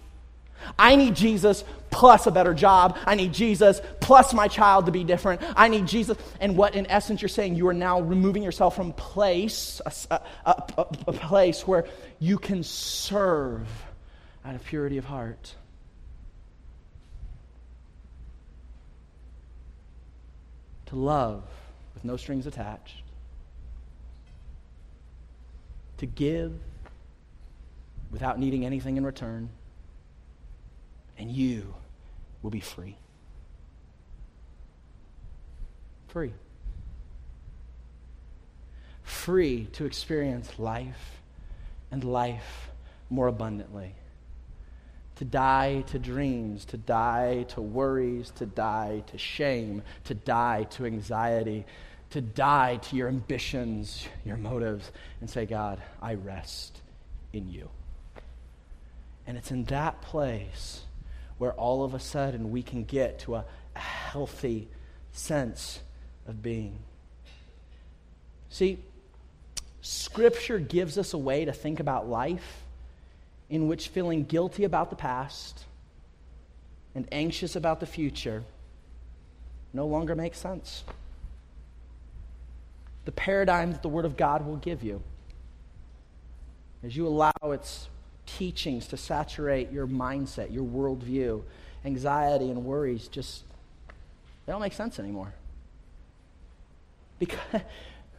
I 0.77 0.95
need 0.95 1.15
Jesus 1.15 1.63
plus 1.89 2.25
a 2.25 2.31
better 2.31 2.53
job. 2.53 2.97
I 3.05 3.15
need 3.15 3.33
Jesus 3.33 3.81
plus 3.99 4.33
my 4.33 4.47
child 4.47 4.87
to 4.87 4.91
be 4.91 5.03
different. 5.03 5.41
I 5.55 5.67
need 5.67 5.85
Jesus. 5.85 6.17
And 6.39 6.57
what, 6.57 6.75
in 6.75 6.87
essence, 6.87 7.21
you're 7.21 7.29
saying, 7.29 7.55
you 7.55 7.67
are 7.67 7.73
now 7.73 8.01
removing 8.01 8.43
yourself 8.43 8.75
from 8.75 8.93
place, 8.93 9.79
a, 9.85 10.19
a, 10.45 10.63
a, 10.77 10.85
a 11.07 11.13
place 11.13 11.67
where 11.67 11.85
you 12.19 12.37
can 12.37 12.63
serve 12.63 13.67
out 14.43 14.55
of 14.55 14.63
purity 14.65 14.97
of 14.97 15.05
heart. 15.05 15.55
To 20.87 20.95
love 20.95 21.43
with 21.93 22.03
no 22.03 22.17
strings 22.17 22.47
attached. 22.47 22.97
To 25.97 26.05
give 26.05 26.53
without 28.11 28.39
needing 28.39 28.65
anything 28.65 28.97
in 28.97 29.05
return 29.05 29.49
and 31.17 31.31
you 31.31 31.73
will 32.41 32.51
be 32.51 32.59
free. 32.59 32.97
Free. 36.07 36.33
Free 39.03 39.65
to 39.73 39.85
experience 39.85 40.59
life 40.59 41.21
and 41.91 42.03
life 42.03 42.69
more 43.09 43.27
abundantly. 43.27 43.95
To 45.17 45.25
die 45.25 45.83
to 45.87 45.99
dreams, 45.99 46.65
to 46.65 46.77
die 46.77 47.45
to 47.49 47.61
worries, 47.61 48.31
to 48.31 48.45
die 48.45 49.03
to 49.07 49.17
shame, 49.17 49.83
to 50.05 50.13
die 50.13 50.63
to 50.71 50.85
anxiety, 50.85 51.65
to 52.09 52.21
die 52.21 52.77
to 52.77 52.95
your 52.95 53.07
ambitions, 53.07 54.07
your 54.25 54.37
motives, 54.37 54.91
and 55.21 55.29
say, 55.29 55.45
God, 55.45 55.81
I 56.01 56.15
rest 56.15 56.81
in 57.31 57.49
you. 57.49 57.69
And 59.25 59.37
it's 59.37 59.51
in 59.51 59.63
that 59.65 60.01
place 60.01 60.81
where 61.43 61.51
all 61.55 61.83
of 61.83 61.93
a 61.93 61.99
sudden 61.99 62.51
we 62.51 62.63
can 62.63 62.85
get 62.85 63.19
to 63.19 63.35
a, 63.35 63.43
healthy 63.75 64.65
sense 65.11 65.81
of 66.25 66.41
being. 66.41 66.77
See, 68.49 68.77
Scripture 69.81 70.57
gives 70.57 70.97
us 70.97 71.11
a 71.11 71.17
way 71.17 71.43
to 71.43 71.51
think 71.51 71.81
about 71.81 72.07
life 72.07 72.63
in 73.49 73.67
which 73.67 73.89
feeling 73.89 74.23
guilty 74.23 74.63
about 74.63 74.89
the 74.89 74.95
past 74.95 75.65
and 76.95 77.09
anxious 77.11 77.57
about 77.57 77.81
the 77.81 77.87
future 77.87 78.45
no 79.73 79.85
longer 79.85 80.15
makes 80.15 80.37
sense. 80.37 80.85
The 83.03 83.11
paradigm 83.11 83.73
that 83.73 83.81
the 83.81 83.89
Word 83.89 84.05
of 84.05 84.15
God 84.15 84.45
will 84.45 84.55
give 84.55 84.81
you, 84.81 85.03
as 86.83 86.95
you 86.95 87.05
allow 87.05 87.33
its 87.43 87.89
teachings 88.25 88.87
to 88.87 88.97
saturate 88.97 89.71
your 89.71 89.87
mindset, 89.87 90.53
your 90.53 90.63
worldview. 90.63 91.43
Anxiety 91.85 92.49
and 92.49 92.63
worries 92.63 93.07
just, 93.07 93.43
they 94.45 94.53
don't 94.53 94.61
make 94.61 94.73
sense 94.73 94.99
anymore. 94.99 95.33
Because, 97.19 97.39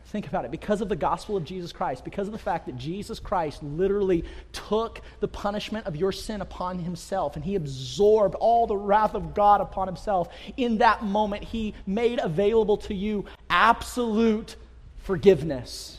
think 0.07 0.27
about 0.27 0.45
it, 0.45 0.51
because 0.51 0.81
of 0.81 0.89
the 0.89 0.97
gospel 0.97 1.37
of 1.37 1.45
Jesus 1.45 1.73
Christ, 1.73 2.05
because 2.05 2.29
of 2.29 2.33
the 2.33 2.39
fact 2.39 2.67
that 2.67 2.77
Jesus 2.77 3.19
Christ 3.19 3.63
literally 3.63 4.25
took 4.53 5.01
the 5.21 5.29
punishment 5.29 5.87
of 5.87 5.97
your 5.97 6.13
sin 6.13 6.41
upon 6.41 6.79
himself 6.79 7.37
and 7.37 7.45
he 7.45 7.55
absorbed 7.55 8.35
all 8.37 8.67
the 8.67 8.77
wrath 8.77 9.15
of 9.15 9.35
God 9.35 9.61
upon 9.61 9.89
himself, 9.89 10.29
in 10.57 10.79
that 10.79 11.03
moment, 11.03 11.43
he 11.43 11.75
made 11.87 12.21
available 12.21 12.77
to 12.79 12.95
you 12.95 13.25
absolute 13.49 14.57
forgiveness, 14.99 15.99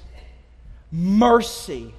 mercy 0.91 1.93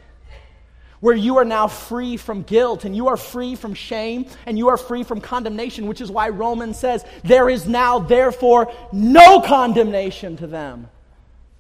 where 1.01 1.15
you 1.15 1.39
are 1.39 1.45
now 1.45 1.69
free 1.69 2.17
from 2.17 2.43
guilt 2.43 2.85
and 2.85 2.97
you 2.97 3.09
are 3.09 3.17
free 3.17 3.55
from 3.55 3.75
shame 3.75 4.27
and 4.47 4.59
you 4.59 4.69
are 4.69 4.77
free 4.77 5.03
from 5.03 5.21
condemnation, 5.21 5.87
which 5.87 6.01
is 6.01 6.11
why 6.11 6.29
Romans 6.29 6.79
says, 6.79 7.05
There 7.25 7.49
is 7.49 7.67
now, 7.67 7.99
therefore, 7.99 8.73
no 8.93 9.41
condemnation 9.41 10.37
to 10.39 10.47
them. 10.47 10.89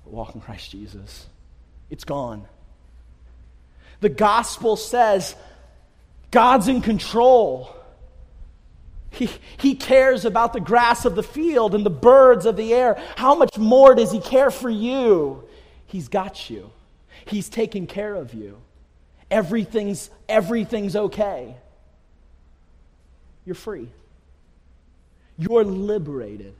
Walk 0.04 0.34
in 0.34 0.40
Christ 0.40 0.70
Jesus. 0.70 1.26
It's 1.90 2.04
gone. 2.04 2.46
The 4.00 4.08
gospel 4.08 4.76
says 4.76 5.34
God's 6.30 6.68
in 6.68 6.82
control. 6.82 7.74
He, 9.10 9.30
he 9.56 9.74
cares 9.74 10.24
about 10.24 10.52
the 10.52 10.60
grass 10.60 11.04
of 11.04 11.14
the 11.14 11.22
field 11.22 11.74
and 11.74 11.84
the 11.86 11.90
birds 11.90 12.44
of 12.44 12.56
the 12.56 12.74
air. 12.74 13.02
How 13.16 13.34
much 13.34 13.56
more 13.56 13.94
does 13.94 14.12
He 14.12 14.20
care 14.20 14.50
for 14.50 14.68
you? 14.68 15.44
He's 15.86 16.08
got 16.08 16.50
you, 16.50 16.70
He's 17.24 17.48
taken 17.48 17.86
care 17.86 18.14
of 18.14 18.34
you. 18.34 18.58
Everything's, 19.30 20.10
everything's 20.28 20.96
okay. 20.96 21.56
You're 23.44 23.54
free. 23.54 23.88
You're 25.38 25.64
liberated. 25.64 26.54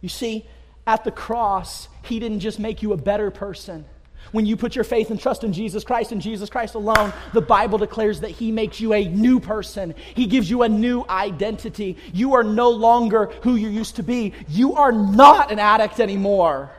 You 0.00 0.08
see, 0.08 0.46
at 0.86 1.04
the 1.04 1.10
cross, 1.10 1.88
He 2.02 2.18
didn't 2.18 2.40
just 2.40 2.58
make 2.58 2.82
you 2.82 2.92
a 2.92 2.96
better 2.96 3.30
person. 3.30 3.84
When 4.32 4.46
you 4.46 4.56
put 4.56 4.74
your 4.76 4.84
faith 4.84 5.10
and 5.10 5.18
trust 5.18 5.44
in 5.44 5.52
Jesus 5.52 5.82
Christ 5.82 6.12
and 6.12 6.20
Jesus 6.20 6.50
Christ 6.50 6.74
alone, 6.74 7.12
the 7.32 7.40
Bible 7.40 7.78
declares 7.78 8.20
that 8.20 8.30
He 8.30 8.52
makes 8.52 8.80
you 8.80 8.92
a 8.92 9.04
new 9.04 9.40
person. 9.40 9.94
He 10.14 10.26
gives 10.26 10.48
you 10.48 10.62
a 10.62 10.68
new 10.68 11.04
identity. 11.08 11.96
You 12.12 12.34
are 12.34 12.44
no 12.44 12.70
longer 12.70 13.26
who 13.42 13.56
you 13.56 13.68
used 13.68 13.96
to 13.96 14.02
be. 14.02 14.34
You 14.48 14.74
are 14.74 14.92
not 14.92 15.50
an 15.50 15.58
addict 15.58 16.00
anymore. 16.00 16.70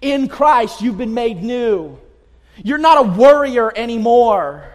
In 0.00 0.28
Christ, 0.28 0.80
you've 0.80 0.98
been 0.98 1.14
made 1.14 1.42
new. 1.42 1.98
You're 2.56 2.78
not 2.78 2.98
a 2.98 3.02
worrier 3.02 3.72
anymore. 3.74 4.72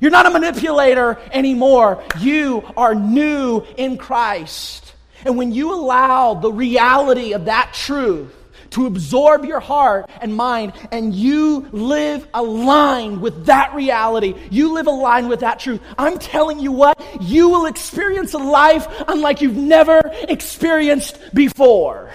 You're 0.00 0.10
not 0.10 0.26
a 0.26 0.30
manipulator 0.30 1.18
anymore. 1.32 2.02
You 2.20 2.64
are 2.76 2.94
new 2.94 3.62
in 3.76 3.96
Christ. 3.96 4.92
And 5.24 5.38
when 5.38 5.52
you 5.52 5.72
allow 5.72 6.34
the 6.34 6.52
reality 6.52 7.32
of 7.32 7.46
that 7.46 7.72
truth 7.72 8.34
to 8.70 8.86
absorb 8.86 9.44
your 9.44 9.60
heart 9.60 10.10
and 10.20 10.36
mind, 10.36 10.72
and 10.90 11.14
you 11.14 11.68
live 11.70 12.26
aligned 12.34 13.20
with 13.20 13.46
that 13.46 13.72
reality, 13.72 14.34
you 14.50 14.72
live 14.72 14.88
aligned 14.88 15.28
with 15.28 15.40
that 15.40 15.60
truth, 15.60 15.80
I'm 15.96 16.18
telling 16.18 16.58
you 16.58 16.72
what, 16.72 17.00
you 17.20 17.48
will 17.48 17.66
experience 17.66 18.34
a 18.34 18.38
life 18.38 18.86
unlike 19.06 19.40
you've 19.40 19.56
never 19.56 20.02
experienced 20.28 21.18
before. 21.32 22.10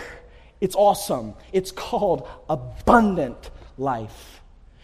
It's 0.61 0.75
awesome. 0.75 1.33
It's 1.53 1.71
called 1.71 2.27
abundant 2.49 3.49
life. 3.77 4.41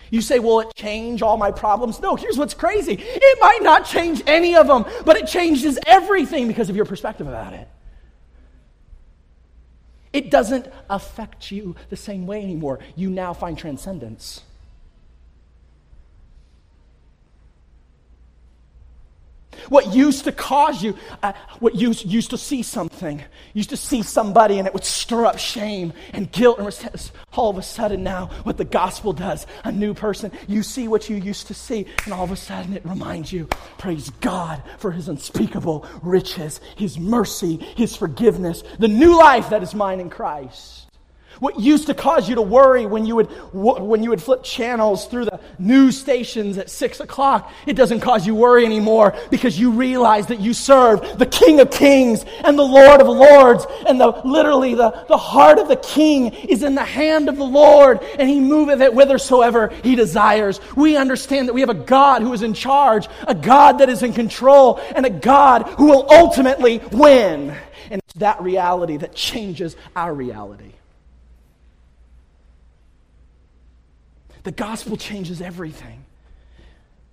You 0.10 0.22
say, 0.22 0.40
Will 0.40 0.62
it 0.62 0.74
change 0.76 1.22
all 1.22 1.38
my 1.38 1.52
problems? 1.52 2.00
No, 2.00 2.16
here's 2.16 2.38
what's 2.38 2.54
crazy. 2.54 2.94
It 3.00 3.38
might 3.42 3.62
not 3.62 3.86
change 3.86 4.24
any 4.28 4.56
of 4.56 4.68
them, 4.68 4.86
but 5.04 5.18
it 5.18 5.28
changes 5.28 5.78
everything 5.86 6.48
because 6.48 6.70
of 6.70 6.76
your 6.76 6.86
perspective 6.86 7.28
about 7.28 7.54
it. 7.54 7.68
It 10.14 10.32
doesn't 10.32 10.68
affect 10.90 11.52
you 11.52 11.76
the 11.90 11.98
same 11.98 12.26
way 12.26 12.42
anymore. 12.42 12.80
You 12.96 13.10
now 13.10 13.34
find 13.34 13.58
transcendence. 13.58 14.44
What 19.70 19.93
used 19.93 20.26
to 20.26 20.32
cause 20.32 20.84
you, 20.84 20.97
uh, 21.24 21.34
what 21.60 21.76
used, 21.76 22.06
used 22.06 22.30
to 22.32 22.38
see 22.38 22.64
something, 22.64 23.24
used 23.53 23.70
to 23.70 23.78
see 23.78 24.01
somebody 24.01 24.60
and 24.60 24.68
it 24.68 24.74
would 24.74 24.84
stir 24.84 25.26
up 25.26 25.39
shame 25.39 25.93
and 26.14 26.32
guilt. 26.32 26.60
And 26.60 27.12
all 27.34 27.49
of 27.49 27.58
a 27.58 27.62
sudden 27.62 28.03
now, 28.03 28.28
what 28.43 28.58
the 28.58 28.66
gospel 28.66 29.14
does, 29.14 29.47
a 29.64 29.72
new 29.72 29.93
person, 29.93 30.32
you 30.47 30.64
see 30.64 30.88
what 30.88 31.10
you 31.10 31.16
used 31.16 31.47
to 31.47 31.53
see, 31.53 31.86
and 32.06 32.14
all 32.14 32.24
of 32.24 32.32
a 32.32 32.36
sudden 32.36 32.74
it 32.74 32.86
reminds 32.86 33.32
you, 33.32 33.47
praise 33.78 34.10
God 34.22 34.62
for 34.78 34.91
his 34.91 35.08
unspeakable 35.08 35.86
riches, 36.01 36.62
his 36.76 36.97
mercy, 36.97 37.58
his 37.58 37.95
forgiveness, 37.95 38.64
the 38.80 38.88
new 38.88 39.18
life 39.18 39.49
that 39.49 39.64
is 39.64 39.74
mine 39.76 39.99
in 39.99 40.10
Christ. 40.10 40.85
What 41.40 41.60
used 41.60 41.88
to 41.88 41.94
cause 41.94 42.30
you 42.30 42.36
to 42.36 42.42
worry 42.42 42.86
when 42.86 43.06
you 43.06 43.16
would, 43.18 43.28
when 43.54 44.04
you 44.04 44.10
would 44.12 44.22
flip 44.22 44.44
channels 44.44 45.08
through 45.08 45.26
the 45.26 45.40
news 45.60 46.00
stations 46.00 46.58
at 46.58 46.70
six 46.70 47.00
o'clock, 47.00 47.52
it 47.66 47.74
doesn't 47.74 48.00
cause 48.00 48.26
you 48.26 48.36
worry 48.36 48.66
anymore 48.66 49.16
because 49.30 49.60
you 49.60 49.72
realize 49.72 50.28
that 50.28 50.40
you 50.40 50.54
serve 50.54 51.18
the 51.18 51.26
King 51.26 51.60
of 51.60 51.72
Kings 51.72 52.24
and 52.44 52.58
the 52.58 52.64
Lord 52.64 53.02
of 53.02 53.08
Lords. 53.08 53.66
And 53.88 54.00
the, 54.00 54.08
literally 54.24 54.76
the, 54.76 55.06
the 55.08 55.18
heart 55.18 55.60
of 55.60 55.68
the 55.68 55.76
King 55.76 56.34
is 56.34 56.64
in 56.64 56.76
the 56.76 56.84
hand 56.84 57.28
of 57.28 57.38
the 57.38 57.44
Lord 57.44 58.00
and 58.18 58.30
he 58.30 58.40
moveth 58.40 58.82
it 58.82 58.94
whithersoever 58.94 59.70
he 59.84 59.96
desires. 59.96 60.60
We 60.76 60.96
understand 60.96 61.48
that 61.48 61.54
we 61.54 61.62
have 61.62 61.70
a 61.70 61.74
God 61.74 62.22
who 62.22 62.34
is 62.34 62.44
in 62.44 62.54
charge, 62.54 63.08
a 63.28 63.36
God 63.36 63.80
that 63.80 63.90
is 63.90 64.04
in 64.04 64.14
control, 64.14 64.80
and 64.96 65.06
a 65.06 65.10
God 65.10 65.64
who 65.64 65.88
will 65.88 66.08
ultimately 66.10 66.80
win. 66.92 67.56
And 67.90 68.02
it's 68.02 68.14
that 68.20 68.42
reality 68.42 68.98
that 68.98 69.16
changes 69.16 69.76
our 69.96 70.14
reality. 70.14 70.75
The 74.46 74.52
gospel 74.52 74.96
changes 74.96 75.41
everything. 75.41 76.06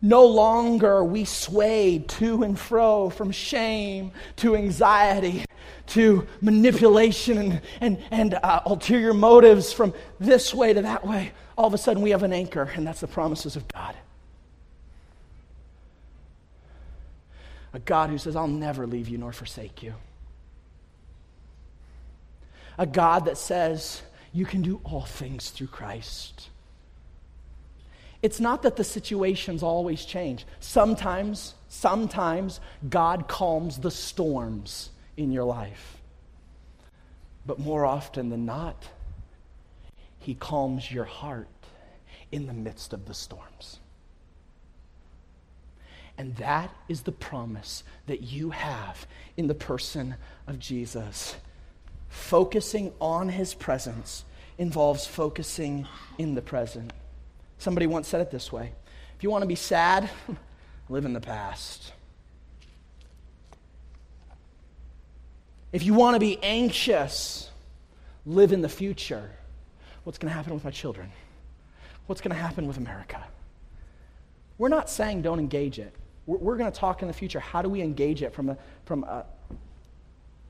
No 0.03 0.27
longer 0.27 0.97
are 0.97 1.05
we 1.05 1.25
swayed 1.25 2.09
to 2.11 2.43
and 2.43 2.59
fro 2.59 3.09
from 3.09 3.31
shame 3.31 4.13
to 4.37 4.55
anxiety 4.55 5.47
to 5.89 6.27
manipulation 6.43 7.39
and, 7.39 7.61
and, 7.81 8.03
and 8.11 8.35
uh, 8.35 8.61
ulterior 8.67 9.15
motives 9.15 9.73
from 9.73 9.95
this 10.21 10.53
way 10.53 10.75
to 10.75 10.83
that 10.83 11.07
way. 11.07 11.33
All 11.57 11.67
of 11.67 11.73
a 11.73 11.79
sudden, 11.79 12.03
we 12.03 12.11
have 12.11 12.23
an 12.23 12.35
anchor, 12.35 12.71
and 12.77 12.87
that's 12.87 13.01
the 13.01 13.07
promises 13.07 13.57
of 13.57 13.67
God. 13.69 13.97
A 17.73 17.79
God 17.79 18.11
who 18.11 18.19
says, 18.19 18.37
I'll 18.37 18.47
never 18.47 18.87
leave 18.87 19.09
you 19.09 19.17
nor 19.17 19.33
forsake 19.33 19.83
you. 19.83 19.95
A 22.77 22.87
God 22.87 23.25
that 23.25 23.39
says, 23.39 24.03
You 24.35 24.45
can 24.45 24.61
do 24.61 24.83
all 24.85 25.07
things 25.07 25.49
through 25.49 25.69
Christ. 25.69 26.51
It's 28.23 28.39
not 28.39 28.63
that 28.63 28.77
the 28.77 28.85
situations 28.85 29.65
always 29.65 30.05
change. 30.05 30.47
Sometimes, 30.61 31.55
sometimes 31.69 32.61
God 32.89 33.27
calms 33.27 33.79
the 33.79 33.91
storms 33.91 34.91
in 35.17 35.33
your 35.33 35.45
life. 35.45 35.99
But 37.45 37.59
more 37.59 37.85
often 37.85 38.31
than 38.31 38.47
not, 38.47 38.89
He 40.21 40.35
calms 40.35 40.91
your 40.91 41.05
heart 41.05 41.49
in 42.31 42.47
the 42.47 42.53
midst 42.53 42.93
of 42.93 43.07
the 43.07 43.15
storms. 43.15 43.81
And 46.17 46.37
that 46.37 46.73
is 46.89 47.03
the 47.03 47.13
promise 47.13 47.83
that 48.07 48.23
you 48.23 48.51
have 48.51 49.07
in 49.37 49.49
the 49.49 49.55
person 49.55 50.15
of 50.47 50.61
Jesus. 50.61 51.35
Focusing 52.09 52.93
on 53.01 53.31
His 53.31 53.55
presence 53.55 54.25
involves 54.59 55.07
focusing 55.07 55.89
in 56.19 56.37
the 56.37 56.43
present. 56.43 56.93
Somebody 57.63 57.87
once 57.87 58.09
said 58.09 58.21
it 58.21 58.33
this 58.33 58.51
way 58.51 58.73
If 59.17 59.23
you 59.23 59.31
want 59.31 59.43
to 59.43 59.47
be 59.47 59.55
sad, 59.55 60.11
live 60.89 61.05
in 61.05 61.13
the 61.13 61.21
past. 61.21 61.93
If 65.71 65.85
you 65.85 65.95
want 65.95 66.17
to 66.17 66.21
be 66.21 66.43
anxious, 66.43 67.49
live 68.27 68.53
in 68.53 68.63
the 68.63 68.69
future. 68.69 69.31
What's 70.03 70.19
going 70.19 70.29
to 70.29 70.35
happen 70.35 70.55
with 70.55 70.65
my 70.65 70.73
children? 70.73 71.13
What's 72.09 72.21
going 72.21 72.35
to 72.35 72.43
happen 72.43 72.67
with 72.67 72.79
America? 72.79 73.23
We're 74.59 74.69
not 74.69 74.91
saying 74.91 75.23
don't 75.23 75.39
engage 75.39 75.79
it. 75.79 75.95
We're, 76.27 76.57
going 76.57 76.71
to 76.71 76.77
talk 76.77 77.01
in 77.01 77.07
the 77.07 77.15
future. 77.15 77.39
How 77.39 77.63
do 77.63 77.69
we 77.69 77.81
engage 77.81 78.23
it 78.23 78.35
from 78.35 78.49
a, 78.49 78.59
from 78.87 79.05
a, 79.05 79.25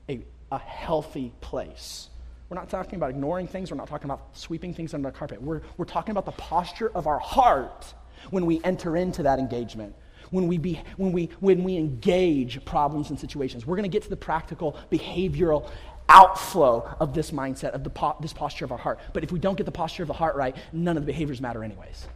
a, 0.09 0.19
a 0.51 0.57
healthy 0.57 1.31
place? 1.41 2.09
We're 2.53 2.59
not 2.59 2.69
talking 2.69 2.97
about 2.97 3.09
ignoring 3.09 3.47
things. 3.47 3.71
We're 3.71 3.77
not 3.77 3.87
talking 3.87 4.05
about 4.05 4.27
sweeping 4.33 4.75
things 4.75 4.93
under 4.93 5.09
the 5.09 5.17
carpet. 5.17 5.41
We're, 5.41 5.61
we're 5.75 5.85
talking 5.85 6.11
about 6.11 6.27
the 6.27 6.33
posture 6.33 6.91
of 6.93 7.07
our 7.07 7.17
heart 7.17 7.95
when 8.29 8.45
we 8.45 8.61
enter 8.63 8.95
into 8.95 9.23
that 9.23 9.39
engagement, 9.39 9.95
when 10.29 10.47
we, 10.47 10.59
be, 10.59 10.79
when 10.97 11.11
we, 11.13 11.31
when 11.39 11.63
we 11.63 11.77
engage 11.77 12.63
problems 12.63 13.09
and 13.09 13.19
situations. 13.19 13.65
We're 13.65 13.75
going 13.75 13.89
to 13.89 13.91
get 13.91 14.03
to 14.03 14.09
the 14.11 14.15
practical 14.15 14.77
behavioral 14.91 15.67
outflow 16.07 16.95
of 16.99 17.15
this 17.15 17.31
mindset, 17.31 17.71
of 17.71 17.83
the 17.83 17.89
po- 17.89 18.17
this 18.21 18.33
posture 18.33 18.65
of 18.65 18.71
our 18.71 18.77
heart. 18.77 18.99
But 19.13 19.23
if 19.23 19.31
we 19.31 19.39
don't 19.39 19.57
get 19.57 19.65
the 19.65 19.71
posture 19.71 20.03
of 20.03 20.07
the 20.07 20.13
heart 20.13 20.35
right, 20.35 20.55
none 20.71 20.95
of 20.95 21.01
the 21.01 21.07
behaviors 21.07 21.41
matter, 21.41 21.63
anyways. 21.63 22.07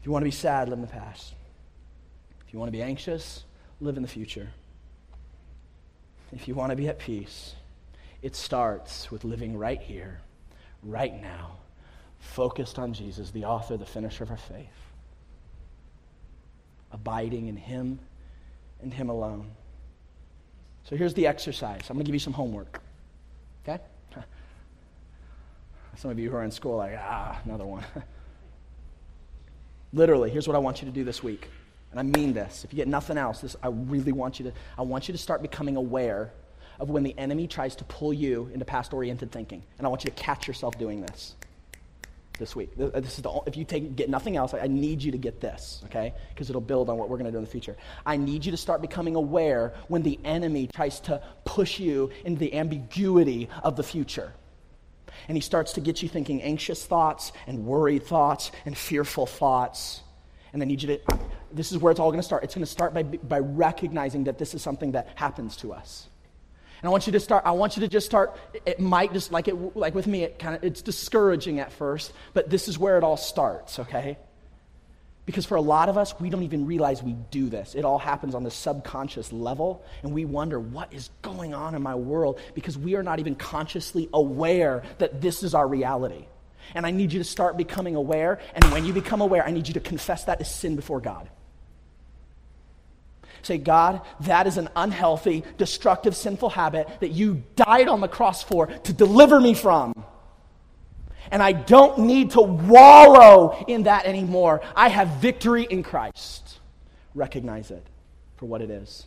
If 0.00 0.06
you 0.06 0.12
want 0.12 0.22
to 0.22 0.28
be 0.28 0.30
sad, 0.30 0.70
live 0.70 0.78
in 0.78 0.82
the 0.82 0.90
past. 0.90 1.34
If 2.46 2.54
you 2.54 2.58
want 2.58 2.68
to 2.68 2.72
be 2.72 2.82
anxious, 2.82 3.44
live 3.82 3.98
in 3.98 4.02
the 4.02 4.08
future 4.08 4.48
if 6.32 6.48
you 6.48 6.54
want 6.54 6.70
to 6.70 6.76
be 6.76 6.88
at 6.88 6.98
peace, 6.98 7.54
it 8.22 8.36
starts 8.36 9.10
with 9.10 9.24
living 9.24 9.56
right 9.56 9.80
here, 9.80 10.20
right 10.82 11.20
now, 11.20 11.56
focused 12.18 12.78
on 12.78 12.92
Jesus, 12.92 13.30
the 13.30 13.44
author, 13.44 13.76
the 13.76 13.86
finisher 13.86 14.24
of 14.24 14.30
our 14.30 14.36
faith, 14.36 14.66
abiding 16.92 17.46
in 17.48 17.56
Him 17.56 17.98
and 18.82 18.92
Him 18.92 19.08
alone. 19.08 19.50
So 20.84 20.96
here's 20.96 21.14
the 21.14 21.26
exercise. 21.26 21.82
I'm 21.88 21.96
going 21.96 22.04
to 22.04 22.08
give 22.08 22.14
you 22.14 22.20
some 22.20 22.32
homework. 22.32 22.80
Okay? 23.66 23.82
Some 25.96 26.10
of 26.10 26.18
you 26.18 26.30
who 26.30 26.36
are 26.36 26.44
in 26.44 26.50
school 26.50 26.74
are 26.74 26.88
like, 26.88 26.98
ah, 26.98 27.40
another 27.44 27.66
one. 27.66 27.84
Literally, 29.92 30.30
here's 30.30 30.46
what 30.46 30.54
I 30.54 30.60
want 30.60 30.80
you 30.80 30.86
to 30.86 30.92
do 30.92 31.04
this 31.04 31.22
week. 31.22 31.48
And 31.90 32.00
I 32.00 32.02
mean 32.02 32.34
this. 32.34 32.64
If 32.64 32.72
you 32.72 32.76
get 32.76 32.88
nothing 32.88 33.16
else, 33.16 33.40
this, 33.40 33.56
I 33.62 33.68
really 33.68 34.12
want 34.12 34.38
you 34.38 34.50
to, 34.50 34.52
I 34.76 34.82
want 34.82 35.08
you 35.08 35.12
to 35.12 35.18
start 35.18 35.42
becoming 35.42 35.76
aware 35.76 36.32
of 36.78 36.90
when 36.90 37.02
the 37.02 37.16
enemy 37.18 37.46
tries 37.46 37.74
to 37.76 37.84
pull 37.84 38.12
you 38.12 38.50
into 38.52 38.64
past 38.64 38.92
oriented 38.92 39.32
thinking. 39.32 39.62
And 39.78 39.86
I 39.86 39.90
want 39.90 40.04
you 40.04 40.10
to 40.10 40.16
catch 40.16 40.46
yourself 40.46 40.78
doing 40.78 41.00
this 41.00 41.34
this 42.38 42.54
week. 42.54 42.70
This 42.76 43.16
is 43.16 43.22
the, 43.22 43.40
if 43.46 43.56
you 43.56 43.64
take, 43.64 43.96
get 43.96 44.08
nothing 44.08 44.36
else, 44.36 44.54
I 44.54 44.68
need 44.68 45.02
you 45.02 45.12
to 45.12 45.18
get 45.18 45.40
this, 45.40 45.82
okay? 45.86 46.14
Because 46.30 46.48
it'll 46.48 46.60
build 46.60 46.88
on 46.88 46.96
what 46.96 47.08
we're 47.08 47.16
going 47.16 47.26
to 47.26 47.32
do 47.32 47.38
in 47.38 47.44
the 47.44 47.50
future. 47.50 47.76
I 48.06 48.16
need 48.16 48.44
you 48.44 48.52
to 48.52 48.56
start 48.56 48.80
becoming 48.80 49.16
aware 49.16 49.74
when 49.88 50.02
the 50.02 50.18
enemy 50.24 50.68
tries 50.68 51.00
to 51.00 51.20
push 51.44 51.80
you 51.80 52.10
into 52.24 52.38
the 52.38 52.54
ambiguity 52.54 53.48
of 53.62 53.76
the 53.76 53.82
future. 53.82 54.32
And 55.26 55.36
he 55.36 55.40
starts 55.40 55.72
to 55.72 55.80
get 55.80 56.02
you 56.02 56.08
thinking 56.08 56.40
anxious 56.42 56.86
thoughts 56.86 57.32
and 57.46 57.66
worried 57.66 58.04
thoughts 58.04 58.52
and 58.64 58.76
fearful 58.76 59.26
thoughts. 59.26 60.02
And 60.52 60.62
I 60.62 60.66
need 60.66 60.82
you 60.82 60.96
to, 60.96 61.18
this 61.52 61.72
is 61.72 61.78
where 61.78 61.90
it's 61.90 62.00
all 62.00 62.10
going 62.10 62.20
to 62.20 62.26
start. 62.26 62.44
It's 62.44 62.54
going 62.54 62.64
to 62.64 62.70
start 62.70 62.94
by, 62.94 63.02
by 63.02 63.38
recognizing 63.38 64.24
that 64.24 64.38
this 64.38 64.54
is 64.54 64.62
something 64.62 64.92
that 64.92 65.08
happens 65.14 65.56
to 65.58 65.72
us. 65.72 66.08
And 66.80 66.88
I 66.88 66.92
want 66.92 67.06
you 67.06 67.12
to 67.12 67.20
start, 67.20 67.44
I 67.44 67.50
want 67.52 67.76
you 67.76 67.80
to 67.82 67.88
just 67.88 68.06
start, 68.06 68.36
it 68.64 68.78
might 68.78 69.12
just, 69.12 69.32
like, 69.32 69.48
it, 69.48 69.76
like 69.76 69.94
with 69.94 70.06
me, 70.06 70.22
it 70.22 70.38
kind 70.38 70.54
of, 70.54 70.62
it's 70.62 70.80
discouraging 70.80 71.58
at 71.58 71.72
first, 71.72 72.12
but 72.34 72.50
this 72.50 72.68
is 72.68 72.78
where 72.78 72.96
it 72.96 73.02
all 73.02 73.16
starts, 73.16 73.80
okay? 73.80 74.16
Because 75.26 75.44
for 75.44 75.56
a 75.56 75.60
lot 75.60 75.88
of 75.88 75.98
us, 75.98 76.18
we 76.20 76.30
don't 76.30 76.44
even 76.44 76.66
realize 76.66 77.02
we 77.02 77.16
do 77.30 77.48
this. 77.48 77.74
It 77.74 77.84
all 77.84 77.98
happens 77.98 78.34
on 78.34 78.44
the 78.44 78.50
subconscious 78.50 79.32
level, 79.32 79.84
and 80.02 80.14
we 80.14 80.24
wonder, 80.24 80.60
what 80.60 80.92
is 80.94 81.10
going 81.20 81.52
on 81.52 81.74
in 81.74 81.82
my 81.82 81.96
world? 81.96 82.40
Because 82.54 82.78
we 82.78 82.94
are 82.94 83.02
not 83.02 83.18
even 83.18 83.34
consciously 83.34 84.08
aware 84.12 84.84
that 84.98 85.20
this 85.20 85.42
is 85.42 85.54
our 85.54 85.66
reality. 85.66 86.26
And 86.74 86.86
I 86.86 86.92
need 86.92 87.12
you 87.12 87.18
to 87.18 87.24
start 87.24 87.56
becoming 87.56 87.96
aware. 87.96 88.40
And 88.54 88.64
when 88.66 88.84
you 88.84 88.92
become 88.92 89.20
aware, 89.20 89.44
I 89.44 89.50
need 89.50 89.66
you 89.68 89.74
to 89.74 89.80
confess 89.80 90.24
that 90.24 90.40
as 90.40 90.54
sin 90.54 90.76
before 90.76 91.00
God. 91.00 91.28
Say, 93.42 93.58
God, 93.58 94.00
that 94.20 94.46
is 94.46 94.56
an 94.56 94.68
unhealthy, 94.76 95.44
destructive, 95.56 96.16
sinful 96.16 96.50
habit 96.50 96.88
that 97.00 97.10
you 97.10 97.42
died 97.56 97.88
on 97.88 98.00
the 98.00 98.08
cross 98.08 98.42
for 98.42 98.66
to 98.66 98.92
deliver 98.92 99.40
me 99.40 99.54
from. 99.54 99.92
And 101.30 101.42
I 101.42 101.52
don't 101.52 102.00
need 102.00 102.32
to 102.32 102.40
wallow 102.40 103.64
in 103.68 103.84
that 103.84 104.06
anymore. 104.06 104.62
I 104.74 104.88
have 104.88 105.08
victory 105.20 105.64
in 105.64 105.82
Christ. 105.82 106.58
Recognize 107.14 107.70
it 107.70 107.86
for 108.36 108.46
what 108.46 108.62
it 108.62 108.70
is. 108.70 109.04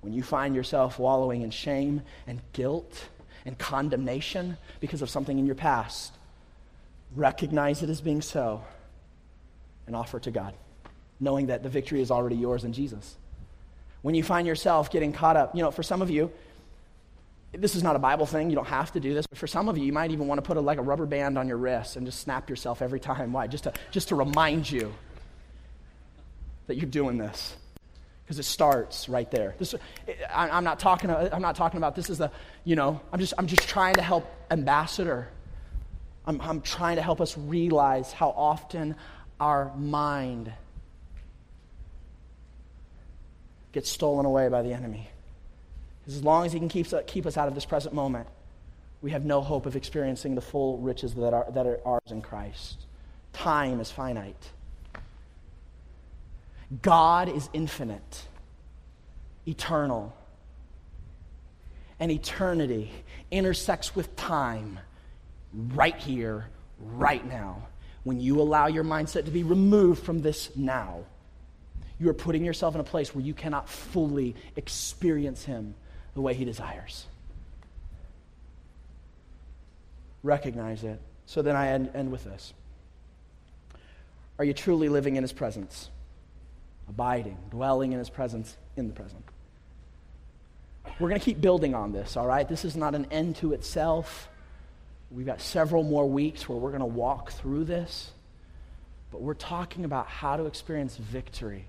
When 0.00 0.12
you 0.12 0.22
find 0.22 0.54
yourself 0.54 0.98
wallowing 0.98 1.42
in 1.42 1.50
shame 1.50 2.02
and 2.26 2.40
guilt 2.52 3.08
and 3.44 3.58
condemnation 3.58 4.56
because 4.80 5.02
of 5.02 5.10
something 5.10 5.38
in 5.38 5.46
your 5.46 5.54
past, 5.54 6.12
recognize 7.14 7.82
it 7.82 7.90
as 7.90 8.00
being 8.00 8.22
so, 8.22 8.62
and 9.86 9.94
offer 9.96 10.18
it 10.18 10.24
to 10.24 10.30
God, 10.30 10.54
knowing 11.20 11.46
that 11.46 11.62
the 11.62 11.68
victory 11.68 12.00
is 12.00 12.10
already 12.10 12.36
yours 12.36 12.64
in 12.64 12.72
Jesus. 12.72 13.16
When 14.06 14.14
you 14.14 14.22
find 14.22 14.46
yourself 14.46 14.92
getting 14.92 15.12
caught 15.12 15.36
up, 15.36 15.56
you 15.56 15.62
know, 15.62 15.72
for 15.72 15.82
some 15.82 16.00
of 16.00 16.10
you, 16.10 16.30
this 17.50 17.74
is 17.74 17.82
not 17.82 17.96
a 17.96 17.98
Bible 17.98 18.24
thing. 18.24 18.50
You 18.50 18.54
don't 18.54 18.68
have 18.68 18.92
to 18.92 19.00
do 19.00 19.12
this. 19.12 19.26
But 19.26 19.36
for 19.36 19.48
some 19.48 19.68
of 19.68 19.76
you, 19.76 19.84
you 19.84 19.92
might 19.92 20.12
even 20.12 20.28
want 20.28 20.38
to 20.38 20.42
put 20.42 20.56
a, 20.56 20.60
like 20.60 20.78
a 20.78 20.82
rubber 20.82 21.06
band 21.06 21.36
on 21.36 21.48
your 21.48 21.56
wrist 21.56 21.96
and 21.96 22.06
just 22.06 22.20
snap 22.20 22.48
yourself 22.48 22.82
every 22.82 23.00
time. 23.00 23.32
Why? 23.32 23.48
Just 23.48 23.64
to, 23.64 23.72
just 23.90 24.10
to 24.10 24.14
remind 24.14 24.70
you 24.70 24.94
that 26.68 26.76
you're 26.76 26.86
doing 26.88 27.18
this. 27.18 27.56
Because 28.24 28.38
it 28.38 28.44
starts 28.44 29.08
right 29.08 29.28
there. 29.32 29.56
This, 29.58 29.74
I, 30.32 30.50
I'm, 30.50 30.62
not 30.62 30.78
talking, 30.78 31.10
I'm 31.10 31.42
not 31.42 31.56
talking 31.56 31.78
about 31.78 31.96
this 31.96 32.08
is 32.08 32.18
the, 32.18 32.30
you 32.62 32.76
know, 32.76 33.00
I'm 33.12 33.18
just, 33.18 33.34
I'm 33.38 33.48
just 33.48 33.68
trying 33.68 33.94
to 33.94 34.02
help 34.02 34.32
Ambassador 34.52 35.30
I'm, 36.26 36.40
I'm 36.40 36.60
trying 36.60 36.96
to 36.96 37.02
help 37.02 37.20
us 37.20 37.38
realize 37.38 38.12
how 38.12 38.30
often 38.30 38.96
our 39.38 39.72
mind 39.76 40.52
gets 43.76 43.90
stolen 43.90 44.24
away 44.24 44.48
by 44.48 44.62
the 44.62 44.72
enemy. 44.72 45.06
As 46.06 46.24
long 46.24 46.46
as 46.46 46.52
He 46.54 46.58
can 46.58 46.70
keep, 46.70 46.86
keep 47.06 47.26
us 47.26 47.36
out 47.36 47.46
of 47.46 47.54
this 47.54 47.66
present 47.66 47.94
moment, 47.94 48.26
we 49.02 49.10
have 49.10 49.26
no 49.26 49.42
hope 49.42 49.66
of 49.66 49.76
experiencing 49.76 50.34
the 50.34 50.40
full 50.40 50.78
riches 50.78 51.12
that 51.12 51.34
are, 51.34 51.46
that 51.50 51.66
are 51.66 51.78
ours 51.84 52.10
in 52.10 52.22
Christ. 52.22 52.86
Time 53.34 53.78
is 53.78 53.90
finite. 53.90 54.50
God 56.80 57.28
is 57.28 57.50
infinite, 57.52 58.22
eternal. 59.46 60.16
And 62.00 62.10
eternity 62.10 62.90
intersects 63.30 63.94
with 63.94 64.16
time 64.16 64.80
right 65.52 65.96
here, 65.96 66.48
right 66.80 67.26
now. 67.28 67.68
When 68.04 68.20
you 68.20 68.40
allow 68.40 68.68
your 68.68 68.84
mindset 68.84 69.26
to 69.26 69.30
be 69.30 69.42
removed 69.42 70.02
from 70.02 70.22
this 70.22 70.48
now, 70.56 71.04
you 71.98 72.08
are 72.10 72.14
putting 72.14 72.44
yourself 72.44 72.74
in 72.74 72.80
a 72.80 72.84
place 72.84 73.14
where 73.14 73.24
you 73.24 73.34
cannot 73.34 73.68
fully 73.68 74.34
experience 74.56 75.44
Him 75.44 75.74
the 76.14 76.20
way 76.20 76.34
He 76.34 76.44
desires. 76.44 77.06
Recognize 80.22 80.84
it. 80.84 81.00
So 81.26 81.42
then 81.42 81.56
I 81.56 81.68
end, 81.68 81.90
end 81.94 82.12
with 82.12 82.24
this. 82.24 82.52
Are 84.38 84.44
you 84.44 84.52
truly 84.52 84.88
living 84.88 85.16
in 85.16 85.22
His 85.22 85.32
presence? 85.32 85.88
Abiding, 86.88 87.38
dwelling 87.50 87.92
in 87.92 87.98
His 87.98 88.10
presence 88.10 88.56
in 88.76 88.88
the 88.88 88.94
present. 88.94 89.22
We're 91.00 91.08
going 91.08 91.20
to 91.20 91.24
keep 91.24 91.40
building 91.40 91.74
on 91.74 91.92
this, 91.92 92.16
all 92.16 92.26
right? 92.26 92.48
This 92.48 92.64
is 92.64 92.76
not 92.76 92.94
an 92.94 93.06
end 93.10 93.36
to 93.36 93.54
itself. 93.54 94.28
We've 95.10 95.26
got 95.26 95.40
several 95.40 95.82
more 95.82 96.08
weeks 96.08 96.48
where 96.48 96.58
we're 96.58 96.70
going 96.70 96.80
to 96.80 96.86
walk 96.86 97.32
through 97.32 97.64
this. 97.64 98.10
But 99.10 99.22
we're 99.22 99.34
talking 99.34 99.84
about 99.84 100.08
how 100.08 100.36
to 100.36 100.46
experience 100.46 100.96
victory 100.96 101.66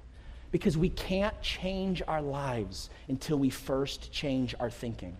because 0.52 0.78
we 0.78 0.90
can't 0.90 1.40
change 1.42 2.02
our 2.08 2.22
lives 2.22 2.90
until 3.08 3.38
we 3.38 3.50
first 3.50 4.12
change 4.12 4.56
our 4.60 4.70
thinking. 4.70 5.18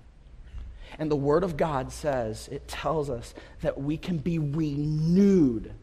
And 1.00 1.12
the 1.12 1.16
Word 1.16 1.44
of 1.44 1.58
God 1.58 1.92
says, 1.92 2.48
it 2.52 2.68
tells 2.68 3.10
us 3.10 3.34
that 3.62 3.80
we 3.80 3.98
can 3.98 4.18
be 4.18 4.40
renewed 4.40 5.74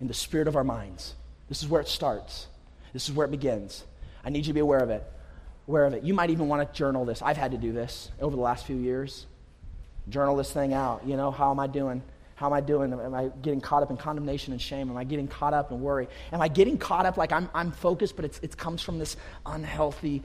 in 0.00 0.08
the 0.08 0.14
spirit 0.14 0.48
of 0.48 0.56
our 0.56 0.64
minds. 0.64 1.14
This 1.48 1.62
is 1.62 1.68
where 1.68 1.80
it 1.80 1.88
starts, 1.88 2.46
this 2.92 3.08
is 3.08 3.14
where 3.14 3.26
it 3.26 3.30
begins. 3.30 3.84
I 4.24 4.30
need 4.30 4.38
you 4.38 4.50
to 4.50 4.54
be 4.54 4.60
aware 4.60 4.80
of 4.80 4.90
it. 4.90 5.04
Aware 5.68 5.84
of 5.84 5.92
it. 5.94 6.02
You 6.02 6.14
might 6.14 6.30
even 6.30 6.48
want 6.48 6.66
to 6.66 6.76
journal 6.76 7.04
this. 7.04 7.22
I've 7.22 7.36
had 7.36 7.52
to 7.52 7.58
do 7.58 7.72
this 7.72 8.10
over 8.20 8.34
the 8.34 8.42
last 8.42 8.66
few 8.66 8.76
years. 8.76 9.26
Journal 10.08 10.36
this 10.36 10.52
thing 10.52 10.72
out. 10.72 11.06
You 11.06 11.16
know, 11.16 11.30
how 11.30 11.50
am 11.50 11.60
I 11.60 11.66
doing? 11.66 12.02
How 12.36 12.46
am 12.46 12.52
I 12.52 12.60
doing? 12.60 12.92
Am 12.92 13.14
I 13.14 13.30
getting 13.40 13.62
caught 13.62 13.82
up 13.82 13.90
in 13.90 13.96
condemnation 13.96 14.52
and 14.52 14.60
shame? 14.60 14.90
Am 14.90 14.96
I 14.96 15.04
getting 15.04 15.26
caught 15.26 15.54
up 15.54 15.72
in 15.72 15.80
worry? 15.80 16.06
Am 16.32 16.40
I 16.42 16.48
getting 16.48 16.76
caught 16.76 17.06
up 17.06 17.16
like 17.16 17.32
I'm, 17.32 17.48
I'm 17.54 17.72
focused, 17.72 18.14
but 18.14 18.26
it's, 18.26 18.38
it 18.40 18.56
comes 18.58 18.82
from 18.82 18.98
this 18.98 19.16
unhealthy, 19.46 20.22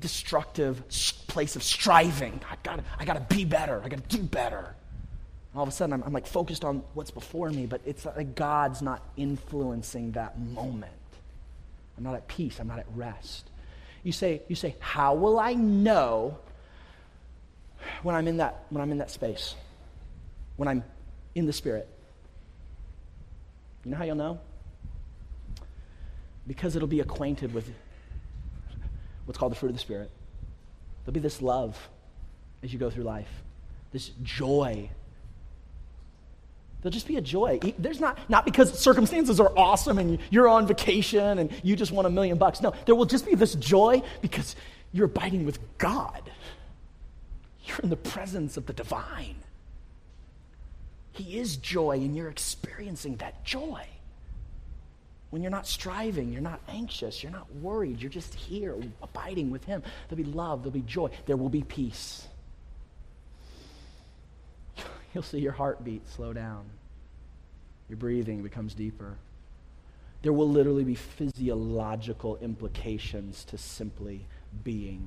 destructive 0.00 0.82
place 1.28 1.54
of 1.54 1.62
striving? 1.62 2.40
I 2.50 2.56
gotta, 2.64 2.82
I 2.98 3.04
gotta 3.04 3.20
be 3.20 3.44
better. 3.44 3.80
I 3.84 3.88
gotta 3.88 4.02
do 4.02 4.18
better. 4.18 4.74
all 5.54 5.62
of 5.62 5.68
a 5.68 5.72
sudden, 5.72 5.92
I'm, 5.92 6.02
I'm 6.02 6.12
like 6.12 6.26
focused 6.26 6.64
on 6.64 6.82
what's 6.94 7.12
before 7.12 7.50
me, 7.50 7.66
but 7.66 7.80
it's 7.86 8.04
like 8.04 8.34
God's 8.34 8.82
not 8.82 9.00
influencing 9.16 10.10
that 10.12 10.36
moment. 10.36 10.90
I'm 11.96 12.02
not 12.02 12.16
at 12.16 12.26
peace. 12.26 12.58
I'm 12.58 12.66
not 12.66 12.80
at 12.80 12.86
rest. 12.96 13.48
You 14.02 14.10
say, 14.10 14.42
you 14.48 14.56
say, 14.56 14.74
how 14.80 15.14
will 15.14 15.38
I 15.38 15.54
know 15.54 16.36
when 18.02 18.16
I'm 18.16 18.26
in 18.26 18.38
that, 18.38 18.64
when 18.70 18.82
I'm 18.82 18.90
in 18.90 18.98
that 18.98 19.12
space? 19.12 19.54
When 20.56 20.66
I'm 20.68 20.82
in 21.34 21.46
the 21.46 21.52
Spirit. 21.52 21.88
You 23.84 23.90
know 23.90 23.96
how 23.96 24.04
you'll 24.04 24.16
know? 24.16 24.40
Because 26.46 26.76
it'll 26.76 26.88
be 26.88 27.00
acquainted 27.00 27.52
with 27.52 27.70
what's 29.26 29.38
called 29.38 29.52
the 29.52 29.56
fruit 29.56 29.70
of 29.70 29.74
the 29.74 29.80
Spirit. 29.80 30.10
There'll 31.04 31.14
be 31.14 31.20
this 31.20 31.42
love 31.42 31.78
as 32.62 32.72
you 32.72 32.78
go 32.78 32.90
through 32.90 33.04
life, 33.04 33.28
this 33.92 34.10
joy. 34.22 34.88
There'll 36.80 36.92
just 36.92 37.06
be 37.06 37.16
a 37.16 37.20
joy. 37.20 37.60
There's 37.78 38.00
not, 38.00 38.18
not 38.28 38.44
because 38.44 38.78
circumstances 38.78 39.40
are 39.40 39.52
awesome 39.56 39.98
and 39.98 40.18
you're 40.30 40.48
on 40.48 40.66
vacation 40.66 41.38
and 41.38 41.50
you 41.62 41.76
just 41.76 41.92
want 41.92 42.06
a 42.06 42.10
million 42.10 42.36
bucks. 42.36 42.60
No, 42.60 42.74
there 42.86 42.94
will 42.94 43.06
just 43.06 43.26
be 43.26 43.34
this 43.34 43.54
joy 43.54 44.02
because 44.20 44.56
you're 44.92 45.06
abiding 45.06 45.46
with 45.46 45.58
God. 45.78 46.30
You're 47.64 47.80
in 47.82 47.90
the 47.90 47.96
presence 47.96 48.56
of 48.56 48.66
the 48.66 48.74
divine. 48.74 49.36
He 51.14 51.38
is 51.38 51.56
joy, 51.56 51.98
and 51.98 52.16
you're 52.16 52.28
experiencing 52.28 53.16
that 53.16 53.44
joy. 53.44 53.86
When 55.30 55.42
you're 55.42 55.50
not 55.50 55.66
striving, 55.66 56.32
you're 56.32 56.42
not 56.42 56.60
anxious, 56.68 57.22
you're 57.22 57.30
not 57.30 57.52
worried, 57.56 58.00
you're 58.00 58.10
just 58.10 58.34
here 58.34 58.76
abiding 59.00 59.50
with 59.50 59.64
Him. 59.64 59.82
There'll 60.08 60.24
be 60.24 60.30
love, 60.30 60.62
there'll 60.62 60.72
be 60.72 60.80
joy, 60.82 61.10
there 61.26 61.36
will 61.36 61.48
be 61.48 61.62
peace. 61.62 62.26
You'll 65.14 65.22
see 65.22 65.38
your 65.38 65.52
heartbeat 65.52 66.08
slow 66.08 66.32
down, 66.32 66.64
your 67.88 67.96
breathing 67.96 68.42
becomes 68.42 68.74
deeper. 68.74 69.14
There 70.22 70.32
will 70.32 70.48
literally 70.48 70.84
be 70.84 70.96
physiological 70.96 72.38
implications 72.38 73.44
to 73.44 73.58
simply 73.58 74.26
being. 74.64 75.06